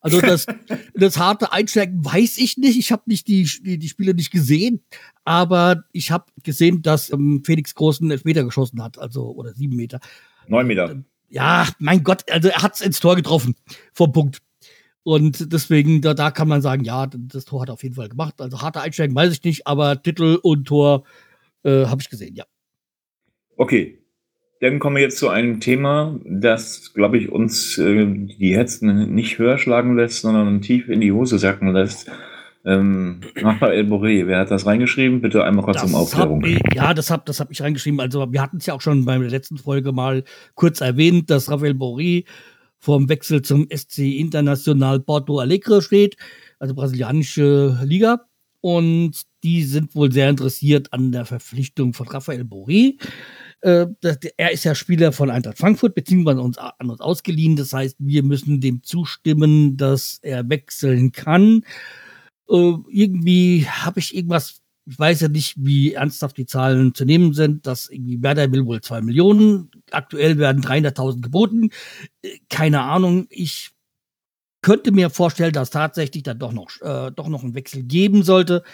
Also 0.00 0.20
das, 0.20 0.46
das 0.94 1.18
harte 1.18 1.52
Einsteigen 1.52 2.04
weiß 2.04 2.38
ich 2.38 2.56
nicht. 2.56 2.78
Ich 2.78 2.92
habe 2.92 3.02
nicht 3.06 3.26
die, 3.26 3.48
die, 3.62 3.78
die 3.78 3.88
Spiele 3.88 4.14
nicht 4.14 4.30
gesehen, 4.30 4.84
aber 5.24 5.84
ich 5.92 6.10
habe 6.10 6.26
gesehen, 6.42 6.82
dass 6.82 7.10
ähm, 7.12 7.42
Felix 7.44 7.74
Groß 7.74 8.00
einen 8.00 8.12
Elfmeter 8.12 8.44
geschossen 8.44 8.82
hat, 8.82 8.98
also 8.98 9.30
oder 9.30 9.54
sieben 9.54 9.76
Meter. 9.76 10.00
Neun 10.46 10.66
Meter. 10.66 11.02
Ja, 11.30 11.68
mein 11.78 12.04
Gott, 12.04 12.30
also 12.30 12.48
er 12.48 12.62
hat's 12.62 12.80
ins 12.80 13.00
Tor 13.00 13.16
getroffen 13.16 13.54
vom 13.92 14.12
Punkt. 14.12 14.38
Und 15.08 15.54
deswegen, 15.54 16.02
da, 16.02 16.12
da 16.12 16.30
kann 16.30 16.48
man 16.48 16.60
sagen, 16.60 16.84
ja, 16.84 17.06
das 17.06 17.46
Tor 17.46 17.62
hat 17.62 17.70
er 17.70 17.72
auf 17.72 17.82
jeden 17.82 17.94
Fall 17.94 18.10
gemacht. 18.10 18.42
Also 18.42 18.60
harte 18.60 18.82
Einsteigen 18.82 19.16
weiß 19.16 19.32
ich 19.32 19.42
nicht, 19.42 19.66
aber 19.66 20.02
Titel 20.02 20.38
und 20.42 20.66
Tor 20.66 21.04
äh, 21.62 21.86
habe 21.86 22.02
ich 22.02 22.10
gesehen, 22.10 22.34
ja. 22.34 22.44
Okay. 23.56 24.00
Dann 24.60 24.78
kommen 24.80 24.96
wir 24.96 25.02
jetzt 25.02 25.16
zu 25.16 25.30
einem 25.30 25.60
Thema, 25.60 26.20
das, 26.26 26.92
glaube 26.92 27.16
ich, 27.16 27.32
uns 27.32 27.78
äh, 27.78 28.04
die 28.04 28.54
Herzen 28.54 29.14
nicht 29.14 29.38
höher 29.38 29.56
schlagen 29.56 29.96
lässt, 29.96 30.20
sondern 30.20 30.60
tief 30.60 30.90
in 30.90 31.00
die 31.00 31.12
Hose 31.12 31.38
sacken 31.38 31.72
lässt. 31.72 32.10
Ähm, 32.66 33.22
Raphael 33.36 33.84
Boré, 33.84 34.26
wer 34.26 34.40
hat 34.40 34.50
das 34.50 34.66
reingeschrieben? 34.66 35.22
Bitte 35.22 35.42
einmal 35.42 35.64
kurz 35.64 35.82
um 35.82 35.94
Aufklärung. 35.94 36.44
ich, 36.44 36.60
ja, 36.74 36.92
das 36.92 37.10
habe 37.10 37.22
das 37.24 37.40
hab 37.40 37.50
ich 37.50 37.62
reingeschrieben. 37.62 38.00
Also 38.00 38.30
wir 38.30 38.42
hatten 38.42 38.58
es 38.58 38.66
ja 38.66 38.74
auch 38.74 38.82
schon 38.82 39.06
bei 39.06 39.16
der 39.16 39.30
letzten 39.30 39.56
Folge 39.56 39.92
mal 39.92 40.22
kurz 40.54 40.82
erwähnt, 40.82 41.30
dass 41.30 41.50
Rafael 41.50 41.72
Borri 41.72 42.26
vorm 42.78 43.08
Wechsel 43.08 43.42
zum 43.42 43.66
SC 43.74 43.98
International 43.98 45.00
Porto 45.00 45.38
Alegre 45.38 45.82
steht, 45.82 46.16
also 46.58 46.74
brasilianische 46.74 47.78
Liga. 47.84 48.24
Und 48.60 49.22
die 49.44 49.62
sind 49.62 49.94
wohl 49.94 50.10
sehr 50.10 50.28
interessiert 50.30 50.92
an 50.92 51.12
der 51.12 51.24
Verpflichtung 51.24 51.92
von 51.92 52.08
Rafael 52.08 52.44
Borri. 52.44 52.98
Äh, 53.60 53.86
er 54.36 54.52
ist 54.52 54.64
ja 54.64 54.74
Spieler 54.74 55.12
von 55.12 55.30
Eintracht 55.30 55.58
Frankfurt, 55.58 55.94
beziehungsweise 55.94 56.40
uns, 56.40 56.58
an 56.58 56.90
uns 56.90 57.00
ausgeliehen. 57.00 57.56
Das 57.56 57.72
heißt, 57.72 57.96
wir 58.00 58.22
müssen 58.22 58.60
dem 58.60 58.82
zustimmen, 58.82 59.76
dass 59.76 60.18
er 60.22 60.48
wechseln 60.48 61.12
kann. 61.12 61.62
Äh, 62.48 62.74
irgendwie 62.88 63.66
habe 63.66 64.00
ich 64.00 64.14
irgendwas, 64.16 64.60
ich 64.88 64.98
weiß 64.98 65.20
ja 65.20 65.28
nicht, 65.28 65.54
wie 65.58 65.92
ernsthaft 65.92 66.38
die 66.38 66.46
Zahlen 66.46 66.94
zu 66.94 67.04
nehmen 67.04 67.34
sind, 67.34 67.66
dass 67.66 67.90
irgendwie 67.90 68.22
Werder 68.22 68.50
will 68.52 68.64
wohl 68.64 68.80
zwei 68.80 69.02
Millionen, 69.02 69.70
aktuell 69.90 70.38
werden 70.38 70.62
300.000 70.62 71.20
geboten. 71.20 71.70
Äh, 72.22 72.38
keine 72.48 72.82
Ahnung, 72.82 73.26
ich 73.28 73.70
könnte 74.62 74.92
mir 74.92 75.10
vorstellen, 75.10 75.52
dass 75.52 75.70
tatsächlich 75.70 76.22
dann 76.22 76.38
doch 76.38 76.52
noch, 76.52 76.70
äh, 76.80 77.12
doch 77.12 77.28
noch 77.28 77.42
ein 77.42 77.54
Wechsel 77.54 77.82
geben 77.82 78.22
sollte. 78.22 78.64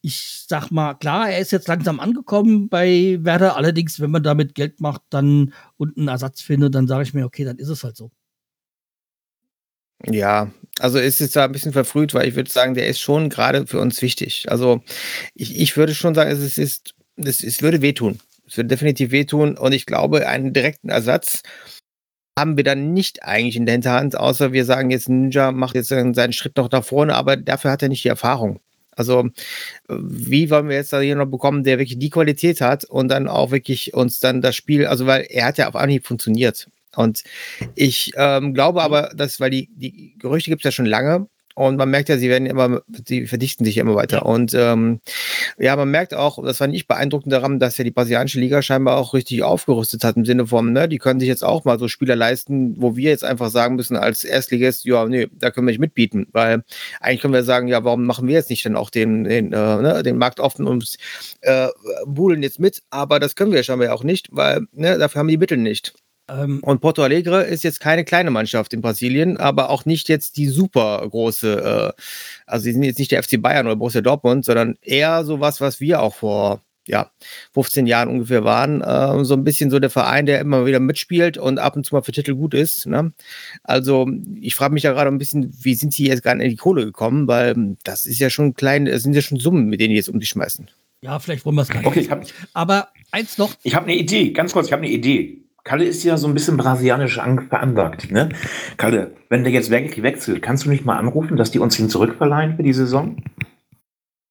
Ich 0.00 0.44
sag 0.48 0.70
mal, 0.70 0.94
klar, 0.94 1.30
er 1.30 1.40
ist 1.40 1.50
jetzt 1.50 1.68
langsam 1.68 1.98
angekommen 1.98 2.68
bei 2.68 3.18
Werder. 3.22 3.56
Allerdings, 3.56 4.00
wenn 4.00 4.10
man 4.10 4.22
damit 4.22 4.54
Geld 4.54 4.80
macht, 4.80 5.02
dann 5.10 5.54
und 5.76 5.96
einen 5.98 6.08
Ersatz 6.08 6.40
findet, 6.40 6.74
dann 6.74 6.86
sage 6.86 7.02
ich 7.04 7.14
mir, 7.14 7.24
okay, 7.26 7.44
dann 7.44 7.58
ist 7.58 7.68
es 7.68 7.82
halt 7.82 7.96
so. 7.96 8.10
Ja, 10.06 10.52
also 10.80 10.98
ist 10.98 11.20
jetzt 11.20 11.36
da 11.36 11.44
ein 11.44 11.52
bisschen 11.52 11.72
verfrüht, 11.72 12.14
weil 12.14 12.28
ich 12.28 12.34
würde 12.34 12.50
sagen, 12.50 12.74
der 12.74 12.88
ist 12.88 13.00
schon 13.00 13.28
gerade 13.28 13.66
für 13.66 13.80
uns 13.80 14.02
wichtig. 14.02 14.46
Also 14.50 14.82
ich, 15.34 15.58
ich 15.60 15.76
würde 15.76 15.94
schon 15.94 16.14
sagen, 16.14 16.30
es 16.30 16.58
ist, 16.58 16.94
es, 17.16 17.44
es 17.44 17.62
würde 17.62 17.82
wehtun. 17.82 18.20
Es 18.46 18.56
würde 18.56 18.68
definitiv 18.68 19.10
wehtun 19.10 19.56
und 19.56 19.72
ich 19.72 19.86
glaube, 19.86 20.26
einen 20.28 20.52
direkten 20.52 20.90
Ersatz 20.90 21.42
haben 22.38 22.56
wir 22.56 22.64
dann 22.64 22.92
nicht 22.92 23.22
eigentlich 23.22 23.56
in 23.56 23.66
der 23.66 23.74
Hinterhand, 23.74 24.16
außer 24.18 24.52
wir 24.52 24.64
sagen 24.64 24.90
jetzt, 24.90 25.08
Ninja 25.08 25.52
macht 25.52 25.76
jetzt 25.76 25.88
seinen 25.88 26.32
Schritt 26.32 26.56
noch 26.56 26.70
nach 26.70 26.84
vorne, 26.84 27.14
aber 27.14 27.36
dafür 27.36 27.70
hat 27.70 27.82
er 27.82 27.88
nicht 27.88 28.04
die 28.04 28.08
Erfahrung. 28.08 28.60
Also, 28.96 29.28
wie 29.88 30.50
wollen 30.50 30.68
wir 30.68 30.76
jetzt 30.76 30.92
da 30.92 31.02
noch 31.02 31.26
bekommen, 31.26 31.64
der 31.64 31.78
wirklich 31.78 31.98
die 31.98 32.10
Qualität 32.10 32.60
hat 32.60 32.84
und 32.84 33.08
dann 33.08 33.28
auch 33.28 33.50
wirklich 33.50 33.94
uns 33.94 34.20
dann 34.20 34.40
das 34.40 34.56
Spiel, 34.56 34.86
also 34.86 35.06
weil 35.06 35.26
er 35.30 35.46
hat 35.46 35.58
ja 35.58 35.68
auf 35.68 35.76
Anhieb 35.76 36.06
funktioniert. 36.06 36.68
Und 36.96 37.22
ich 37.74 38.12
ähm, 38.16 38.54
glaube 38.54 38.82
aber, 38.82 39.10
dass, 39.14 39.40
weil 39.40 39.50
die, 39.50 39.68
die 39.74 40.14
Gerüchte 40.18 40.50
gibt 40.50 40.62
es 40.62 40.64
ja 40.64 40.72
schon 40.72 40.86
lange, 40.86 41.28
und 41.56 41.76
man 41.76 41.88
merkt 41.88 42.08
ja, 42.08 42.18
sie 42.18 42.28
werden 42.28 42.46
immer, 42.46 42.82
sie 43.06 43.26
verdichten 43.26 43.64
sich 43.64 43.78
immer 43.78 43.94
weiter. 43.94 44.26
Und 44.26 44.54
ähm, 44.54 45.00
ja, 45.56 45.76
man 45.76 45.88
merkt 45.88 46.12
auch, 46.12 46.42
das 46.44 46.58
war 46.58 46.66
nicht 46.66 46.88
beeindruckend 46.88 47.32
daran, 47.32 47.60
dass 47.60 47.78
ja 47.78 47.84
die 47.84 47.92
brasilianische 47.92 48.40
Liga 48.40 48.60
scheinbar 48.60 48.96
auch 48.96 49.14
richtig 49.14 49.44
aufgerüstet 49.44 50.02
hat 50.02 50.16
im 50.16 50.24
Sinne 50.24 50.48
von, 50.48 50.72
ne, 50.72 50.88
die 50.88 50.98
können 50.98 51.20
sich 51.20 51.28
jetzt 51.28 51.44
auch 51.44 51.64
mal 51.64 51.78
so 51.78 51.86
Spieler 51.86 52.16
leisten, 52.16 52.74
wo 52.80 52.96
wir 52.96 53.10
jetzt 53.10 53.24
einfach 53.24 53.50
sagen 53.50 53.76
müssen 53.76 53.96
als 53.96 54.24
Erstligist, 54.24 54.84
ja, 54.84 55.06
nee, 55.06 55.28
da 55.32 55.52
können 55.52 55.66
wir 55.68 55.70
nicht 55.72 55.80
mitbieten, 55.80 56.26
weil 56.32 56.64
eigentlich 57.00 57.20
können 57.20 57.34
wir 57.34 57.44
sagen, 57.44 57.68
ja, 57.68 57.84
warum 57.84 58.04
machen 58.04 58.26
wir 58.26 58.34
jetzt 58.34 58.50
nicht 58.50 58.66
dann 58.66 58.74
auch 58.74 58.90
den, 58.90 59.22
den, 59.22 59.52
äh, 59.52 59.76
ne, 59.76 60.02
den 60.02 60.18
Markt 60.18 60.40
offen 60.40 60.66
und 60.66 60.96
äh, 61.42 61.68
buhlen 62.04 62.42
jetzt 62.42 62.58
mit? 62.58 62.82
Aber 62.90 63.20
das 63.20 63.36
können 63.36 63.52
wir 63.52 63.62
scheinbar 63.62 63.92
auch 63.94 64.02
nicht, 64.02 64.28
weil 64.32 64.66
ne, 64.72 64.98
dafür 64.98 65.20
haben 65.20 65.28
wir 65.28 65.34
die 65.34 65.38
Mittel 65.38 65.58
nicht. 65.58 65.94
Ähm, 66.28 66.60
und 66.62 66.80
Porto 66.80 67.02
Alegre 67.02 67.42
ist 67.42 67.64
jetzt 67.64 67.80
keine 67.80 68.04
kleine 68.04 68.30
Mannschaft 68.30 68.72
in 68.72 68.80
Brasilien, 68.80 69.36
aber 69.36 69.70
auch 69.70 69.84
nicht 69.84 70.08
jetzt 70.08 70.36
die 70.36 70.46
super 70.46 71.06
große, 71.08 71.94
äh, 71.96 72.02
also 72.46 72.64
sie 72.64 72.72
sind 72.72 72.82
jetzt 72.82 72.98
nicht 72.98 73.10
der 73.10 73.22
FC 73.22 73.40
Bayern 73.40 73.66
oder 73.66 73.76
Borussia 73.76 74.00
Dortmund, 74.00 74.44
sondern 74.44 74.76
eher 74.80 75.24
sowas, 75.24 75.60
was 75.60 75.80
wir 75.80 76.00
auch 76.00 76.14
vor 76.14 76.62
ja, 76.86 77.10
15 77.52 77.86
Jahren 77.86 78.08
ungefähr 78.08 78.44
waren. 78.44 78.82
Äh, 78.82 79.24
so 79.24 79.34
ein 79.34 79.44
bisschen 79.44 79.70
so 79.70 79.78
der 79.78 79.90
Verein, 79.90 80.26
der 80.26 80.40
immer 80.40 80.66
wieder 80.66 80.80
mitspielt 80.80 81.38
und 81.38 81.58
ab 81.58 81.76
und 81.76 81.84
zu 81.84 81.94
mal 81.94 82.02
für 82.02 82.12
Titel 82.12 82.34
gut 82.34 82.54
ist. 82.54 82.86
Ne? 82.86 83.12
Also 83.62 84.08
ich 84.40 84.54
frage 84.54 84.74
mich 84.74 84.82
ja 84.82 84.92
gerade 84.92 85.10
ein 85.10 85.18
bisschen, 85.18 85.54
wie 85.62 85.74
sind 85.74 85.94
sie 85.94 86.06
jetzt 86.06 86.22
gerade 86.22 86.42
in 86.42 86.50
die 86.50 86.56
Kohle 86.56 86.84
gekommen, 86.84 87.26
weil 87.26 87.76
das 87.84 88.06
ist 88.06 88.18
ja 88.18 88.30
schon 88.30 88.54
klein, 88.54 88.84
das 88.84 89.02
sind 89.02 89.14
ja 89.14 89.22
schon 89.22 89.38
Summen, 89.38 89.66
mit 89.66 89.80
denen 89.80 89.90
die 89.90 89.96
jetzt 89.96 90.08
um 90.08 90.20
sich 90.20 90.28
schmeißen. 90.28 90.70
Ja, 91.00 91.18
vielleicht 91.18 91.44
wollen 91.44 91.56
wir 91.56 91.62
es 91.62 91.68
gar 91.68 91.80
nicht. 91.80 91.86
Okay, 91.86 92.08
hab, 92.08 92.24
aber 92.54 92.88
eins 93.10 93.36
noch. 93.36 93.54
Ich 93.62 93.74
habe 93.74 93.86
eine 93.86 93.96
Idee, 93.96 94.30
ganz 94.32 94.52
kurz, 94.52 94.66
ich 94.66 94.72
habe 94.72 94.82
eine 94.82 94.92
Idee. 94.92 95.43
Kalle 95.64 95.86
ist 95.86 96.04
ja 96.04 96.18
so 96.18 96.28
ein 96.28 96.34
bisschen 96.34 96.58
brasilianisch 96.58 97.14
veranlagt. 97.14 98.10
Ne? 98.10 98.28
Kalle, 98.76 99.12
wenn 99.30 99.44
der 99.44 99.52
jetzt 99.52 99.70
wirklich 99.70 100.02
wechselt, 100.02 100.42
kannst 100.42 100.66
du 100.66 100.70
nicht 100.70 100.84
mal 100.84 100.98
anrufen, 100.98 101.38
dass 101.38 101.50
die 101.50 101.58
uns 101.58 101.78
ihn 101.78 101.88
zurückverleihen 101.88 102.56
für 102.56 102.62
die 102.62 102.74
Saison? 102.74 103.16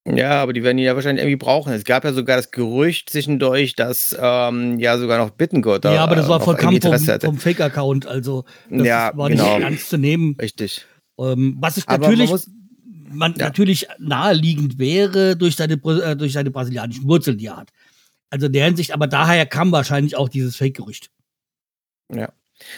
Ja, 0.06 0.42
aber 0.42 0.54
die 0.54 0.64
werden 0.64 0.78
ihn 0.78 0.84
ja 0.84 0.96
wahrscheinlich 0.96 1.24
irgendwie 1.24 1.44
brauchen. 1.44 1.74
Es 1.74 1.86
gab 1.86 2.04
ja 2.04 2.14
sogar 2.14 2.38
das 2.38 2.52
Gerücht 2.52 3.10
zwischendurch, 3.10 3.76
dass 3.76 4.16
ähm, 4.20 4.78
ja 4.78 4.98
sogar 5.00 5.18
noch 5.18 5.32
Bittengott 5.32 5.86
Ja, 5.86 6.04
aber 6.04 6.16
das 6.16 6.28
war 6.28 6.40
vollkommen 6.40 6.80
vom, 6.80 6.98
vom 6.98 7.38
Fake-Account. 7.38 8.06
Also 8.06 8.44
das 8.70 8.86
ja, 8.86 9.12
war 9.16 9.30
genau. 9.30 9.56
nicht 9.56 9.64
ernst 9.64 9.90
zu 9.90 9.98
nehmen. 9.98 10.36
Richtig. 10.40 10.86
Ähm, 11.18 11.58
was 11.60 11.78
ist 11.78 11.90
natürlich, 11.90 12.32
man 13.10 13.34
ja. 13.38 13.46
natürlich 13.46 13.88
naheliegend 13.98 14.78
wäre 14.78 15.36
durch 15.36 15.56
seine, 15.56 15.76
äh, 15.76 16.16
durch 16.16 16.34
seine 16.34 16.52
brasilianischen 16.52 17.08
Wurzeln, 17.08 17.38
die 17.38 17.48
er 17.48 17.58
hat. 17.58 17.70
Also 18.30 18.48
in 18.48 18.54
der 18.54 18.66
Hinsicht, 18.66 18.94
aber 18.94 19.08
daher 19.08 19.46
kam 19.46 19.72
wahrscheinlich 19.72 20.16
auch 20.16 20.28
dieses 20.28 20.58
Fake-Gerücht. 20.58 21.10
Ja. 22.14 22.30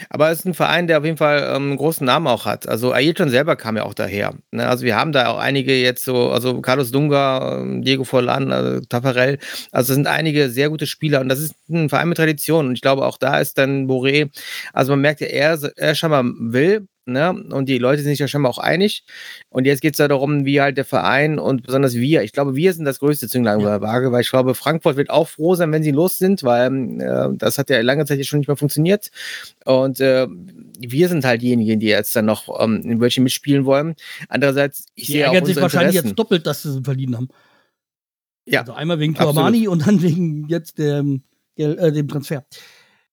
Aber 0.10 0.32
es 0.32 0.40
ist 0.40 0.46
ein 0.46 0.54
Verein, 0.54 0.88
der 0.88 1.00
auf 1.00 1.06
jeden 1.06 1.18
Fall 1.18 1.44
ähm, 1.50 1.70
einen 1.70 1.78
großen 1.78 2.06
Namen 2.06 2.28
auch 2.28 2.46
hat. 2.46 2.68
Also 2.68 2.92
Ailton 2.92 3.30
selber 3.30 3.56
kam 3.56 3.78
ja 3.78 3.84
auch 3.84 3.94
daher. 3.94 4.34
Ne? 4.52 4.68
Also 4.68 4.86
wir 4.86 4.96
haben 4.96 5.12
da 5.12 5.28
auch 5.28 5.38
einige 5.38 5.76
jetzt 5.80 6.04
so, 6.04 6.32
also 6.32 6.62
Carlos 6.62 6.92
Dunga, 6.92 7.60
ähm, 7.62 7.82
Diego 7.84 8.04
Forlan, 8.04 8.52
also 8.52 8.82
Tafarel. 8.82 9.38
Also 9.72 9.92
es 9.92 9.96
sind 9.96 10.08
einige 10.08 10.50
sehr 10.50 10.70
gute 10.70 10.88
Spieler 10.88 11.22
und 11.22 11.30
das 11.30 11.40
ist 11.40 11.56
ein 11.70 11.90
Verein 11.90 12.10
mit 12.10 12.18
Tradition. 12.18 12.68
Und 12.68 12.74
ich 12.76 12.82
glaube, 12.82 13.06
auch 13.06 13.18
da 13.18 13.40
ist 13.40 13.58
dann 13.58 13.88
Boré, 13.88 14.30
also 14.74 14.94
man 14.94 15.02
merkt 15.02 15.22
ja, 15.22 15.28
er, 15.28 15.60
er 15.76 15.96
scheinbar 15.96 16.24
will, 16.26 16.88
Ne? 17.08 17.32
Und 17.52 17.70
die 17.70 17.78
Leute 17.78 18.02
sind 18.02 18.12
sich 18.12 18.20
ja 18.20 18.28
scheinbar 18.28 18.52
auch 18.52 18.58
einig. 18.58 19.04
Und 19.50 19.66
jetzt 19.66 19.82
geht 19.82 19.94
es 19.94 20.00
ja 20.00 20.08
darum, 20.08 20.46
wie 20.46 20.60
halt 20.60 20.78
der 20.78 20.86
Verein 20.86 21.38
und 21.38 21.62
besonders 21.64 21.94
wir, 21.94 22.24
ich 22.24 22.32
glaube, 22.32 22.56
wir 22.56 22.74
sind 22.74 22.86
das 22.86 23.00
größte 23.00 23.30
Zünglein 23.30 23.60
ja. 23.60 23.70
der 23.70 23.82
Waage, 23.82 24.12
weil 24.12 24.22
ich 24.22 24.30
glaube, 24.30 24.56
Frankfurt 24.56 24.98
wird 24.98 25.12
auch 25.12 25.28
froh 25.28 25.54
sein, 25.54 25.72
wenn 25.72 25.84
sie 25.84 25.92
los 25.92 26.18
sind, 26.18 26.44
weil 26.44 27.00
äh, 27.02 27.38
das 27.38 27.60
hat 27.60 27.70
ja 27.70 27.80
lange 27.82 28.06
Zeit 28.06 28.18
jetzt 28.18 28.28
schon 28.28 28.40
nicht 28.40 28.48
mehr 28.48 28.58
funktioniert. 28.58 29.12
Und 29.66 30.00
äh, 30.00 30.28
wir 30.80 31.08
sind 31.08 31.24
halt 31.26 31.44
diejenigen, 31.44 31.80
die 31.80 31.88
jetzt 31.88 32.16
dann 32.16 32.26
noch 32.26 32.60
ähm, 32.60 32.82
in 32.82 33.00
welchen 33.00 33.24
mitspielen 33.24 33.66
wollen. 33.66 33.96
Andererseits, 34.28 34.88
ich 34.96 35.06
die 35.06 35.14
sehe 35.14 35.30
auch 35.30 35.46
sich 35.46 35.56
wahrscheinlich 35.58 35.96
jetzt 35.96 36.16
doppelt, 36.16 36.48
dass 36.48 36.64
sie 36.64 36.82
verliehen 36.84 37.16
haben. 37.16 37.30
Ja. 38.46 38.62
Also 38.62 38.74
einmal 38.74 39.00
wegen 39.00 39.14
Tuamani 39.14 39.68
und 39.68 39.86
dann 39.86 40.02
wegen 40.02 40.48
jetzt 40.48 40.80
dem, 40.80 41.24
äh, 41.56 41.92
dem 41.92 42.08
Transfer. 42.08 42.46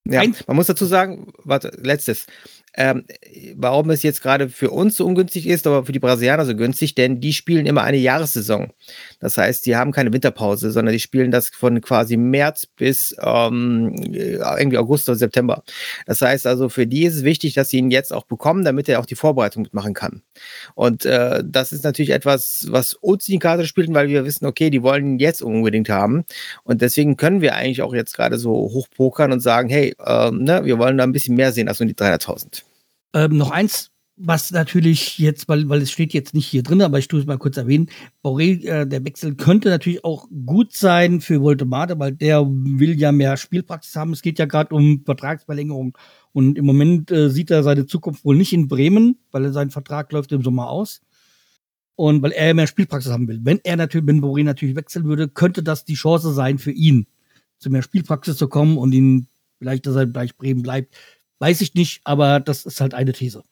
Ja, 0.05 0.21
Eins. 0.21 0.47
man 0.47 0.57
muss 0.57 0.67
dazu 0.67 0.85
sagen, 0.85 1.33
warte, 1.45 1.71
letztes 1.81 2.27
ähm, 2.75 3.05
warum 3.57 3.91
es 3.91 4.03
jetzt 4.03 4.23
gerade 4.23 4.49
für 4.49 4.71
uns 4.71 4.97
so 4.97 5.05
ungünstig 5.05 5.47
ist, 5.47 5.67
aber 5.67 5.85
für 5.85 5.93
die 5.93 5.99
Brasilianer 5.99 6.47
so 6.47 6.57
günstig, 6.57 6.95
denn 6.95 7.21
die 7.21 7.35
spielen 7.35 7.67
immer 7.67 7.83
eine 7.83 7.99
Jahressaison. 7.99 8.73
Das 9.21 9.37
heißt, 9.37 9.67
die 9.67 9.77
haben 9.77 9.93
keine 9.93 10.13
Winterpause, 10.13 10.71
sondern 10.71 10.93
die 10.93 11.01
spielen 11.01 11.31
das 11.31 11.51
von 11.51 11.81
quasi 11.83 12.17
März 12.17 12.67
bis 12.67 13.15
ähm, 13.21 13.95
irgendwie 14.03 14.79
August 14.79 15.09
oder 15.09 15.17
September. 15.19 15.63
Das 16.07 16.23
heißt 16.23 16.47
also, 16.47 16.71
für 16.71 16.87
die 16.87 17.05
ist 17.05 17.17
es 17.17 17.25
wichtig, 17.25 17.55
dass 17.55 17.69
sie 17.69 17.79
ihn 17.79 17.91
jetzt 17.91 18.13
auch 18.13 18.25
bekommen, 18.25 18.65
damit 18.65 18.89
er 18.89 19.01
auch 19.01 19.07
die 19.07 19.17
Vorbereitung 19.17 19.65
mitmachen 19.65 19.93
kann. 19.93 20.23
Und 20.75 21.05
äh, 21.05 21.43
das 21.45 21.73
ist 21.73 21.85
natürlich 21.85 22.11
etwas, 22.11 22.67
was 22.71 22.95
uns 22.95 23.29
in 23.29 23.33
die 23.33 23.39
Karte 23.39 23.67
spielt, 23.67 23.93
weil 23.93 24.09
wir 24.09 24.25
wissen, 24.25 24.47
okay, 24.47 24.71
die 24.71 24.83
wollen 24.83 25.13
ihn 25.13 25.19
jetzt 25.19 25.43
unbedingt 25.43 25.91
haben. 25.91 26.25
Und 26.65 26.81
deswegen 26.81 27.17
können 27.17 27.43
wir 27.43 27.55
eigentlich 27.55 27.83
auch 27.83 27.95
jetzt 27.95 28.15
gerade 28.15 28.39
so 28.39 28.53
hochpokern 28.53 29.33
und 29.33 29.41
sagen, 29.41 29.69
hey, 29.69 29.95
äh, 30.05 30.31
ne, 30.31 30.65
wir 30.65 30.79
wollen 30.79 30.97
da 30.97 31.05
ein 31.05 31.13
bisschen 31.13 31.37
mehr 31.37 31.53
sehen 31.53 31.69
als 31.69 31.79
nur 31.81 31.87
die 31.87 31.95
300.000. 31.95 32.62
Ähm, 33.15 33.37
noch 33.37 33.51
eins, 33.51 33.93
was 34.17 34.51
natürlich 34.51 35.19
jetzt, 35.19 35.49
weil, 35.49 35.69
weil 35.69 35.83
es 35.83 35.91
steht 35.91 36.13
jetzt 36.13 36.35
nicht 36.35 36.47
hier 36.47 36.63
drin, 36.63 36.83
aber 36.83 36.99
ich 36.99 37.09
tue 37.09 37.21
es 37.21 37.27
mal 37.27 37.39
kurz 37.39 37.57
erwähnen. 37.57 37.89
Boré, 38.23 38.65
äh, 38.65 38.87
der 38.87 39.05
Wechsel 39.05 39.35
könnte 39.35 39.69
natürlich 39.69 40.05
auch 40.05 40.29
gut 40.47 40.75
sein 40.75 41.21
für 41.21 41.41
Voltemade, 41.41 41.99
weil 41.99 42.13
der 42.13 42.47
will 42.47 42.99
ja 42.99 43.11
mehr 43.11 43.37
Spielpraxis 43.37 43.97
haben. 43.97 44.13
Es 44.13 44.23
geht 44.23 44.39
ja 44.39 44.45
gerade 44.47 44.75
um 44.75 45.03
Vertragsverlängerung. 45.05 45.97
Und 46.33 46.59
im 46.59 46.65
Moment 46.65 47.11
äh, 47.11 47.31
sieht 47.31 47.51
er 47.51 47.63
seine 47.63 47.87
Zukunft 47.87 48.25
wohl 48.25 48.37
nicht 48.37 48.53
in 48.53 48.69
Bremen, 48.69 49.19
weil 49.31 49.53
sein 49.53 49.71
Vertrag 49.71 50.13
läuft 50.13 50.33
im 50.33 50.43
Sommer 50.43 50.69
aus. 50.69 51.01
Und 51.95 52.23
weil 52.23 52.33
er 52.33 52.55
mehr 52.55 52.67
Spielpraxis 52.67 53.13
haben 53.13 53.29
will. 53.29 53.41
Wenn 53.43 53.61
er 53.65 53.77
natürlich, 53.77 54.07
wenn 54.07 54.23
Boré 54.23 54.45
natürlich 54.45 54.77
wechseln 54.77 55.05
würde, 55.05 55.29
könnte 55.29 55.63
das 55.63 55.85
die 55.85 55.95
Chance 55.95 56.33
sein 56.33 56.59
für 56.59 56.73
ihn, 56.73 57.07
zu 57.59 57.71
mehr 57.71 57.83
Spielpraxis 57.83 58.37
zu 58.37 58.49
kommen 58.49 58.79
und 58.79 58.93
ihn 58.93 59.29
vielleicht, 59.59 59.87
dass 59.87 59.97
er 59.97 60.07
gleich 60.07 60.37
Bremen 60.37 60.63
bleibt. 60.63 60.95
Weiß 61.43 61.61
ich 61.61 61.75
nicht, 61.75 62.03
aber 62.05 62.39
das 62.39 62.65
ist 62.67 62.81
halt 62.81 62.95
eine 62.95 63.13
These. 63.13 63.43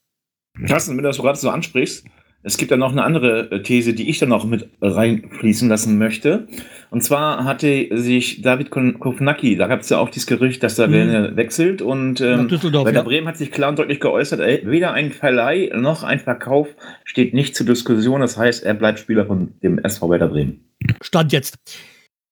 Carsten, 0.69 0.93
wenn 0.93 1.03
du 1.03 1.09
das 1.09 1.19
gerade 1.19 1.37
so 1.37 1.51
ansprichst, 1.51 2.05
es 2.45 2.57
gibt 2.57 2.71
ja 2.71 2.77
noch 2.77 2.93
eine 2.93 3.03
andere 3.03 3.51
äh, 3.51 3.63
These, 3.65 3.95
die 3.95 4.09
ich 4.09 4.21
dann 4.21 4.29
noch 4.29 4.45
mit 4.45 4.69
reinfließen 4.81 5.69
lassen 5.69 5.99
möchte. 5.99 6.47
Und 6.91 7.03
zwar 7.03 7.43
hatte 7.43 7.89
sich 7.91 8.43
David 8.43 8.71
Kovnacki, 8.71 9.57
da 9.57 9.67
gab 9.67 9.81
es 9.81 9.89
ja 9.89 9.99
auch 9.99 10.09
dieses 10.09 10.29
Gerücht, 10.29 10.63
dass 10.63 10.79
er 10.79 10.87
mhm. 10.87 11.35
wechselt. 11.37 11.83
Und 11.83 12.21
ähm, 12.21 12.47
bei 12.49 12.93
der 12.93 12.93
ja. 12.93 13.03
Bremen 13.03 13.27
hat 13.27 13.37
sich 13.37 13.51
klar 13.51 13.71
und 13.71 13.81
deutlich 13.81 13.99
geäußert, 13.99 14.39
ey, 14.39 14.63
weder 14.67 14.93
ein 14.93 15.11
Verleih 15.11 15.73
noch 15.75 16.05
ein 16.05 16.21
Verkauf 16.21 16.69
steht 17.05 17.35
nicht 17.35 17.57
zur 17.57 17.67
Diskussion. 17.67 18.21
Das 18.21 18.37
heißt, 18.37 18.63
er 18.63 18.75
bleibt 18.75 19.01
Spieler 19.01 19.27
von 19.27 19.55
dem 19.65 19.81
SV 19.81 20.11
Werder 20.11 20.29
Bremen. 20.29 20.61
Stand 21.03 21.33
jetzt 21.33 21.59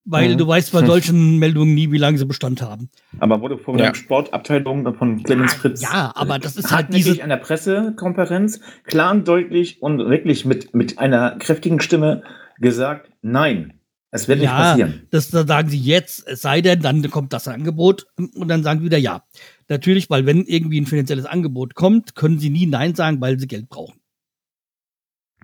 weil 0.08 0.32
mhm. 0.32 0.38
du 0.38 0.48
weißt 0.48 0.72
bei 0.72 0.84
solchen 0.84 1.38
Meldungen 1.38 1.74
nie, 1.74 1.92
wie 1.92 1.98
lange 1.98 2.18
sie 2.18 2.24
Bestand 2.24 2.62
haben. 2.62 2.88
Aber 3.18 3.40
wurde 3.40 3.58
von 3.58 3.78
ja. 3.78 3.86
der 3.86 3.94
Sportabteilung 3.94 4.94
von 4.94 5.22
Clemens 5.22 5.52
ja, 5.52 5.58
Fritz. 5.58 5.82
Ja, 5.82 6.12
aber 6.14 6.38
das 6.38 6.56
ist 6.56 6.74
halt 6.74 6.92
diese 6.92 7.22
an 7.22 7.28
der 7.28 7.36
Pressekonferenz 7.36 8.60
klar 8.84 9.12
und 9.12 9.28
deutlich 9.28 9.82
und 9.82 9.98
wirklich 9.98 10.44
mit, 10.44 10.74
mit 10.74 10.98
einer 10.98 11.36
kräftigen 11.38 11.80
Stimme 11.80 12.22
gesagt, 12.58 13.10
nein, 13.22 13.74
es 14.10 14.26
wird 14.26 14.40
ja, 14.40 14.50
nicht 14.50 14.58
passieren. 14.58 15.06
Das, 15.10 15.28
das 15.28 15.46
sagen 15.46 15.68
sie 15.68 15.78
jetzt, 15.78 16.26
es 16.26 16.40
sei 16.40 16.62
denn, 16.62 16.80
dann 16.80 17.08
kommt 17.10 17.32
das 17.34 17.46
Angebot 17.46 18.06
und 18.16 18.48
dann 18.48 18.62
sagen 18.62 18.80
sie 18.80 18.86
wieder 18.86 18.98
ja. 18.98 19.24
Natürlich, 19.68 20.08
weil 20.08 20.24
wenn 20.24 20.44
irgendwie 20.44 20.80
ein 20.80 20.86
finanzielles 20.86 21.26
Angebot 21.26 21.74
kommt, 21.74 22.14
können 22.14 22.38
sie 22.38 22.48
nie 22.48 22.66
Nein 22.66 22.94
sagen, 22.94 23.20
weil 23.20 23.38
sie 23.38 23.46
Geld 23.46 23.68
brauchen. 23.68 24.00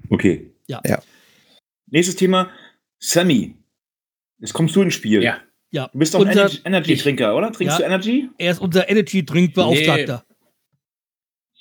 Okay. 0.09 0.55
Ja. 0.67 0.81
ja. 0.87 1.03
Nächstes 1.87 2.17
Thema, 2.17 2.49
Sammy. 2.99 3.57
Jetzt 4.39 4.53
kommst 4.53 4.75
du 4.77 4.83
ins 4.83 4.95
Spiel. 4.95 5.23
Ja. 5.23 5.39
ja. 5.71 5.89
Du 5.93 5.99
bist 5.99 6.15
doch 6.15 6.21
unser, 6.21 6.51
Energy-Trinker, 6.65 7.37
oder? 7.37 7.53
Trinkst 7.53 7.79
ja, 7.79 7.85
du 7.85 7.85
Energy? 7.85 8.29
Er 8.39 8.51
ist 8.53 8.61
unser 8.61 8.89
Energy-Trinkbeauftragter. 8.89 10.25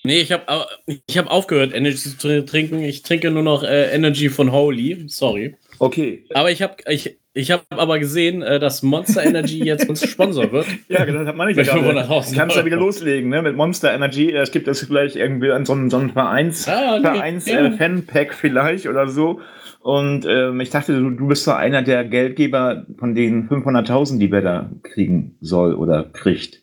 Nee. 0.04 0.16
nee, 0.16 0.22
ich 0.22 0.32
habe 0.32 0.68
ich 1.08 1.18
hab 1.18 1.28
aufgehört, 1.28 1.74
Energy 1.74 1.98
zu 1.98 2.46
trinken. 2.46 2.84
Ich 2.84 3.04
trinke 3.04 3.32
nur 3.32 3.44
noch 3.44 3.64
äh, 3.64 3.94
Energy 3.94 4.30
von 4.30 4.52
Holy. 4.52 5.06
Sorry. 5.08 5.56
Okay. 5.80 6.26
Aber 6.34 6.52
ich 6.52 6.62
habe 6.62 6.76
ich, 6.88 7.18
ich 7.36 7.52
hab 7.52 7.65
aber 7.69 7.98
gesehen, 7.98 8.43
äh, 8.43 8.60
dass 8.60 8.84
Monster 8.84 9.24
Energy 9.24 9.63
jetzt 9.63 9.89
uns 9.89 10.08
Sponsor 10.08 10.52
wird. 10.52 10.67
Ja, 10.88 11.04
genau, 11.06 11.19
das 11.19 11.30
hat 11.30 11.36
man 11.36 11.48
nicht 11.48 11.58
gesagt. 11.58 11.82
Du 11.82 12.36
kannst 12.36 12.56
ja 12.56 12.65
wieder 12.65 12.78
loslegen, 12.78 13.30
ne? 13.30 13.41
Mit 13.41 13.56
Monster 13.56 13.93
Energy. 13.93 14.32
Es 14.32 14.52
gibt 14.52 14.67
das 14.67 14.82
vielleicht 14.82 15.15
irgendwie 15.15 15.52
an 15.52 15.65
so 15.65 15.74
einem, 15.74 15.89
so 15.89 15.98
einem 15.98 16.12
Vereins, 16.12 16.67
ah, 16.67 16.98
nee, 16.98 17.02
Vereins 17.02 17.46
ja. 17.48 17.65
äh, 17.65 17.72
Fanpack 17.72 18.34
vielleicht 18.34 18.88
oder 18.88 19.08
so. 19.08 19.41
Und 19.80 20.26
ähm, 20.26 20.62
ich 20.62 20.69
dachte, 20.69 20.98
du, 20.98 21.10
du 21.10 21.28
bist 21.28 21.43
so 21.43 21.52
einer 21.52 21.82
der 21.82 22.06
Geldgeber 22.06 22.86
von 22.98 23.15
den 23.15 23.50
500.000, 23.50 24.19
die 24.19 24.32
wir 24.32 24.41
da 24.41 24.69
kriegen 24.84 25.36
soll 25.41 25.74
oder 25.74 26.04
kriegt 26.04 26.62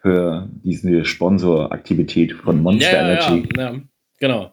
für 0.00 0.48
diese 0.64 1.04
Sponsoraktivität 1.04 2.32
von 2.32 2.62
Monster 2.62 2.92
ja, 2.92 3.00
Energy. 3.00 3.48
Ja, 3.56 3.72
ja, 3.72 3.80
genau. 4.18 4.52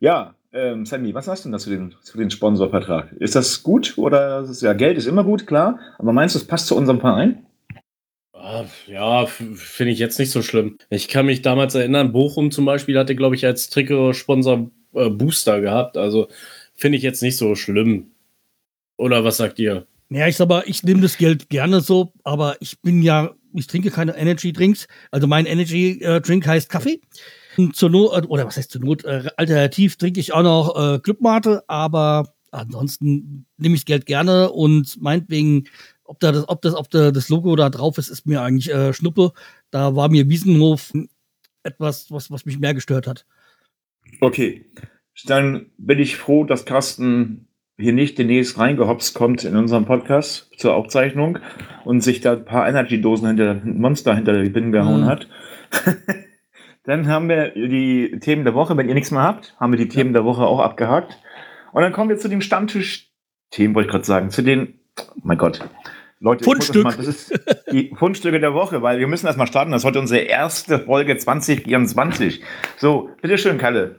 Ja, 0.00 0.33
Ähm, 0.54 0.86
Sammy, 0.86 1.12
was 1.12 1.26
hast 1.26 1.44
du 1.44 1.48
denn 1.48 1.52
da 1.52 1.58
zu 1.58 1.68
den, 1.68 1.94
zu 2.00 2.16
den 2.16 2.30
Sponsorvertrag? 2.30 3.12
Ist 3.18 3.34
das 3.34 3.64
gut 3.64 3.98
oder 3.98 4.42
ist 4.42 4.62
ja 4.62 4.72
Geld 4.72 4.96
ist 4.96 5.06
immer 5.06 5.24
gut, 5.24 5.48
klar, 5.48 5.80
aber 5.98 6.12
meinst 6.12 6.36
du, 6.36 6.38
es 6.38 6.46
passt 6.46 6.68
zu 6.68 6.76
unserem 6.76 7.00
Verein? 7.00 7.44
Ah, 8.32 8.64
Ja, 8.86 9.26
finde 9.26 9.92
ich 9.92 9.98
jetzt 9.98 10.18
nicht 10.20 10.30
so 10.30 10.42
schlimm. 10.42 10.78
Ich 10.90 11.08
kann 11.08 11.26
mich 11.26 11.42
damals 11.42 11.74
erinnern, 11.74 12.12
Bochum 12.12 12.52
zum 12.52 12.66
Beispiel 12.66 12.96
hatte, 12.96 13.16
glaube 13.16 13.34
ich, 13.34 13.44
als 13.44 13.68
Trikotsponsor 13.68 14.70
äh, 14.94 15.10
Booster 15.10 15.60
gehabt. 15.60 15.96
Also 15.96 16.28
finde 16.76 16.98
ich 16.98 17.02
jetzt 17.02 17.22
nicht 17.22 17.36
so 17.36 17.56
schlimm. 17.56 18.12
Oder 18.96 19.24
was 19.24 19.38
sagt 19.38 19.58
ihr? 19.58 19.86
Ja, 20.10 20.28
ich 20.28 20.36
sag 20.36 20.48
mal, 20.48 20.62
ich 20.66 20.84
nehme 20.84 21.00
das 21.00 21.18
Geld 21.18 21.48
gerne 21.48 21.80
so, 21.80 22.12
aber 22.22 22.56
ich 22.60 22.80
bin 22.80 23.02
ja, 23.02 23.34
ich 23.54 23.66
trinke 23.66 23.90
keine 23.90 24.16
Energy 24.16 24.52
Drinks. 24.52 24.86
Also 25.10 25.26
mein 25.26 25.46
Energy 25.46 26.00
äh, 26.00 26.20
Drink 26.20 26.46
heißt 26.46 26.68
Kaffee. 26.68 27.00
Zur 27.72 27.90
Not, 27.90 28.24
äh, 28.24 28.26
oder 28.26 28.46
was 28.46 28.56
heißt 28.56 28.70
zur 28.70 28.80
Not, 28.82 29.04
äh, 29.04 29.30
alternativ 29.36 29.96
trinke 29.96 30.20
ich 30.20 30.32
auch 30.32 30.42
noch 30.42 30.76
äh, 30.94 30.98
Clubmate, 30.98 31.62
aber 31.68 32.34
ansonsten 32.50 33.46
nehme 33.56 33.74
ich 33.74 33.82
das 33.82 33.86
Geld 33.86 34.06
gerne 34.06 34.50
und 34.50 35.00
meinetwegen, 35.00 35.64
ob 36.04 36.20
da 36.20 36.32
das, 36.32 36.48
ob 36.48 36.62
das, 36.62 36.74
ob 36.74 36.90
da 36.90 37.10
das 37.10 37.28
Logo 37.28 37.56
da 37.56 37.70
drauf 37.70 37.98
ist, 37.98 38.08
ist 38.08 38.26
mir 38.26 38.42
eigentlich 38.42 38.72
äh, 38.72 38.92
Schnuppe. 38.92 39.32
Da 39.70 39.96
war 39.96 40.08
mir 40.08 40.28
Wiesenhof 40.28 40.92
etwas, 41.62 42.10
was, 42.10 42.30
was 42.30 42.44
mich 42.44 42.58
mehr 42.58 42.74
gestört 42.74 43.06
hat. 43.06 43.24
Okay, 44.20 44.66
dann 45.26 45.66
bin 45.78 45.98
ich 45.98 46.16
froh, 46.16 46.44
dass 46.44 46.64
Carsten 46.66 47.48
hier 47.76 47.92
nicht 47.92 48.18
demnächst 48.18 48.56
reingehopst 48.58 49.14
kommt 49.14 49.42
in 49.44 49.56
unserem 49.56 49.84
Podcast 49.84 50.50
zur 50.58 50.74
Aufzeichnung 50.74 51.38
und 51.84 52.02
sich 52.02 52.20
da 52.20 52.34
ein 52.34 52.44
paar 52.44 52.68
Energy-Dosen 52.68 53.26
hinter 53.28 53.54
Monster 53.64 54.14
hinter 54.14 54.40
die 54.42 54.50
Binnen 54.50 54.70
gehauen 54.70 55.02
Mhm. 55.02 55.06
hat. 55.06 55.28
dann 56.84 57.08
haben 57.08 57.28
wir 57.28 57.50
die 57.50 58.18
Themen 58.20 58.44
der 58.44 58.54
Woche. 58.54 58.76
Wenn 58.76 58.88
ihr 58.88 58.94
nichts 58.94 59.10
mehr 59.10 59.22
habt, 59.22 59.54
haben 59.58 59.72
wir 59.72 59.78
die 59.78 59.88
Themen 59.88 60.12
der 60.12 60.24
Woche 60.24 60.42
auch 60.42 60.60
abgehakt. 60.60 61.18
Und 61.72 61.82
dann 61.82 61.92
kommen 61.92 62.10
wir 62.10 62.18
zu 62.18 62.28
den 62.28 62.42
Stammtisch-Themen, 62.42 63.74
wollte 63.74 63.86
ich 63.86 63.90
gerade 63.90 64.04
sagen. 64.04 64.30
Zu 64.30 64.42
den, 64.42 64.78
oh 64.98 65.20
mein 65.22 65.38
Gott. 65.38 65.60
Leute, 66.20 66.44
Fundstück. 66.44 66.84
Das, 66.84 66.96
mal, 66.96 67.04
das 67.04 67.06
ist 67.06 67.40
die 67.72 67.92
Fundstücke 67.96 68.38
der 68.38 68.54
Woche, 68.54 68.82
weil 68.82 68.98
wir 68.98 69.08
müssen 69.08 69.26
erst 69.26 69.38
mal 69.38 69.46
starten. 69.46 69.72
Das 69.72 69.82
ist 69.82 69.86
heute 69.86 69.98
unsere 69.98 70.20
erste 70.20 70.78
Folge 70.78 71.16
2024. 71.16 72.42
So, 72.76 73.10
bitteschön, 73.20 73.58
Kalle. 73.58 73.96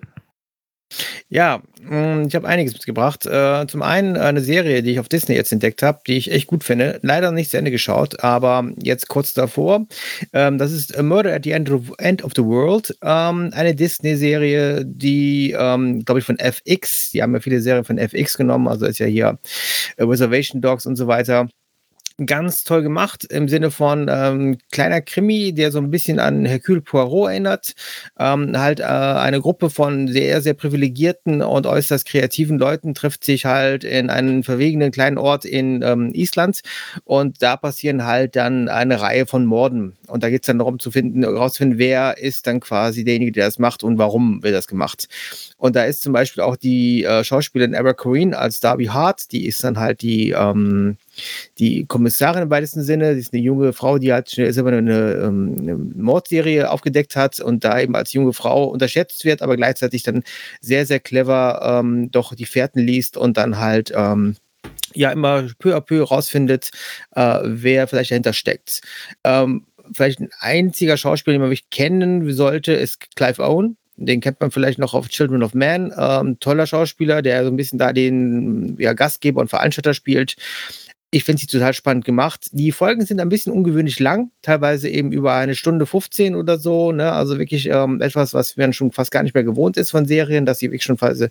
Ja, 1.35 1.61
mh, 1.81 2.27
ich 2.27 2.35
habe 2.35 2.47
einiges 2.47 2.71
mitgebracht. 2.71 3.25
Äh, 3.25 3.67
zum 3.67 3.81
einen 3.81 4.15
eine 4.15 4.39
Serie, 4.39 4.81
die 4.81 4.91
ich 4.91 4.99
auf 5.01 5.09
Disney 5.09 5.35
jetzt 5.35 5.51
entdeckt 5.51 5.83
habe, 5.83 5.99
die 6.07 6.15
ich 6.15 6.31
echt 6.31 6.47
gut 6.47 6.63
finde. 6.63 6.97
Leider 7.01 7.33
nicht 7.33 7.51
zu 7.51 7.57
Ende 7.57 7.71
geschaut, 7.71 8.23
aber 8.23 8.71
jetzt 8.81 9.09
kurz 9.09 9.33
davor. 9.33 9.85
Ähm, 10.31 10.57
das 10.57 10.71
ist 10.71 10.97
A 10.97 11.03
Murder 11.03 11.33
at 11.35 11.43
the 11.43 11.51
End 11.51 11.69
of, 11.69 12.31
the 12.37 12.45
World. 12.45 12.95
Ähm, 13.03 13.51
eine 13.53 13.75
Disney-Serie, 13.75 14.85
die, 14.85 15.53
ähm, 15.59 16.05
glaube 16.05 16.19
ich, 16.19 16.25
von 16.25 16.39
FX, 16.39 17.11
die 17.11 17.21
haben 17.21 17.33
ja 17.33 17.41
viele 17.41 17.59
Serien 17.59 17.83
von 17.83 17.97
FX 17.97 18.37
genommen, 18.37 18.69
also 18.69 18.85
ist 18.85 18.99
ja 18.99 19.05
hier 19.05 19.37
Reservation 19.99 20.61
Dogs 20.61 20.85
und 20.85 20.95
so 20.95 21.07
weiter 21.07 21.49
ganz 22.23 22.63
toll 22.63 22.81
gemacht 22.81 23.25
im 23.25 23.49
Sinne 23.49 23.71
von 23.71 24.07
ähm, 24.09 24.57
kleiner 24.71 25.01
Krimi, 25.01 25.53
der 25.53 25.71
so 25.71 25.79
ein 25.79 25.91
bisschen 25.91 26.19
an 26.19 26.45
Hercule 26.45 26.81
Poirot 26.81 27.29
erinnert. 27.29 27.73
Ähm, 28.17 28.57
halt 28.57 28.79
äh, 28.79 28.83
eine 28.83 29.41
Gruppe 29.41 29.69
von 29.69 30.07
sehr, 30.07 30.41
sehr 30.41 30.53
privilegierten 30.53 31.41
und 31.41 31.67
äußerst 31.67 32.07
kreativen 32.07 32.57
Leuten 32.57 32.93
trifft 32.93 33.25
sich 33.25 33.45
halt 33.45 33.83
in 33.83 34.09
einem 34.09 34.43
verwegenen 34.43 34.91
kleinen 34.91 35.17
Ort 35.17 35.43
in 35.43 35.81
ähm, 35.81 36.11
Island 36.13 36.61
und 37.03 37.41
da 37.41 37.57
passieren 37.57 38.05
halt 38.05 38.35
dann 38.35 38.69
eine 38.69 39.01
Reihe 39.01 39.25
von 39.25 39.45
Morden. 39.45 39.97
Und 40.07 40.23
da 40.23 40.29
geht 40.29 40.43
es 40.43 40.47
dann 40.47 40.59
darum 40.59 40.79
zu 40.79 40.91
finden, 40.91 41.23
herauszufinden, 41.23 41.79
wer 41.79 42.17
ist 42.17 42.47
dann 42.47 42.59
quasi 42.59 43.03
derjenige, 43.03 43.33
der 43.33 43.45
das 43.45 43.59
macht 43.59 43.83
und 43.83 43.97
warum 43.97 44.41
wird 44.43 44.55
das 44.55 44.67
gemacht. 44.67 45.07
Und 45.57 45.75
da 45.75 45.83
ist 45.83 46.01
zum 46.01 46.13
Beispiel 46.13 46.43
auch 46.43 46.55
die 46.55 47.03
äh, 47.03 47.23
Schauspielerin 47.23 47.73
Eva 47.73 47.93
Corrine 47.93 48.37
als 48.37 48.59
Darby 48.59 48.85
Hart, 48.85 49.31
die 49.31 49.45
ist 49.45 49.63
dann 49.63 49.79
halt 49.79 50.01
die 50.01 50.31
ähm, 50.31 50.97
die 51.57 51.85
Kommissarin 51.85 52.43
im 52.43 52.49
weitesten 52.49 52.83
Sinne, 52.83 53.13
sie 53.13 53.21
ist 53.21 53.33
eine 53.33 53.41
junge 53.41 53.73
Frau, 53.73 53.97
die 53.97 54.13
halt 54.13 54.31
schnell 54.31 54.51
selber 54.53 54.71
eine, 54.71 55.13
ähm, 55.13 55.55
eine 55.59 55.75
Mordserie 55.75 56.69
aufgedeckt 56.69 57.15
hat 57.15 57.39
und 57.39 57.63
da 57.63 57.79
eben 57.79 57.95
als 57.95 58.13
junge 58.13 58.33
Frau 58.33 58.65
unterschätzt 58.65 59.25
wird, 59.25 59.41
aber 59.41 59.55
gleichzeitig 59.55 60.03
dann 60.03 60.23
sehr, 60.61 60.85
sehr 60.85 60.99
clever 60.99 61.79
ähm, 61.79 62.11
doch 62.11 62.35
die 62.35 62.45
Fährten 62.45 62.79
liest 62.79 63.17
und 63.17 63.37
dann 63.37 63.59
halt 63.59 63.91
ähm, 63.95 64.35
ja 64.93 65.11
immer 65.11 65.47
peu 65.59 65.75
à 65.75 65.81
peu 65.81 66.03
rausfindet, 66.03 66.71
äh, 67.15 67.39
wer 67.43 67.87
vielleicht 67.87 68.11
dahinter 68.11 68.33
steckt. 68.33 68.81
Ähm, 69.23 69.65
vielleicht 69.93 70.19
ein 70.19 70.29
einziger 70.39 70.97
Schauspieler, 70.97 71.37
den 71.37 71.47
man 71.47 71.57
kennen 71.71 72.31
sollte, 72.33 72.73
ist 72.73 73.15
Clive 73.15 73.43
Owen. 73.43 73.77
Den 73.97 74.19
kennt 74.19 74.41
man 74.41 74.51
vielleicht 74.51 74.77
noch 74.77 74.93
auf 74.93 75.07
Children 75.07 75.41
of 75.41 75.53
Man. 75.53 75.93
Ähm, 75.97 76.37
toller 76.41 76.67
Schauspieler, 76.67 77.21
der 77.21 77.45
so 77.45 77.49
ein 77.49 77.55
bisschen 77.55 77.79
da 77.79 77.93
den 77.93 78.75
ja, 78.77 78.91
Gastgeber 78.91 79.39
und 79.39 79.47
Veranstalter 79.47 79.93
spielt. 79.93 80.35
Ich 81.15 81.23
finde 81.23 81.39
sie 81.39 81.47
total 81.47 81.73
spannend 81.73 82.03
gemacht. 82.03 82.47
Die 82.51 82.73
Folgen 82.73 83.05
sind 83.05 83.21
ein 83.21 83.29
bisschen 83.29 83.53
ungewöhnlich 83.53 84.01
lang, 84.01 84.31
teilweise 84.41 84.89
eben 84.89 85.13
über 85.13 85.33
eine 85.33 85.55
Stunde 85.55 85.85
15 85.85 86.35
oder 86.35 86.59
so. 86.59 86.91
Ne? 86.91 87.09
Also 87.09 87.39
wirklich 87.39 87.67
ähm, 87.67 88.01
etwas, 88.01 88.33
was 88.33 88.57
man 88.57 88.73
schon 88.73 88.91
fast 88.91 89.11
gar 89.11 89.23
nicht 89.23 89.33
mehr 89.33 89.45
gewohnt 89.45 89.77
ist 89.77 89.91
von 89.91 90.05
Serien, 90.05 90.45
dass 90.45 90.59
sie 90.59 90.65
wirklich 90.65 90.83
schon 90.83 90.97
fast, 90.97 91.21
äh, 91.21 91.29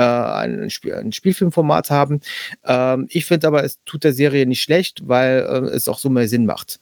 ein, 0.00 0.70
Spiel, 0.70 0.94
ein 0.94 1.12
Spielfilmformat 1.12 1.90
haben. 1.90 2.22
Ähm, 2.64 3.06
ich 3.10 3.26
finde 3.26 3.48
aber, 3.48 3.64
es 3.64 3.84
tut 3.84 4.02
der 4.02 4.14
Serie 4.14 4.46
nicht 4.46 4.62
schlecht, 4.62 5.06
weil 5.06 5.40
äh, 5.40 5.76
es 5.76 5.88
auch 5.88 5.98
so 5.98 6.08
mehr 6.08 6.26
Sinn 6.26 6.46
macht. 6.46 6.80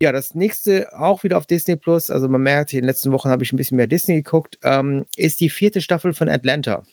Ja, 0.00 0.12
das 0.12 0.36
nächste 0.36 0.96
auch 0.96 1.24
wieder 1.24 1.36
auf 1.36 1.46
Disney 1.46 1.74
Plus. 1.74 2.10
Also 2.10 2.28
man 2.28 2.42
merkt, 2.42 2.72
in 2.72 2.78
den 2.78 2.86
letzten 2.86 3.10
Wochen 3.10 3.28
habe 3.28 3.42
ich 3.42 3.52
ein 3.52 3.56
bisschen 3.56 3.76
mehr 3.76 3.88
Disney 3.88 4.14
geguckt. 4.14 4.56
Ähm, 4.62 5.04
ist 5.16 5.40
die 5.40 5.50
vierte 5.50 5.80
Staffel 5.80 6.14
von 6.14 6.28
Atlanta. 6.28 6.84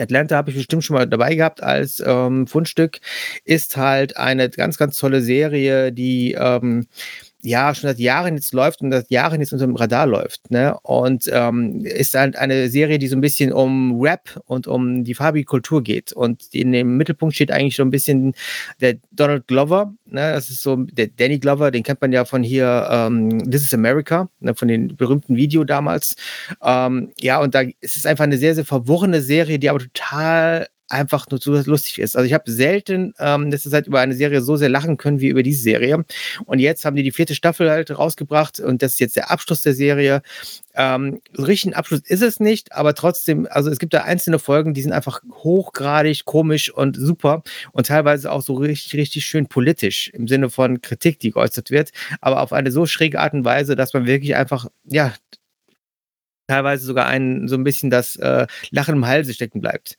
Atlanta 0.00 0.36
habe 0.36 0.50
ich 0.50 0.56
bestimmt 0.56 0.84
schon 0.84 0.96
mal 0.96 1.06
dabei 1.06 1.34
gehabt 1.34 1.62
als 1.62 2.02
ähm, 2.04 2.46
Fundstück. 2.46 3.00
Ist 3.44 3.76
halt 3.76 4.16
eine 4.16 4.48
ganz, 4.50 4.78
ganz 4.78 4.98
tolle 4.98 5.20
Serie, 5.22 5.92
die 5.92 6.32
ähm, 6.32 6.86
ja 7.42 7.74
schon 7.74 7.88
seit 7.88 7.98
Jahren 7.98 8.34
jetzt 8.34 8.52
läuft 8.52 8.80
und 8.82 8.92
seit 8.92 9.10
Jahren 9.10 9.40
jetzt 9.40 9.52
unter 9.52 9.66
dem 9.66 9.76
Radar 9.76 10.06
läuft. 10.06 10.50
Ne? 10.50 10.76
Und 10.82 11.30
ähm, 11.32 11.84
ist 11.84 12.14
halt 12.14 12.36
eine 12.36 12.68
Serie, 12.68 12.98
die 12.98 13.08
so 13.08 13.16
ein 13.16 13.20
bisschen 13.20 13.52
um 13.52 14.00
Rap 14.00 14.40
und 14.46 14.66
um 14.66 15.04
die 15.04 15.14
farbige 15.14 15.44
Kultur 15.44 15.82
geht. 15.82 16.12
Und 16.12 16.46
in 16.52 16.72
dem 16.72 16.96
Mittelpunkt 16.96 17.34
steht 17.34 17.50
eigentlich 17.50 17.76
so 17.76 17.82
ein 17.82 17.90
bisschen 17.90 18.34
der 18.80 18.96
Donald 19.10 19.46
Glover. 19.46 19.94
Ne? 20.06 20.32
Das 20.32 20.50
ist 20.50 20.62
so 20.62 20.76
der 20.76 21.08
Danny 21.08 21.38
Glover, 21.38 21.70
den 21.70 21.82
kennt 21.82 22.00
man 22.00 22.12
ja 22.12 22.24
von 22.24 22.42
hier 22.42 22.88
ähm, 22.90 23.50
This 23.50 23.62
is 23.62 23.74
America, 23.74 24.28
ne? 24.40 24.54
von 24.54 24.68
dem 24.68 24.96
berühmten 24.96 25.36
Video 25.36 25.64
damals. 25.64 26.16
Ähm, 26.62 27.12
ja, 27.18 27.40
und 27.40 27.54
da 27.54 27.62
es 27.80 27.96
ist 27.96 28.06
einfach 28.06 28.24
eine 28.24 28.38
sehr, 28.38 28.54
sehr 28.54 28.64
verworrene 28.64 29.22
Serie, 29.22 29.58
die 29.58 29.70
aber 29.70 29.80
total 29.80 30.68
einfach 30.90 31.26
nur 31.30 31.40
so 31.40 31.52
lustig 31.52 31.98
ist. 31.98 32.16
Also 32.16 32.26
ich 32.26 32.32
habe 32.32 32.50
selten 32.50 33.14
ähm, 33.18 33.50
letzte 33.50 33.70
Zeit 33.70 33.86
über 33.86 34.00
eine 34.00 34.14
Serie 34.14 34.42
so 34.42 34.56
sehr 34.56 34.68
lachen 34.68 34.96
können 34.96 35.20
wie 35.20 35.28
über 35.28 35.42
diese 35.42 35.62
Serie. 35.62 36.04
Und 36.46 36.58
jetzt 36.58 36.84
haben 36.84 36.96
die 36.96 37.02
die 37.02 37.12
vierte 37.12 37.34
Staffel 37.34 37.70
halt 37.70 37.96
rausgebracht 37.96 38.60
und 38.60 38.82
das 38.82 38.94
ist 38.94 39.00
jetzt 39.00 39.16
der 39.16 39.30
Abschluss 39.30 39.62
der 39.62 39.74
Serie. 39.74 40.22
Ähm, 40.74 41.20
so 41.32 41.44
richtig 41.44 41.72
ein 41.72 41.74
Abschluss 41.74 42.00
ist 42.04 42.22
es 42.22 42.40
nicht, 42.40 42.72
aber 42.72 42.94
trotzdem, 42.94 43.46
also 43.50 43.70
es 43.70 43.78
gibt 43.78 43.94
da 43.94 44.02
einzelne 44.02 44.38
Folgen, 44.38 44.74
die 44.74 44.82
sind 44.82 44.92
einfach 44.92 45.20
hochgradig 45.32 46.24
komisch 46.24 46.72
und 46.72 46.96
super 46.96 47.42
und 47.72 47.86
teilweise 47.86 48.30
auch 48.30 48.42
so 48.42 48.54
richtig, 48.54 48.94
richtig 48.94 49.24
schön 49.24 49.46
politisch 49.46 50.08
im 50.08 50.28
Sinne 50.28 50.50
von 50.50 50.80
Kritik, 50.80 51.18
die 51.18 51.30
geäußert 51.30 51.70
wird, 51.70 51.90
aber 52.20 52.40
auf 52.40 52.52
eine 52.52 52.70
so 52.70 52.86
schräge 52.86 53.20
Art 53.20 53.34
und 53.34 53.44
Weise, 53.44 53.76
dass 53.76 53.94
man 53.94 54.06
wirklich 54.06 54.36
einfach, 54.36 54.66
ja, 54.84 55.12
teilweise 56.50 56.84
sogar 56.84 57.06
ein, 57.06 57.46
so 57.46 57.54
ein 57.54 57.62
bisschen 57.62 57.90
das 57.90 58.16
äh, 58.16 58.46
Lachen 58.70 58.96
im 58.96 59.06
Halse 59.06 59.32
stecken 59.32 59.60
bleibt. 59.60 59.96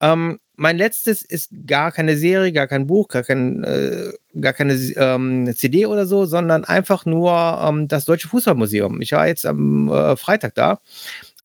Ähm, 0.00 0.38
mein 0.56 0.76
letztes 0.76 1.22
ist 1.22 1.50
gar 1.66 1.90
keine 1.90 2.16
Serie, 2.16 2.52
gar 2.52 2.68
kein 2.68 2.86
Buch, 2.86 3.08
gar, 3.08 3.24
kein, 3.24 3.64
äh, 3.64 4.12
gar 4.40 4.52
keine 4.52 4.74
ähm, 4.74 5.52
CD 5.54 5.86
oder 5.86 6.06
so, 6.06 6.26
sondern 6.26 6.64
einfach 6.64 7.06
nur 7.06 7.32
ähm, 7.62 7.88
das 7.88 8.04
Deutsche 8.04 8.28
Fußballmuseum. 8.28 9.00
Ich 9.00 9.12
war 9.12 9.26
jetzt 9.26 9.46
am 9.46 9.88
äh, 9.88 10.16
Freitag 10.16 10.54
da, 10.54 10.78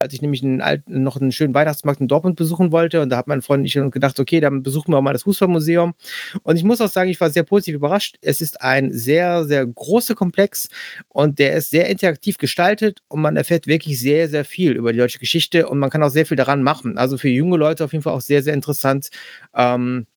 als 0.01 0.13
ich 0.13 0.21
nämlich 0.21 0.41
einen 0.43 0.61
alten, 0.61 1.03
noch 1.03 1.19
einen 1.19 1.33
schönen 1.33 1.53
Weihnachtsmarkt 1.53 1.99
in 1.99 2.07
Dortmund 2.07 2.37
besuchen 2.37 2.71
wollte. 2.71 3.01
Und 3.01 3.09
da 3.09 3.17
hat 3.17 3.27
mein 3.27 3.41
Freund 3.41 3.59
und 3.59 3.65
ich 3.65 3.73
gedacht, 3.91 4.17
okay, 4.17 4.39
dann 4.39 4.63
besuchen 4.63 4.93
wir 4.93 4.97
auch 4.97 5.01
mal 5.01 5.11
das 5.11 5.23
Fußballmuseum. 5.23 5.93
Und 6.43 6.55
ich 6.55 6.63
muss 6.63 6.79
auch 6.79 6.87
sagen, 6.87 7.09
ich 7.09 7.19
war 7.19 7.29
sehr 7.29 7.43
positiv 7.43 7.75
überrascht. 7.75 8.17
Es 8.21 8.39
ist 8.39 8.61
ein 8.61 8.93
sehr, 8.93 9.43
sehr 9.43 9.65
großer 9.67 10.15
Komplex 10.15 10.69
und 11.09 11.37
der 11.37 11.57
ist 11.57 11.71
sehr 11.71 11.89
interaktiv 11.89 12.37
gestaltet 12.37 13.01
und 13.09 13.21
man 13.21 13.35
erfährt 13.35 13.67
wirklich 13.67 13.99
sehr, 13.99 14.29
sehr 14.29 14.45
viel 14.45 14.71
über 14.71 14.93
die 14.93 14.99
deutsche 14.99 15.19
Geschichte 15.19 15.67
und 15.67 15.79
man 15.79 15.89
kann 15.89 16.01
auch 16.01 16.09
sehr 16.09 16.25
viel 16.25 16.37
daran 16.37 16.63
machen. 16.63 16.97
Also 16.97 17.17
für 17.17 17.27
junge 17.27 17.57
Leute 17.57 17.83
auf 17.83 17.91
jeden 17.91 18.03
Fall 18.03 18.13
auch 18.13 18.21
sehr, 18.21 18.41
sehr 18.41 18.53
interessant. 18.53 19.09
Ähm, 19.53 20.07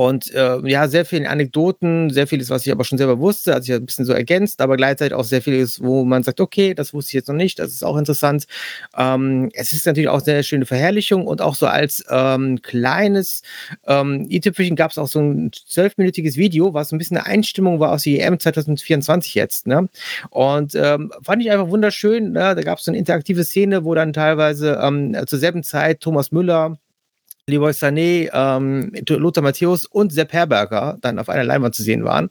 Und 0.00 0.32
äh, 0.32 0.56
ja, 0.64 0.88
sehr 0.88 1.04
viele 1.04 1.28
Anekdoten, 1.28 2.08
sehr 2.08 2.26
vieles, 2.26 2.48
was 2.48 2.64
ich 2.64 2.72
aber 2.72 2.84
schon 2.84 2.96
selber 2.96 3.18
wusste, 3.18 3.54
hat 3.54 3.64
sich 3.64 3.74
ein 3.74 3.84
bisschen 3.84 4.06
so 4.06 4.14
ergänzt, 4.14 4.62
aber 4.62 4.78
gleichzeitig 4.78 5.12
auch 5.12 5.24
sehr 5.24 5.42
vieles, 5.42 5.82
wo 5.82 6.06
man 6.06 6.22
sagt, 6.22 6.40
okay, 6.40 6.72
das 6.72 6.94
wusste 6.94 7.10
ich 7.10 7.14
jetzt 7.16 7.28
noch 7.28 7.34
nicht, 7.34 7.58
das 7.58 7.72
ist 7.72 7.84
auch 7.84 7.98
interessant. 7.98 8.46
Ähm, 8.96 9.50
es 9.52 9.74
ist 9.74 9.84
natürlich 9.84 10.08
auch 10.08 10.20
sehr 10.20 10.42
schöne 10.42 10.64
Verherrlichung 10.64 11.26
und 11.26 11.42
auch 11.42 11.54
so 11.54 11.66
als 11.66 12.02
ähm, 12.08 12.62
kleines 12.62 13.42
ähm, 13.86 14.26
i-Tüpfelchen 14.30 14.74
gab 14.74 14.90
es 14.90 14.96
auch 14.96 15.06
so 15.06 15.20
ein 15.20 15.50
zwölfminütiges 15.52 16.38
Video, 16.38 16.72
was 16.72 16.92
ein 16.92 16.98
bisschen 16.98 17.18
eine 17.18 17.26
Einstimmung 17.26 17.78
war 17.78 17.92
aus 17.92 18.04
der 18.04 18.26
EM 18.26 18.40
2024 18.40 19.34
jetzt. 19.34 19.66
Ne? 19.66 19.90
Und 20.30 20.74
ähm, 20.76 21.12
fand 21.22 21.42
ich 21.42 21.50
einfach 21.50 21.68
wunderschön. 21.68 22.32
Ne? 22.32 22.54
Da 22.54 22.62
gab 22.62 22.78
es 22.78 22.86
so 22.86 22.90
eine 22.90 22.96
interaktive 22.96 23.44
Szene, 23.44 23.84
wo 23.84 23.94
dann 23.94 24.14
teilweise 24.14 24.80
ähm, 24.82 25.14
zur 25.26 25.38
selben 25.38 25.62
Zeit 25.62 26.00
Thomas 26.00 26.32
Müller, 26.32 26.78
Leroy 27.46 27.72
Sané, 27.72 28.30
ähm, 28.32 28.92
Lothar 29.08 29.42
Matthäus 29.42 29.86
und 29.86 30.12
Sepp 30.12 30.32
Herberger 30.32 30.98
dann 31.00 31.18
auf 31.18 31.28
einer 31.28 31.44
Leinwand 31.44 31.74
zu 31.74 31.82
sehen 31.82 32.04
waren. 32.04 32.30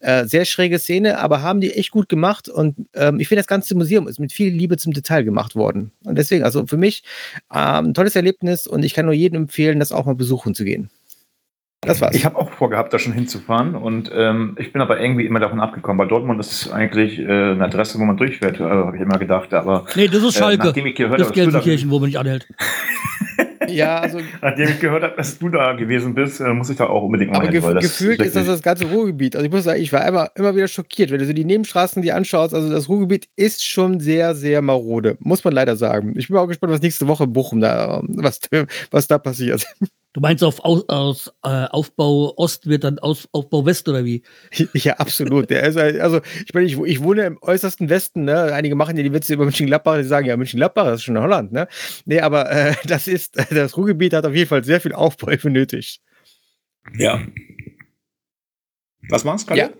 Äh, 0.00 0.26
sehr 0.26 0.44
schräge 0.44 0.78
Szene, 0.78 1.18
aber 1.18 1.42
haben 1.42 1.60
die 1.60 1.72
echt 1.72 1.92
gut 1.92 2.08
gemacht 2.08 2.48
und 2.48 2.74
ähm, 2.94 3.20
ich 3.20 3.28
finde, 3.28 3.40
das 3.40 3.46
ganze 3.46 3.76
Museum 3.76 4.08
ist 4.08 4.18
mit 4.18 4.32
viel 4.32 4.52
Liebe 4.52 4.76
zum 4.76 4.92
Detail 4.92 5.22
gemacht 5.22 5.54
worden. 5.54 5.92
Und 6.04 6.18
deswegen, 6.18 6.42
also 6.42 6.66
für 6.66 6.76
mich 6.76 7.04
ähm, 7.54 7.86
ein 7.86 7.94
tolles 7.94 8.16
Erlebnis 8.16 8.66
und 8.66 8.84
ich 8.84 8.94
kann 8.94 9.04
nur 9.04 9.14
jedem 9.14 9.42
empfehlen, 9.42 9.78
das 9.78 9.92
auch 9.92 10.06
mal 10.06 10.16
besuchen 10.16 10.54
zu 10.54 10.64
gehen. 10.64 10.90
Das 11.84 12.00
war's. 12.00 12.14
Ich 12.14 12.24
habe 12.24 12.36
auch 12.36 12.50
vorgehabt, 12.50 12.92
da 12.92 12.98
schon 13.00 13.12
hinzufahren 13.12 13.74
und 13.74 14.08
ähm, 14.14 14.56
ich 14.58 14.72
bin 14.72 14.80
aber 14.80 15.00
irgendwie 15.00 15.26
immer 15.26 15.40
davon 15.40 15.60
abgekommen. 15.60 15.98
Bei 15.98 16.06
Dortmund 16.06 16.38
ist 16.38 16.52
es 16.52 16.72
eigentlich 16.72 17.18
äh, 17.18 17.24
eine 17.24 17.64
Adresse, 17.64 17.98
wo 17.98 18.04
man 18.04 18.16
durchfährt, 18.16 18.60
äh, 18.60 18.64
habe 18.64 18.96
ich 18.96 19.02
immer 19.02 19.18
gedacht. 19.18 19.52
Aber 19.52 19.86
nee, 19.96 20.06
das 20.06 20.22
ist 20.22 20.36
Schalke. 20.36 20.62
Äh, 20.62 20.66
nachdem 20.66 20.86
ich 20.86 20.94
gehört 20.94 21.18
das 21.18 21.28
habe, 21.28 21.34
Gelsenkirchen, 21.34 21.90
wo 21.90 21.98
man 21.98 22.06
nicht 22.06 22.18
anhält. 22.18 22.46
Ja, 23.68 24.00
also. 24.00 24.20
Nachdem 24.40 24.68
ich 24.68 24.80
gehört 24.80 25.02
habe, 25.02 25.16
dass 25.16 25.38
du 25.38 25.48
da 25.48 25.72
gewesen 25.72 26.14
bist, 26.14 26.40
äh, 26.40 26.52
muss 26.52 26.70
ich 26.70 26.76
da 26.76 26.86
auch 26.86 27.02
unbedingt 27.02 27.32
mal 27.32 27.38
aber 27.38 27.50
hin. 27.50 27.60
gef 27.60 27.74
gefühlt 27.80 28.20
ist 28.22 28.36
das 28.36 28.46
das 28.46 28.62
ganze 28.62 28.86
Ruhrgebiet. 28.86 29.36
Also 29.36 29.46
ich 29.46 29.52
muss 29.52 29.64
sagen, 29.64 29.80
ich 29.80 29.92
war 29.92 30.06
immer, 30.06 30.30
immer 30.34 30.54
wieder 30.54 30.68
schockiert, 30.68 31.10
wenn 31.10 31.18
du 31.18 31.26
so 31.26 31.32
die 31.32 31.44
Nebenstraßen 31.44 32.02
die 32.02 32.12
anschaust. 32.12 32.54
Also 32.54 32.70
das 32.70 32.88
Ruhrgebiet 32.88 33.28
ist 33.36 33.64
schon 33.64 34.00
sehr, 34.00 34.34
sehr 34.34 34.62
marode. 34.62 35.16
Muss 35.20 35.44
man 35.44 35.54
leider 35.54 35.76
sagen. 35.76 36.14
Ich 36.16 36.28
bin 36.28 36.36
auch 36.36 36.46
gespannt, 36.46 36.72
was 36.72 36.82
nächste 36.82 37.08
Woche 37.08 37.24
in 37.24 37.32
Bochum 37.32 37.60
da, 37.60 38.02
was, 38.08 38.40
was 38.90 39.06
da 39.06 39.18
passiert. 39.18 39.66
Du 40.14 40.20
meinst 40.20 40.44
auf 40.44 40.62
aus, 40.62 40.86
aus 40.88 41.28
äh, 41.42 41.66
Aufbau 41.70 42.34
Ost 42.36 42.66
wird 42.66 42.84
dann 42.84 42.98
aus, 42.98 43.28
Aufbau 43.32 43.64
West 43.64 43.88
oder 43.88 44.04
wie? 44.04 44.22
Ja, 44.74 44.94
absolut. 44.94 45.48
Der 45.48 45.62
ist 45.62 45.76
halt, 45.76 45.98
also 46.00 46.20
ich 46.46 46.52
meine, 46.52 46.66
ich, 46.66 46.78
ich, 46.78 47.02
wohne 47.02 47.24
im 47.24 47.38
äußersten 47.40 47.88
Westen, 47.88 48.24
ne? 48.24 48.52
Einige 48.52 48.74
machen 48.74 48.96
ja 48.96 49.02
die 49.02 49.12
Witze 49.12 49.32
über 49.32 49.44
München-Gladbach, 49.44 49.96
die 49.96 50.04
sagen, 50.04 50.26
ja, 50.26 50.36
München-Gladbach, 50.36 50.84
das 50.84 50.96
ist 50.96 51.04
schon 51.04 51.18
Holland, 51.18 51.52
ne? 51.52 51.66
Nee, 52.04 52.20
aber 52.20 52.50
äh, 52.50 52.74
das 52.84 53.08
ist, 53.08 53.36
das 53.50 53.76
Ruhrgebiet 53.76 54.12
hat 54.12 54.26
auf 54.26 54.34
jeden 54.34 54.48
Fall 54.48 54.64
sehr 54.64 54.80
viel 54.80 54.92
Aufbau 54.92 55.32
benötigt. 55.42 56.02
Ja. 56.96 57.26
Was 59.08 59.24
machst 59.24 59.48
du, 59.50 59.54
Ja. 59.54 59.70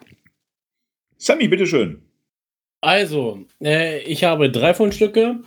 Sammy, 1.18 1.46
bitteschön. 1.46 2.02
Also, 2.80 3.44
äh, 3.62 4.00
ich 4.00 4.24
habe 4.24 4.50
drei 4.50 4.74
Fundstücke. 4.74 5.40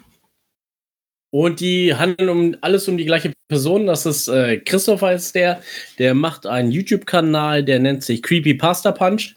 Und 1.36 1.60
die 1.60 1.94
handeln 1.94 2.30
um 2.30 2.56
alles 2.62 2.88
um 2.88 2.96
die 2.96 3.04
gleiche 3.04 3.34
Person. 3.50 3.88
Das 3.88 4.06
ist 4.06 4.30
äh, 4.30 4.58
Christopher 4.58 5.12
ist 5.12 5.36
der. 5.36 5.62
Der 6.00 6.14
macht 6.14 6.46
einen 6.46 6.72
YouTube-Kanal, 6.72 7.66
der 7.66 7.80
nennt 7.80 8.06
sich 8.06 8.24
Creepypasta 8.24 8.94
Punch. 8.94 9.36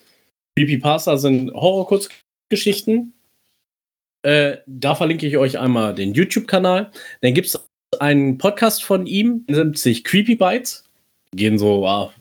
Creepypasta 0.57 1.17
sind 1.17 1.53
Horror-Kurzgeschichten. 1.53 3.15
Äh, 4.23 4.59
da 4.69 4.95
verlinke 4.95 5.27
ich 5.27 5.39
euch 5.39 5.59
einmal 5.59 5.93
den 5.93 6.15
YouTube-Kanal. 6.15 6.93
Dann 7.21 7.35
gibt 7.35 7.49
es 7.49 7.69
einen 7.99 8.39
Podcast 8.39 8.85
von 8.85 9.09
ihm, 9.09 9.45
der 9.49 9.65
nennt 9.65 9.79
sich 9.79 10.05
Creepy 10.05 10.37
Bites. 10.37 10.85
Gehen 11.33 11.59
so 11.59 11.85
ah, 11.85 12.13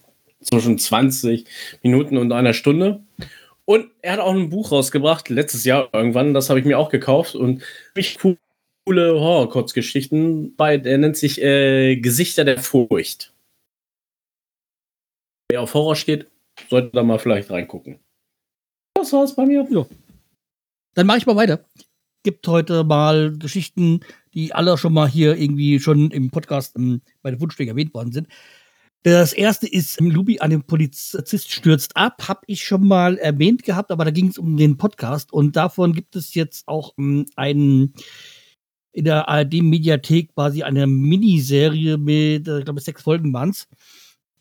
zwischen 0.41 0.79
20 0.79 1.45
Minuten 1.83 2.17
und 2.17 2.31
einer 2.31 2.55
Stunde. 2.55 3.03
Und 3.65 3.91
er 4.01 4.13
hat 4.13 4.21
auch 4.21 4.33
ein 4.33 4.49
Buch 4.49 4.71
rausgebracht, 4.71 5.29
letztes 5.29 5.65
Jahr 5.65 5.87
irgendwann. 5.93 6.33
Das 6.33 6.49
habe 6.49 6.59
ich 6.59 6.65
mir 6.65 6.79
auch 6.79 6.89
gekauft 6.89 7.35
und 7.35 7.61
mich 7.93 8.17
cool 8.23 8.37
coole 8.87 9.19
Horror-Kurzgeschichten 9.19 10.55
bei, 10.55 10.77
der 10.77 10.97
nennt 10.97 11.17
sich 11.17 11.41
äh, 11.41 11.97
Gesichter 11.97 12.45
der 12.45 12.57
Furcht. 12.57 13.33
Wer 15.51 15.61
auf 15.61 15.73
Horror 15.73 15.97
steht, 15.97 16.27
sollte 16.69 16.91
da 16.93 17.03
mal 17.03 17.19
vielleicht 17.19 17.51
reingucken. 17.51 17.99
Das 18.93 19.11
war's 19.11 19.35
bei 19.35 19.45
mir. 19.45 19.67
Ja. 19.69 19.85
Dann 20.93 21.05
mache 21.05 21.17
ich 21.17 21.25
mal 21.25 21.35
weiter. 21.35 21.65
Gibt 22.23 22.47
heute 22.47 22.85
mal 22.85 23.37
Geschichten, 23.37 23.99
die 24.33 24.53
alle 24.53 24.77
schon 24.77 24.93
mal 24.93 25.09
hier 25.09 25.35
irgendwie 25.35 25.81
schon 25.81 26.09
im 26.11 26.31
Podcast 26.31 26.77
ähm, 26.77 27.01
bei 27.21 27.31
den 27.31 27.41
Wunschstück 27.41 27.67
erwähnt 27.67 27.93
worden 27.93 28.13
sind. 28.13 28.29
Das 29.03 29.33
erste 29.33 29.67
ist, 29.67 29.99
Lubi 29.99 30.39
an 30.39 30.49
dem 30.49 30.63
Polizist 30.63 31.51
stürzt 31.51 31.97
ab, 31.97 32.29
habe 32.29 32.41
ich 32.47 32.63
schon 32.63 32.87
mal 32.87 33.17
erwähnt 33.17 33.63
gehabt, 33.63 33.91
aber 33.91 34.05
da 34.05 34.11
ging 34.11 34.29
es 34.29 34.37
um 34.37 34.55
den 34.55 34.77
Podcast 34.77 35.33
und 35.33 35.57
davon 35.57 35.91
gibt 35.91 36.15
es 36.15 36.33
jetzt 36.35 36.69
auch 36.69 36.93
ähm, 36.97 37.25
einen 37.35 37.93
in 38.91 39.05
der 39.05 39.29
ARD-Mediathek 39.29 40.33
quasi 40.33 40.63
eine 40.63 40.87
Miniserie 40.87 41.97
mit, 41.97 42.47
äh, 42.47 42.59
ich 42.59 42.65
glaube, 42.65 42.81
sechs 42.81 43.03
Folgen 43.03 43.33
waren 43.33 43.53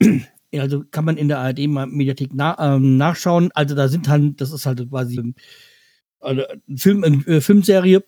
also 0.58 0.84
kann 0.90 1.04
man 1.04 1.16
in 1.16 1.28
der 1.28 1.38
ARD-Mediathek 1.38 2.30
na, 2.32 2.56
ähm, 2.58 2.96
nachschauen. 2.96 3.50
Also 3.54 3.74
da 3.74 3.88
sind 3.88 4.08
halt, 4.08 4.40
das 4.40 4.52
ist 4.52 4.66
halt 4.66 4.88
quasi 4.88 5.34
also 6.20 6.42
eine 6.46 6.78
Film, 6.78 7.04
eine 7.04 7.26
äh, 7.26 7.40
Filmserie, 7.40 8.04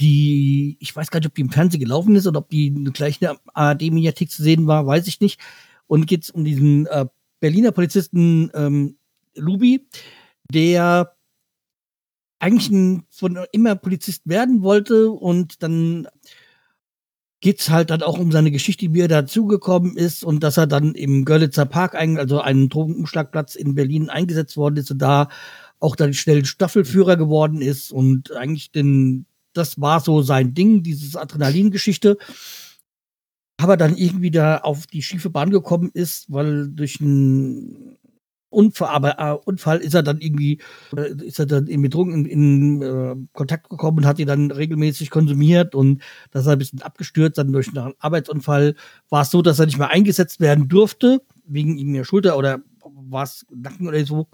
die, 0.00 0.76
ich 0.80 0.94
weiß 0.94 1.10
gar 1.10 1.20
nicht, 1.20 1.28
ob 1.28 1.34
die 1.34 1.42
im 1.42 1.50
Fernsehen 1.50 1.80
gelaufen 1.80 2.16
ist 2.16 2.26
oder 2.26 2.40
ob 2.40 2.48
die 2.48 2.72
gleich 2.92 3.20
in 3.20 3.28
der 3.28 3.40
ARD-Mediathek 3.52 4.30
zu 4.30 4.42
sehen 4.42 4.66
war, 4.66 4.86
weiß 4.86 5.06
ich 5.06 5.20
nicht. 5.20 5.40
Und 5.86 6.06
geht 6.06 6.24
es 6.24 6.30
um 6.30 6.44
diesen 6.44 6.86
äh, 6.86 7.06
Berliner 7.40 7.72
Polizisten 7.72 8.50
ähm, 8.54 8.96
Lubi, 9.36 9.86
der 10.52 11.13
eigentlich 12.44 12.70
ein, 12.70 13.04
von 13.10 13.38
immer 13.52 13.74
Polizist 13.74 14.28
werden 14.28 14.62
wollte 14.62 15.10
und 15.10 15.62
dann 15.62 16.06
geht's 17.40 17.70
halt 17.70 17.88
dann 17.88 18.02
auch 18.02 18.18
um 18.18 18.32
seine 18.32 18.50
Geschichte, 18.50 18.92
wie 18.92 19.00
er 19.00 19.08
dazugekommen 19.08 19.96
ist 19.96 20.24
und 20.24 20.42
dass 20.42 20.58
er 20.58 20.66
dann 20.66 20.94
im 20.94 21.24
Görlitzer 21.24 21.64
Park, 21.64 21.94
also 21.94 22.40
einen 22.40 22.68
Drogenumschlagplatz 22.68 23.54
in 23.54 23.74
Berlin 23.74 24.10
eingesetzt 24.10 24.58
worden 24.58 24.76
ist 24.76 24.90
und 24.90 24.98
da 24.98 25.28
auch 25.80 25.96
dann 25.96 26.12
schnell 26.12 26.44
Staffelführer 26.44 27.16
geworden 27.16 27.62
ist 27.62 27.92
und 27.92 28.32
eigentlich 28.32 28.72
den, 28.72 29.24
das 29.54 29.80
war 29.80 30.00
so 30.00 30.20
sein 30.20 30.52
Ding, 30.52 30.82
dieses 30.82 31.16
Adrenalingeschichte. 31.16 32.18
Aber 33.56 33.76
dann 33.78 33.96
irgendwie 33.96 34.30
da 34.30 34.58
auf 34.58 34.86
die 34.86 35.02
schiefe 35.02 35.30
Bahn 35.30 35.50
gekommen 35.50 35.90
ist, 35.94 36.30
weil 36.30 36.68
durch 36.68 37.00
ein 37.00 37.96
Unfall, 38.54 38.88
aber 38.88 39.18
äh, 39.18 39.36
Unfall 39.44 39.78
ist 39.78 39.94
er 39.94 40.02
dann 40.02 40.20
irgendwie, 40.20 40.58
äh, 40.96 41.12
ist 41.22 41.38
er 41.38 41.46
dann 41.46 41.64
mit 41.64 41.92
Drogen 41.92 42.26
in, 42.26 42.26
in 42.26 42.82
äh, 42.82 43.16
Kontakt 43.32 43.68
gekommen 43.68 43.98
und 43.98 44.06
hat 44.06 44.18
die 44.18 44.24
dann 44.24 44.50
regelmäßig 44.50 45.10
konsumiert 45.10 45.74
und 45.74 46.02
das 46.30 46.42
ist 46.42 46.48
ein 46.48 46.58
bisschen 46.58 46.82
abgestürzt. 46.82 47.38
Dann 47.38 47.52
durch 47.52 47.68
einen 47.68 47.94
Arbeitsunfall 47.98 48.74
war 49.10 49.22
es 49.22 49.30
so, 49.30 49.42
dass 49.42 49.58
er 49.58 49.66
nicht 49.66 49.78
mehr 49.78 49.90
eingesetzt 49.90 50.40
werden 50.40 50.68
durfte, 50.68 51.20
wegen 51.46 51.92
der 51.92 52.04
Schulter 52.04 52.38
oder 52.38 52.60
war 52.82 53.24
es 53.24 53.44
Nacken 53.50 53.88
oder 53.88 54.04
so. 54.04 54.28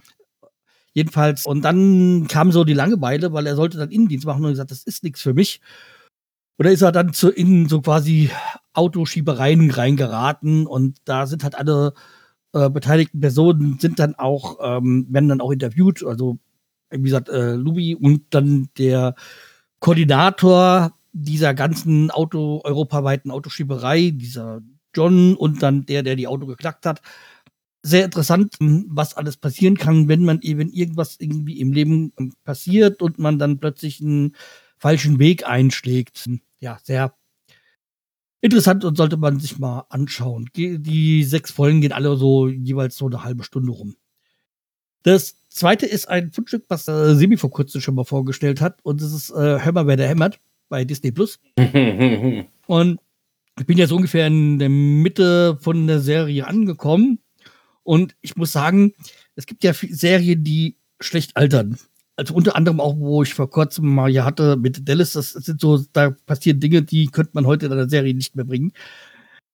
Jedenfalls. 0.92 1.46
Und 1.46 1.62
dann 1.62 2.26
kam 2.28 2.50
so 2.52 2.64
die 2.64 2.74
Langeweile, 2.74 3.32
weil 3.32 3.46
er 3.46 3.56
sollte 3.56 3.78
dann 3.78 3.90
Innendienst 3.90 4.26
machen 4.26 4.44
und 4.44 4.50
gesagt, 4.50 4.70
das 4.70 4.82
ist 4.82 5.04
nichts 5.04 5.20
für 5.20 5.34
mich. 5.34 5.60
Oder 6.58 6.72
ist 6.72 6.82
er 6.82 6.92
dann 6.92 7.12
zu 7.14 7.30
innen 7.30 7.68
so 7.68 7.80
quasi 7.80 8.30
Autoschiebereien 8.74 9.70
reingeraten 9.70 10.66
und 10.66 10.98
da 11.04 11.26
sind 11.26 11.42
halt 11.42 11.54
alle 11.54 11.94
äh, 12.52 12.70
beteiligten 12.70 13.20
Personen 13.20 13.78
sind 13.78 13.98
dann 13.98 14.14
auch, 14.16 14.58
ähm, 14.62 15.06
werden 15.10 15.28
dann 15.28 15.40
auch 15.40 15.50
interviewt, 15.52 16.04
also 16.04 16.38
wie 16.90 17.02
gesagt, 17.02 17.28
äh, 17.28 17.54
Lubi 17.54 17.94
und 17.94 18.24
dann 18.30 18.68
der 18.78 19.14
Koordinator 19.78 20.92
dieser 21.12 21.54
ganzen 21.54 22.10
Auto, 22.10 22.60
europaweiten 22.64 23.30
Autoschieberei, 23.30 24.10
dieser 24.14 24.60
John 24.94 25.34
und 25.36 25.62
dann 25.62 25.86
der, 25.86 26.02
der 26.02 26.16
die 26.16 26.26
Auto 26.26 26.46
geknackt 26.46 26.86
hat. 26.86 27.00
Sehr 27.82 28.04
interessant, 28.04 28.56
was 28.60 29.16
alles 29.16 29.36
passieren 29.36 29.76
kann, 29.76 30.08
wenn 30.08 30.24
man 30.24 30.40
eben 30.42 30.70
irgendwas 30.70 31.16
irgendwie 31.18 31.60
im 31.60 31.72
Leben 31.72 32.12
passiert 32.44 33.00
und 33.00 33.18
man 33.18 33.38
dann 33.38 33.58
plötzlich 33.58 34.00
einen 34.02 34.36
falschen 34.78 35.18
Weg 35.18 35.46
einschlägt. 35.46 36.28
Ja, 36.60 36.78
sehr 36.82 37.14
interessant 38.40 38.84
und 38.84 38.96
sollte 38.96 39.16
man 39.16 39.40
sich 39.40 39.58
mal 39.58 39.84
anschauen. 39.88 40.48
Die, 40.56 41.24
sechs 41.24 41.50
Folgen 41.50 41.80
gehen 41.80 41.92
alle 41.92 42.16
so 42.16 42.48
jeweils 42.48 42.96
so 42.96 43.06
eine 43.06 43.24
halbe 43.24 43.44
Stunde 43.44 43.72
rum. 43.72 43.96
Das 45.02 45.48
zweite 45.48 45.86
ist 45.86 46.08
ein 46.08 46.32
Fundstück, 46.32 46.64
was 46.68 46.86
äh, 46.88 47.14
Simi 47.14 47.36
vor 47.36 47.50
kurzem 47.50 47.80
schon 47.80 47.94
mal 47.94 48.04
vorgestellt 48.04 48.60
hat. 48.60 48.78
Und 48.82 49.00
das 49.00 49.12
ist 49.12 49.30
äh, 49.30 49.58
Hör 49.60 49.72
mal, 49.72 49.86
wer 49.86 49.96
der 49.96 50.08
hämmert 50.08 50.40
bei 50.68 50.84
Disney 50.84 51.10
Plus. 51.10 51.38
und 52.66 53.00
ich 53.58 53.66
bin 53.66 53.78
jetzt 53.78 53.92
ungefähr 53.92 54.26
in 54.26 54.58
der 54.58 54.68
Mitte 54.68 55.58
von 55.60 55.86
der 55.86 56.00
Serie 56.00 56.46
angekommen. 56.46 57.18
Und 57.82 58.14
ich 58.20 58.36
muss 58.36 58.52
sagen, 58.52 58.94
es 59.36 59.46
gibt 59.46 59.64
ja 59.64 59.72
Serien, 59.72 60.44
die 60.44 60.76
schlecht 61.00 61.36
altern 61.36 61.78
also 62.16 62.34
unter 62.34 62.56
anderem 62.56 62.80
auch, 62.80 62.96
wo 62.98 63.22
ich 63.22 63.34
vor 63.34 63.50
kurzem 63.50 63.94
mal 63.94 64.10
ja 64.10 64.24
hatte 64.24 64.56
mit 64.56 64.88
Dallas, 64.88 65.12
das 65.12 65.32
sind 65.32 65.60
so, 65.60 65.82
da 65.92 66.10
passieren 66.26 66.60
Dinge, 66.60 66.82
die 66.82 67.06
könnte 67.06 67.32
man 67.34 67.46
heute 67.46 67.66
in 67.66 67.72
einer 67.72 67.88
Serie 67.88 68.14
nicht 68.14 68.36
mehr 68.36 68.44
bringen. 68.44 68.72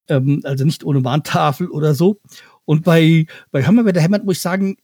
Ähm, 0.08 0.40
also 0.44 0.64
nicht 0.64 0.84
ohne 0.84 1.04
Warntafel 1.04 1.70
oder 1.70 1.94
so. 1.94 2.20
Und 2.64 2.84
bei, 2.84 3.26
bei 3.50 3.64
Hammer 3.64 3.92
der 3.92 4.02
Hämmert 4.02 4.24
muss 4.24 4.36
ich 4.36 4.42
sagen, 4.42 4.76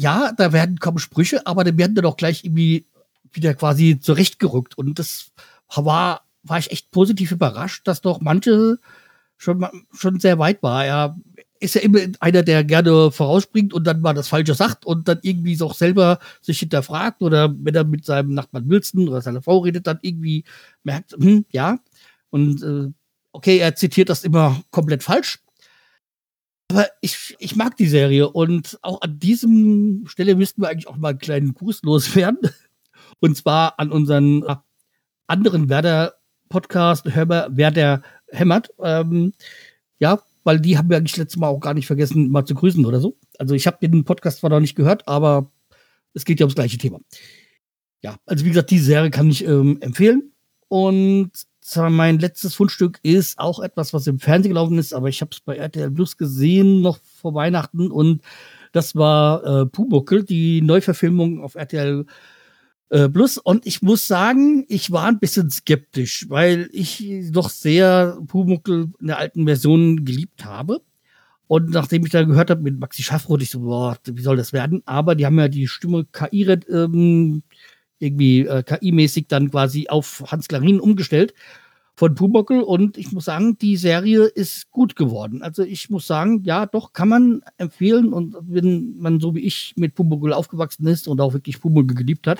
ja, 0.00 0.32
da 0.36 0.52
werden 0.52 0.78
kaum 0.78 0.98
Sprüche, 0.98 1.46
aber 1.46 1.64
dann 1.64 1.78
werden 1.78 1.94
dann 1.94 2.06
auch 2.06 2.16
gleich 2.16 2.44
irgendwie 2.44 2.86
wieder 3.32 3.54
quasi 3.54 3.98
zurechtgerückt. 4.00 4.76
Und 4.78 4.98
das 4.98 5.32
war, 5.74 6.22
war 6.42 6.58
ich 6.58 6.70
echt 6.70 6.90
positiv 6.90 7.32
überrascht, 7.32 7.86
dass 7.86 8.00
doch 8.00 8.20
manche 8.20 8.78
schon, 9.36 9.66
schon 9.92 10.20
sehr 10.20 10.38
weit 10.38 10.62
war. 10.62 10.84
Er 10.84 11.16
ist 11.62 11.74
ja 11.74 11.80
immer 11.80 12.00
einer, 12.20 12.42
der 12.42 12.64
gerne 12.64 13.10
vorausspringt 13.10 13.72
und 13.72 13.84
dann 13.86 14.00
mal 14.00 14.14
das 14.14 14.28
Falsche 14.28 14.54
sagt 14.54 14.84
und 14.84 15.06
dann 15.08 15.20
irgendwie 15.22 15.60
auch 15.62 15.74
selber 15.74 16.18
sich 16.40 16.58
hinterfragt 16.58 17.22
oder 17.22 17.54
wenn 17.56 17.74
er 17.74 17.84
mit 17.84 18.04
seinem 18.04 18.34
Nachbarn 18.34 18.68
Wilson 18.68 19.08
oder 19.08 19.22
seiner 19.22 19.42
Frau 19.42 19.58
redet, 19.58 19.86
dann 19.86 19.98
irgendwie 20.02 20.44
merkt, 20.82 21.12
hm, 21.12 21.44
ja. 21.50 21.78
Und 22.30 22.62
äh, 22.62 22.90
okay, 23.32 23.58
er 23.58 23.76
zitiert 23.76 24.08
das 24.08 24.24
immer 24.24 24.62
komplett 24.70 25.02
falsch. 25.02 25.38
Aber 26.68 26.86
ich, 27.00 27.36
ich 27.38 27.54
mag 27.54 27.76
die 27.76 27.86
Serie 27.86 28.28
und 28.28 28.78
auch 28.82 29.00
an 29.02 29.18
diesem 29.18 30.04
Stelle 30.06 30.34
müssten 30.34 30.62
wir 30.62 30.68
eigentlich 30.68 30.88
auch 30.88 30.96
mal 30.96 31.10
einen 31.10 31.18
kleinen 31.18 31.54
Gruß 31.54 31.82
loswerden. 31.82 32.50
Und 33.20 33.36
zwar 33.36 33.78
an 33.78 33.92
unseren 33.92 34.42
äh, 34.42 34.56
anderen 35.26 35.68
Werder-Podcast, 35.68 37.06
Werder 37.06 38.02
hämmert. 38.28 38.70
Ähm, 38.80 39.32
ja, 39.98 40.20
weil 40.44 40.60
die 40.60 40.78
haben 40.78 40.90
wir 40.90 40.96
eigentlich 40.96 41.16
letztes 41.16 41.38
Mal 41.38 41.48
auch 41.48 41.60
gar 41.60 41.74
nicht 41.74 41.86
vergessen, 41.86 42.30
mal 42.30 42.44
zu 42.44 42.54
grüßen 42.54 42.84
oder 42.84 43.00
so. 43.00 43.16
Also 43.38 43.54
ich 43.54 43.66
habe 43.66 43.86
den 43.86 44.04
Podcast 44.04 44.38
zwar 44.38 44.50
noch 44.50 44.60
nicht 44.60 44.74
gehört, 44.74 45.06
aber 45.08 45.50
es 46.14 46.24
geht 46.24 46.40
ja 46.40 46.44
ums 46.44 46.54
gleiche 46.54 46.78
Thema. 46.78 47.00
Ja, 48.02 48.16
also 48.26 48.44
wie 48.44 48.48
gesagt, 48.48 48.70
die 48.70 48.78
Serie 48.78 49.10
kann 49.10 49.30
ich 49.30 49.44
ähm, 49.44 49.78
empfehlen. 49.80 50.32
Und 50.68 51.30
mein 51.76 52.18
letztes 52.18 52.54
Fundstück 52.54 52.98
ist 53.02 53.38
auch 53.38 53.60
etwas, 53.60 53.94
was 53.94 54.06
im 54.06 54.18
Fernsehen 54.18 54.50
gelaufen 54.50 54.78
ist, 54.78 54.92
aber 54.92 55.08
ich 55.08 55.20
habe 55.20 55.30
es 55.32 55.40
bei 55.40 55.56
RTL 55.56 55.90
Plus 55.90 56.16
gesehen, 56.16 56.80
noch 56.80 56.98
vor 57.02 57.34
Weihnachten. 57.34 57.90
Und 57.90 58.22
das 58.72 58.96
war 58.96 59.44
äh, 59.44 59.66
Pumuckel, 59.66 60.24
die 60.24 60.60
Neuverfilmung 60.62 61.42
auf 61.42 61.54
RTL 61.54 62.06
äh, 62.92 63.08
Plus. 63.08 63.38
Und 63.38 63.66
ich 63.66 63.80
muss 63.80 64.06
sagen, 64.06 64.66
ich 64.68 64.90
war 64.90 65.06
ein 65.06 65.18
bisschen 65.18 65.50
skeptisch, 65.50 66.26
weil 66.28 66.68
ich 66.72 67.02
doch 67.30 67.48
sehr 67.48 68.18
Pumuckel 68.26 68.92
in 69.00 69.06
der 69.06 69.18
alten 69.18 69.46
Version 69.46 70.04
geliebt 70.04 70.44
habe. 70.44 70.82
Und 71.46 71.70
nachdem 71.70 72.04
ich 72.04 72.12
da 72.12 72.22
gehört 72.22 72.50
habe 72.50 72.62
mit 72.62 72.78
Maxi 72.78 73.02
Schaffroth, 73.02 73.40
ich 73.40 73.50
so, 73.50 73.60
boah, 73.60 73.96
wie 74.04 74.22
soll 74.22 74.36
das 74.36 74.52
werden? 74.52 74.82
Aber 74.84 75.14
die 75.14 75.24
haben 75.24 75.38
ja 75.38 75.48
die 75.48 75.68
Stimme 75.68 76.04
KI 76.04 76.42
ähm, 76.44 77.42
irgendwie 77.98 78.40
äh, 78.40 78.62
KI-mäßig 78.62 79.26
dann 79.28 79.50
quasi 79.50 79.88
auf 79.88 80.24
Hans 80.30 80.48
Klarin 80.48 80.78
umgestellt 80.78 81.32
von 81.94 82.14
Pumuckl 82.14 82.60
und 82.60 82.98
ich 82.98 83.12
muss 83.12 83.26
sagen, 83.26 83.56
die 83.58 83.76
Serie 83.76 84.24
ist 84.24 84.70
gut 84.70 84.96
geworden. 84.96 85.42
Also 85.42 85.62
ich 85.62 85.88
muss 85.88 86.06
sagen, 86.06 86.42
ja, 86.44 86.66
doch 86.66 86.92
kann 86.92 87.08
man 87.08 87.42
empfehlen 87.58 88.12
und 88.12 88.36
wenn 88.40 88.96
man 88.98 89.20
so 89.20 89.34
wie 89.34 89.40
ich 89.40 89.74
mit 89.76 89.94
Pumuckl 89.94 90.32
aufgewachsen 90.32 90.86
ist 90.86 91.08
und 91.08 91.20
auch 91.20 91.32
wirklich 91.32 91.60
Pumuckl 91.60 91.94
geliebt 91.94 92.26
hat, 92.26 92.38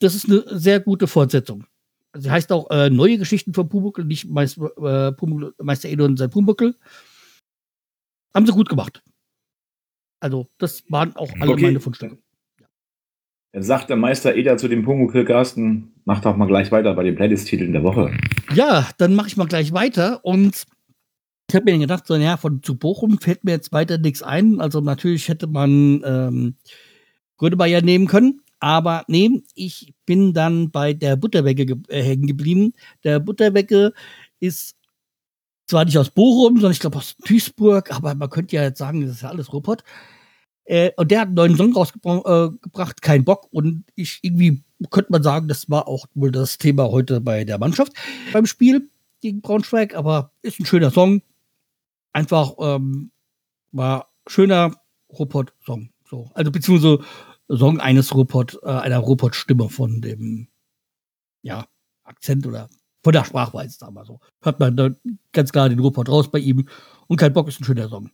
das 0.00 0.14
ist 0.14 0.28
eine 0.28 0.44
sehr 0.58 0.80
gute 0.80 1.06
Fortsetzung. 1.06 1.64
Sie 2.16 2.30
heißt 2.30 2.52
auch 2.52 2.70
äh, 2.70 2.90
Neue 2.90 3.18
Geschichten 3.18 3.54
von 3.54 3.68
Pumuckl, 3.68 4.04
nicht 4.04 4.28
Meister, 4.28 5.08
äh, 5.08 5.12
Pumuckl, 5.12 5.54
Meister 5.58 5.88
Edo 5.88 6.04
und 6.04 6.16
sein 6.16 6.30
Pumuckl. 6.30 6.74
Haben 8.34 8.46
sie 8.46 8.52
gut 8.52 8.68
gemacht. 8.68 9.02
Also, 10.20 10.46
das 10.58 10.84
waren 10.88 11.14
auch 11.16 11.30
alle 11.40 11.52
okay. 11.52 11.62
meine 11.64 11.80
Fundstücke. 11.80 12.18
Dann 13.52 13.62
sagt 13.62 13.88
der 13.88 13.96
Meister 13.96 14.34
Eder 14.34 14.56
zu 14.56 14.68
dem 14.68 14.84
Pumuckl, 14.84 15.24
Carsten, 15.24 15.92
mach 16.04 16.20
doch 16.20 16.36
mal 16.36 16.46
gleich 16.46 16.72
weiter 16.72 16.94
bei 16.94 17.04
den 17.04 17.14
Playlist-Titeln 17.14 17.72
der 17.72 17.84
Woche. 17.84 18.16
Ja, 18.52 18.88
dann 18.98 19.14
mache 19.14 19.28
ich 19.28 19.36
mal 19.36 19.46
gleich 19.46 19.72
weiter 19.72 20.24
und 20.24 20.64
ich 21.48 21.54
habe 21.54 21.70
mir 21.70 21.78
gedacht, 21.78 22.06
so, 22.06 22.16
ja, 22.16 22.36
von 22.36 22.62
zu 22.62 22.76
Bochum 22.76 23.18
fällt 23.20 23.44
mir 23.44 23.52
jetzt 23.52 23.72
weiter 23.72 23.98
nichts 23.98 24.22
ein. 24.22 24.60
Also 24.60 24.80
natürlich 24.80 25.28
hätte 25.28 25.46
man 25.46 26.02
ähm, 26.04 26.56
Grönemeyer 27.36 27.82
nehmen 27.82 28.06
können, 28.06 28.40
aber 28.60 29.04
nee, 29.08 29.42
ich 29.54 29.94
bin 30.06 30.32
dann 30.32 30.70
bei 30.70 30.92
der 30.92 31.16
Butterwecke 31.16 31.66
ge 31.66 31.76
äh, 31.88 32.02
hängen 32.02 32.26
geblieben. 32.26 32.72
Der 33.02 33.20
Butterwecke 33.20 33.92
ist 34.40 34.76
zwar 35.66 35.84
nicht 35.84 35.98
aus 35.98 36.10
Bochum, 36.10 36.56
sondern 36.56 36.72
ich 36.72 36.80
glaube 36.80 36.98
aus 36.98 37.16
Duisburg, 37.26 37.90
aber 37.94 38.14
man 38.14 38.30
könnte 38.30 38.56
ja 38.56 38.62
jetzt 38.62 38.78
sagen, 38.78 39.02
das 39.02 39.12
ist 39.12 39.22
ja 39.22 39.30
alles 39.30 39.52
Ruppert. 39.52 39.84
Äh, 40.64 40.92
und 40.96 41.10
der 41.10 41.20
hat 41.20 41.26
einen 41.28 41.34
neuen 41.34 41.56
Song 41.56 41.74
rausgebracht, 41.74 42.98
äh, 42.98 43.00
Kein 43.00 43.24
Bock. 43.24 43.48
Und 43.50 43.84
ich 43.94 44.20
irgendwie 44.22 44.62
könnte 44.90 45.12
man 45.12 45.22
sagen, 45.22 45.48
das 45.48 45.68
war 45.70 45.88
auch 45.88 46.06
wohl 46.14 46.30
das 46.30 46.58
Thema 46.58 46.90
heute 46.90 47.20
bei 47.20 47.44
der 47.44 47.58
Mannschaft 47.58 47.92
beim 48.32 48.46
Spiel 48.46 48.88
gegen 49.20 49.42
Braunschweig. 49.42 49.94
Aber 49.94 50.32
ist 50.42 50.60
ein 50.60 50.66
schöner 50.66 50.90
Song. 50.90 51.22
Einfach 52.12 52.54
ähm, 52.58 53.10
war 53.72 54.08
schöner 54.26 54.74
Robot-Song. 55.10 55.90
So. 56.08 56.30
Also 56.34 56.50
beziehungsweise 56.50 57.00
Song 57.48 57.80
eines 57.80 58.14
Robot, 58.14 58.58
äh, 58.62 58.68
einer 58.68 58.98
Robot-Stimme 58.98 59.68
von 59.68 60.00
dem 60.00 60.48
ja, 61.42 61.66
Akzent 62.04 62.46
oder 62.46 62.68
von 63.02 63.12
der 63.12 63.24
Sprachweise, 63.24 63.78
sagen 63.78 63.94
wir 63.94 64.04
so. 64.04 64.20
Hört 64.40 64.60
man 64.60 64.76
da 64.76 64.90
ganz 65.32 65.52
klar 65.52 65.68
den 65.68 65.78
Robot 65.78 66.08
raus 66.08 66.30
bei 66.30 66.38
ihm. 66.38 66.68
Und 67.06 67.18
kein 67.18 67.32
Bock 67.32 67.48
ist 67.48 67.60
ein 67.60 67.64
schöner 67.64 67.88
Song. 67.88 68.10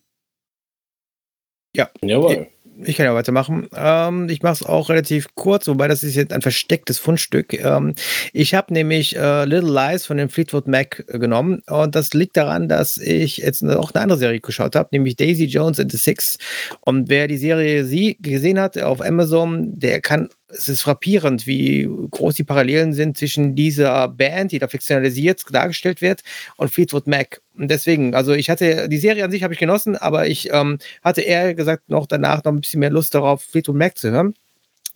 Ja. 1.75 1.89
Jawohl. 2.03 2.49
Ich 2.83 2.97
kann 2.97 3.07
ja 3.07 3.15
weitermachen. 3.15 3.69
Ähm, 3.75 4.29
ich 4.29 4.43
mache 4.43 4.55
es 4.55 4.63
auch 4.63 4.89
relativ 4.89 5.35
kurz, 5.35 5.69
wobei 5.69 5.89
das 5.89 6.03
ist 6.03 6.15
jetzt 6.15 6.33
ein 6.33 6.43
verstecktes 6.43 6.99
Fundstück. 6.99 7.53
Ähm, 7.53 7.95
ich 8.33 8.55
habe 8.55 8.73
nämlich 8.73 9.17
äh, 9.17 9.45
Little 9.45 9.71
Lies 9.71 10.07
von 10.07 10.17
dem 10.17 10.31
Fleetwood 10.31 10.67
Mac 10.67 11.05
äh, 11.09 11.19
genommen 11.19 11.63
und 11.69 11.95
das 11.95 12.15
liegt 12.15 12.37
daran, 12.37 12.69
dass 12.69 12.97
ich 12.97 13.39
jetzt 13.39 13.63
auch 13.65 13.93
eine 13.93 14.03
andere 14.03 14.19
Serie 14.19 14.41
geschaut 14.41 14.77
habe, 14.77 14.89
nämlich 14.93 15.17
Daisy 15.17 15.45
Jones 15.45 15.79
and 15.79 15.93
the 15.93 15.99
Six. 15.99 16.39
Und 16.81 17.09
wer 17.09 17.29
die 17.29 17.37
Serie 17.37 17.85
sie 17.85 18.17
gesehen 18.21 18.59
hat 18.59 18.79
auf 18.79 19.03
Amazon, 19.03 19.79
der 19.79 20.01
kann 20.01 20.31
es 20.53 20.69
ist 20.69 20.83
frappierend, 20.83 21.47
wie 21.47 21.89
groß 22.11 22.35
die 22.35 22.45
Parallelen 22.45 22.93
sind 22.93 23.17
zwischen 23.17 23.55
dieser 23.55 24.09
Band, 24.09 24.53
die 24.53 24.59
da 24.59 24.69
fiktionalisiert 24.69 25.43
dargestellt 25.51 26.01
wird, 26.01 26.23
und 26.57 26.71
Fleetwood 26.71 27.07
Mac. 27.07 27.41
Und 27.57 27.71
deswegen, 27.71 28.15
also 28.15 28.33
ich 28.33 28.51
hatte, 28.51 28.89
die 28.89 28.99
Serie 28.99 29.25
an 29.25 29.31
sich 29.31 29.43
habe 29.43 29.55
ich 29.55 29.61
genossen, 29.61 29.97
aber 29.97 30.27
ich 30.27 30.51
ähm, 30.53 30.79
hatte 31.03 31.23
eher 31.23 31.55
gesagt 31.55 31.89
noch 31.89 32.07
danach 32.07 32.45
noch 32.45 32.53
ein 32.53 32.61
bisschen 32.61 32.81
mehr 32.81 32.91
Lust 32.91 33.15
darauf, 33.15 33.43
Fleetwood 33.43 33.77
Mac 33.77 33.99
zu 33.99 34.11
hören. 34.11 34.35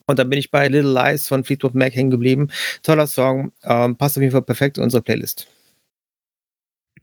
Und 0.07 0.19
dann 0.19 0.29
bin 0.29 0.39
ich 0.39 0.51
bei 0.51 0.69
Little 0.69 0.93
Lies 0.93 1.29
von 1.29 1.45
Fleetwood 1.45 1.75
Mac 1.75 1.95
hängen 1.95 2.11
geblieben. 2.11 2.49
Toller 2.83 3.07
Song, 3.07 3.53
ähm, 3.65 3.97
passt 3.97 4.17
auf 4.17 4.23
jeden 4.23 4.33
Fall 4.33 4.43
perfekt 4.43 4.77
in 4.77 4.85
unsere 4.85 5.03
Playlist. 5.03 5.47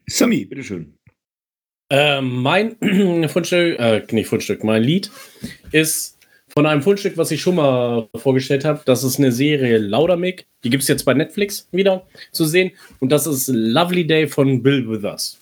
Sammy, 0.08 0.46
bitteschön. 0.46 0.94
Äh, 1.90 2.22
mein 2.22 2.78
Fundstück, 3.30 3.80
äh, 3.80 4.06
nicht 4.12 4.28
Fundstück, 4.28 4.64
mein 4.64 4.84
Lied 4.84 5.12
ist 5.72 6.11
von 6.54 6.66
einem 6.66 6.82
Fundstück, 6.82 7.18
was 7.18 7.32
ich 7.32 7.42
schon 7.42 7.56
mal 7.56 8.10
vorgestellt 8.16 8.66
habe. 8.66 8.82
Das 8.86 9.04
ist 9.04 9.20
eine 9.20 9.32
Serie 9.32 9.78
Laudermick. 9.78 10.46
Die 10.64 10.70
gibt 10.70 10.84
es 10.84 10.90
jetzt 10.90 11.06
bei 11.06 11.14
Netflix 11.14 11.68
wieder 11.72 12.06
zu 12.32 12.46
sehen. 12.46 12.72
Und 13.00 13.12
das 13.12 13.26
ist 13.26 13.48
Lovely 13.48 14.06
Day 14.06 14.28
von 14.28 14.62
Bill 14.62 14.90
Withers. 14.90 15.40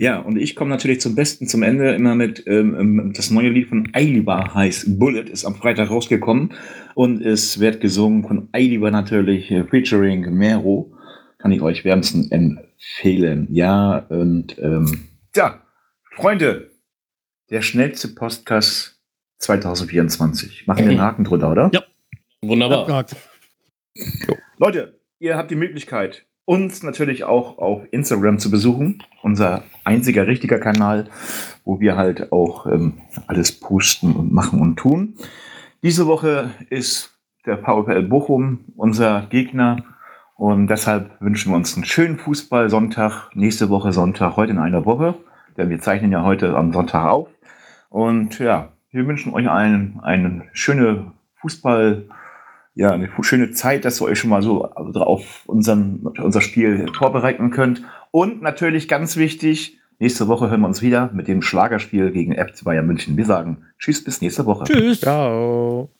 Ja, 0.00 0.20
und 0.20 0.36
ich 0.36 0.54
komme 0.54 0.70
natürlich 0.70 1.00
zum 1.00 1.16
Besten 1.16 1.48
zum 1.48 1.64
Ende 1.64 1.92
immer 1.92 2.14
mit 2.14 2.44
ähm, 2.46 2.76
ähm 2.78 3.12
das 3.16 3.32
neue 3.32 3.48
Lied 3.48 3.68
von 3.68 3.88
Eilibar 3.94 4.54
heißt 4.54 4.96
Bullet, 4.96 5.22
ist 5.22 5.44
am 5.44 5.56
Freitag 5.56 5.90
rausgekommen 5.90 6.54
und 6.94 7.20
es 7.20 7.58
wird 7.58 7.80
gesungen 7.80 8.22
von 8.22 8.48
Eilibar 8.52 8.92
natürlich, 8.92 9.50
äh, 9.50 9.64
featuring 9.64 10.32
Mero. 10.32 10.92
Kann 11.38 11.50
ich 11.50 11.62
euch 11.62 11.84
wärmstens 11.84 12.30
empfehlen. 12.30 13.48
Ja, 13.50 13.98
und 14.08 14.56
ähm, 14.58 15.08
ja, 15.34 15.62
Freunde, 16.14 16.70
der 17.50 17.62
schnellste 17.62 18.08
Podcast 18.08 18.97
2024. 19.38 20.66
Machen 20.66 20.84
wir 20.84 20.90
einen 20.90 21.00
Haken 21.00 21.24
drunter, 21.24 21.50
oder? 21.50 21.70
Ja. 21.72 21.82
Wunderbar. 22.42 23.06
Leute, 24.58 25.00
ihr 25.18 25.36
habt 25.36 25.50
die 25.50 25.56
Möglichkeit, 25.56 26.26
uns 26.44 26.82
natürlich 26.82 27.24
auch 27.24 27.58
auf 27.58 27.82
Instagram 27.90 28.38
zu 28.38 28.50
besuchen. 28.50 29.02
Unser 29.22 29.64
einziger 29.84 30.26
richtiger 30.26 30.58
Kanal, 30.58 31.08
wo 31.64 31.80
wir 31.80 31.96
halt 31.96 32.32
auch 32.32 32.66
ähm, 32.66 33.02
alles 33.26 33.52
posten 33.52 34.12
und 34.12 34.32
machen 34.32 34.60
und 34.60 34.76
tun. 34.76 35.14
Diese 35.82 36.06
Woche 36.06 36.50
ist 36.70 37.18
der 37.44 37.58
VfL 37.58 38.02
Bochum 38.02 38.64
unser 38.76 39.26
Gegner. 39.30 39.84
Und 40.36 40.68
deshalb 40.68 41.20
wünschen 41.20 41.52
wir 41.52 41.56
uns 41.56 41.74
einen 41.74 41.84
schönen 41.84 42.18
Fußball-Sonntag. 42.18 43.30
Nächste 43.34 43.68
Woche 43.70 43.92
Sonntag, 43.92 44.36
heute 44.36 44.52
in 44.52 44.58
einer 44.58 44.84
Woche. 44.84 45.14
Denn 45.56 45.68
wir 45.68 45.80
zeichnen 45.80 46.12
ja 46.12 46.22
heute 46.22 46.56
am 46.56 46.72
Sonntag 46.72 47.06
auf. 47.06 47.28
Und 47.90 48.38
ja, 48.38 48.72
wir 48.90 49.06
wünschen 49.06 49.34
euch 49.34 49.48
einen, 49.48 50.00
eine 50.00 50.44
schöne 50.52 51.12
Fußball, 51.40 52.08
ja, 52.74 52.90
eine 52.92 53.10
schöne 53.20 53.50
Zeit, 53.50 53.84
dass 53.84 54.00
ihr 54.00 54.06
euch 54.06 54.18
schon 54.18 54.30
mal 54.30 54.42
so 54.42 54.64
auf 54.64 55.42
unseren, 55.46 56.06
unser 56.06 56.40
Spiel 56.40 56.86
vorbereiten 56.96 57.50
könnt. 57.50 57.82
Und 58.10 58.40
natürlich 58.40 58.88
ganz 58.88 59.16
wichtig, 59.16 59.78
nächste 59.98 60.28
Woche 60.28 60.48
hören 60.48 60.62
wir 60.62 60.68
uns 60.68 60.80
wieder 60.80 61.10
mit 61.12 61.28
dem 61.28 61.42
Schlagerspiel 61.42 62.12
gegen 62.12 62.32
FC 62.32 62.64
Bayern 62.64 62.86
München. 62.86 63.16
Wir 63.16 63.26
sagen 63.26 63.64
Tschüss, 63.78 64.02
bis 64.02 64.22
nächste 64.22 64.46
Woche. 64.46 64.64
Tschüss. 64.64 65.00
Ciao. 65.00 65.90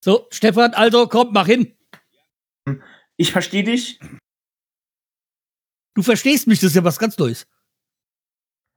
So, 0.00 0.26
Stefan, 0.30 0.72
also 0.74 1.06
komm, 1.06 1.28
mach 1.32 1.46
hin. 1.46 1.74
Ich 3.18 3.32
verstehe 3.32 3.64
dich. 3.64 3.98
Du 5.94 6.02
verstehst 6.02 6.46
mich, 6.46 6.60
das 6.60 6.70
ist 6.70 6.76
ja 6.76 6.84
was 6.84 6.98
ganz 6.98 7.18
Neues. 7.18 7.46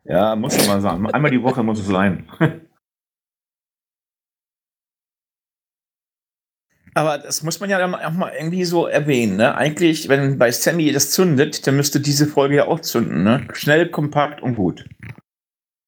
Ja, 0.03 0.35
muss 0.35 0.57
man 0.57 0.67
mal 0.67 0.81
sagen. 0.81 1.05
Einmal 1.11 1.29
die 1.29 1.43
Woche 1.43 1.61
muss 1.61 1.79
es 1.79 1.85
sein. 1.85 2.27
Aber 6.93 7.19
das 7.19 7.41
muss 7.43 7.59
man 7.59 7.69
ja 7.69 7.77
dann 7.79 7.95
auch 7.95 8.11
mal 8.11 8.33
irgendwie 8.33 8.65
so 8.65 8.85
erwähnen. 8.87 9.37
Ne? 9.37 9.55
Eigentlich, 9.55 10.09
wenn 10.09 10.37
bei 10.37 10.51
Sammy 10.51 10.91
das 10.91 11.11
zündet, 11.11 11.65
dann 11.65 11.77
müsste 11.77 12.01
diese 12.01 12.27
Folge 12.27 12.55
ja 12.55 12.67
auch 12.67 12.81
zünden. 12.81 13.23
Ne? 13.23 13.47
Schnell, 13.53 13.89
kompakt 13.89 14.41
und 14.41 14.55
gut. 14.55 14.89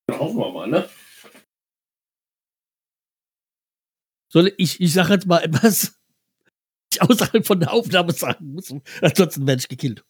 Hoffen 0.10 0.38
wir 0.38 0.52
mal, 0.54 0.68
ne? 0.68 0.88
Soll 4.32 4.54
ich, 4.58 4.80
ich 4.80 4.94
sage 4.94 5.14
jetzt 5.14 5.26
mal 5.26 5.44
etwas, 5.44 6.00
ich 6.96 7.02
außerhalb 7.02 7.46
von 7.46 7.60
der 7.60 7.72
Aufnahme 7.72 8.14
sagen 8.14 8.54
muss. 8.54 8.74
Ansonsten 9.02 9.48
werde 9.48 9.60
ich 9.60 9.68
gekillt. 9.68 10.04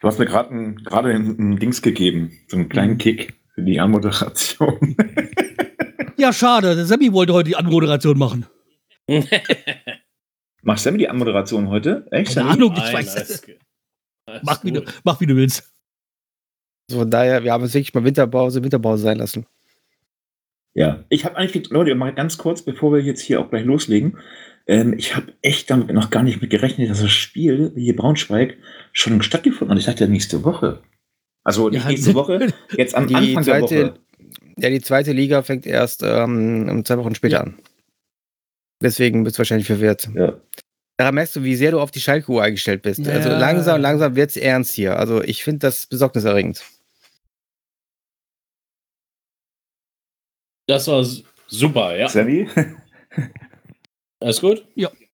Du 0.00 0.06
hast 0.06 0.18
mir 0.18 0.26
gerade 0.26 0.54
ein, 0.54 0.76
gerade 0.76 1.10
ein, 1.10 1.36
ein 1.38 1.58
Dings 1.58 1.82
gegeben, 1.82 2.32
so 2.46 2.56
einen 2.56 2.68
kleinen 2.68 2.98
Kick 2.98 3.40
für 3.54 3.62
die 3.62 3.80
Anmoderation. 3.80 4.96
Ja, 6.18 6.32
schade. 6.32 6.74
Der 6.74 6.84
Sammy 6.84 7.12
wollte 7.12 7.32
heute 7.32 7.50
die 7.50 7.56
Anmoderation 7.56 8.18
machen. 8.18 8.44
Macht 10.62 10.80
Sammy 10.80 10.98
die 10.98 11.08
Anmoderation 11.08 11.68
heute? 11.68 12.08
Echt? 12.10 12.34
Keine? 12.34 12.50
Ahnung, 12.50 12.72
ich 12.72 12.80
Nein, 12.80 12.94
weiß 12.94 13.14
es. 13.14 13.42
Mach 14.42 14.64
wie, 14.64 14.72
du, 14.72 14.80
gut. 14.80 15.00
mach 15.04 15.20
wie 15.20 15.26
du 15.26 15.36
willst. 15.36 15.72
Also 16.90 17.02
von 17.02 17.10
daher, 17.10 17.44
wir 17.44 17.52
haben 17.52 17.62
es 17.62 17.72
wirklich 17.72 17.94
mal 17.94 18.02
Winterpause, 18.02 18.62
Winterpause 18.62 19.04
sein 19.04 19.18
lassen. 19.18 19.46
Ja, 20.78 21.02
ich 21.08 21.24
habe 21.24 21.36
eigentlich, 21.36 21.70
Leute, 21.70 21.94
mal 21.96 22.14
ganz 22.14 22.38
kurz, 22.38 22.62
bevor 22.62 22.92
wir 22.92 23.00
jetzt 23.00 23.20
hier 23.20 23.40
auch 23.40 23.50
gleich 23.50 23.64
loslegen, 23.64 24.18
ähm, 24.68 24.94
ich 24.96 25.16
habe 25.16 25.32
echt 25.42 25.70
damit 25.70 25.90
noch 25.92 26.10
gar 26.10 26.22
nicht 26.22 26.40
mit 26.40 26.50
gerechnet, 26.50 26.88
dass 26.88 27.00
das 27.00 27.10
Spiel 27.10 27.72
hier 27.74 27.96
Braunschweig 27.96 28.56
schon 28.92 29.20
stattgefunden 29.22 29.70
hat. 29.74 29.80
Ich 29.80 29.86
dachte 29.86 30.06
nächste 30.06 30.44
Woche. 30.44 30.80
Also 31.42 31.68
nicht 31.68 31.82
Ja, 31.82 31.88
nächste 31.90 32.14
Woche, 32.14 32.52
jetzt 32.76 32.94
am 32.94 33.08
Die 33.08 33.14
Anfang 33.16 33.34
der 33.34 33.42
zweite, 33.42 33.82
Woche. 33.88 33.94
ja, 34.58 34.70
die 34.70 34.80
zweite 34.80 35.12
Liga 35.12 35.42
fängt 35.42 35.66
erst 35.66 36.02
ähm, 36.04 36.84
zwei 36.84 36.98
Wochen 36.98 37.14
später 37.16 37.38
Ja. 37.38 37.40
an. 37.42 37.58
Deswegen 38.80 39.24
bist 39.24 39.36
du 39.36 39.38
wahrscheinlich 39.38 39.66
verwirrt. 39.66 40.08
Ja. 40.14 40.40
Daran 40.96 41.14
merkst 41.16 41.34
du, 41.34 41.42
wie 41.42 41.56
sehr 41.56 41.72
du 41.72 41.80
auf 41.80 41.90
die 41.90 42.00
Schalke-Uhr 42.00 42.42
eingestellt 42.42 42.82
bist. 42.82 43.00
Ja. 43.00 43.12
Also 43.14 43.30
langsam, 43.30 43.80
langsam 43.80 44.14
wird 44.14 44.30
es 44.30 44.36
ernst 44.36 44.72
hier. 44.74 44.96
Also 44.96 45.22
ich 45.24 45.42
finde 45.42 45.60
das 45.60 45.86
besorgniserregend. 45.86 46.64
Das 50.68 50.86
war 50.86 51.04
super, 51.46 51.96
ja. 51.96 52.08
Sammy? 52.08 52.46
Alles 54.20 54.40
gut? 54.40 54.66
Ja. 54.74 54.90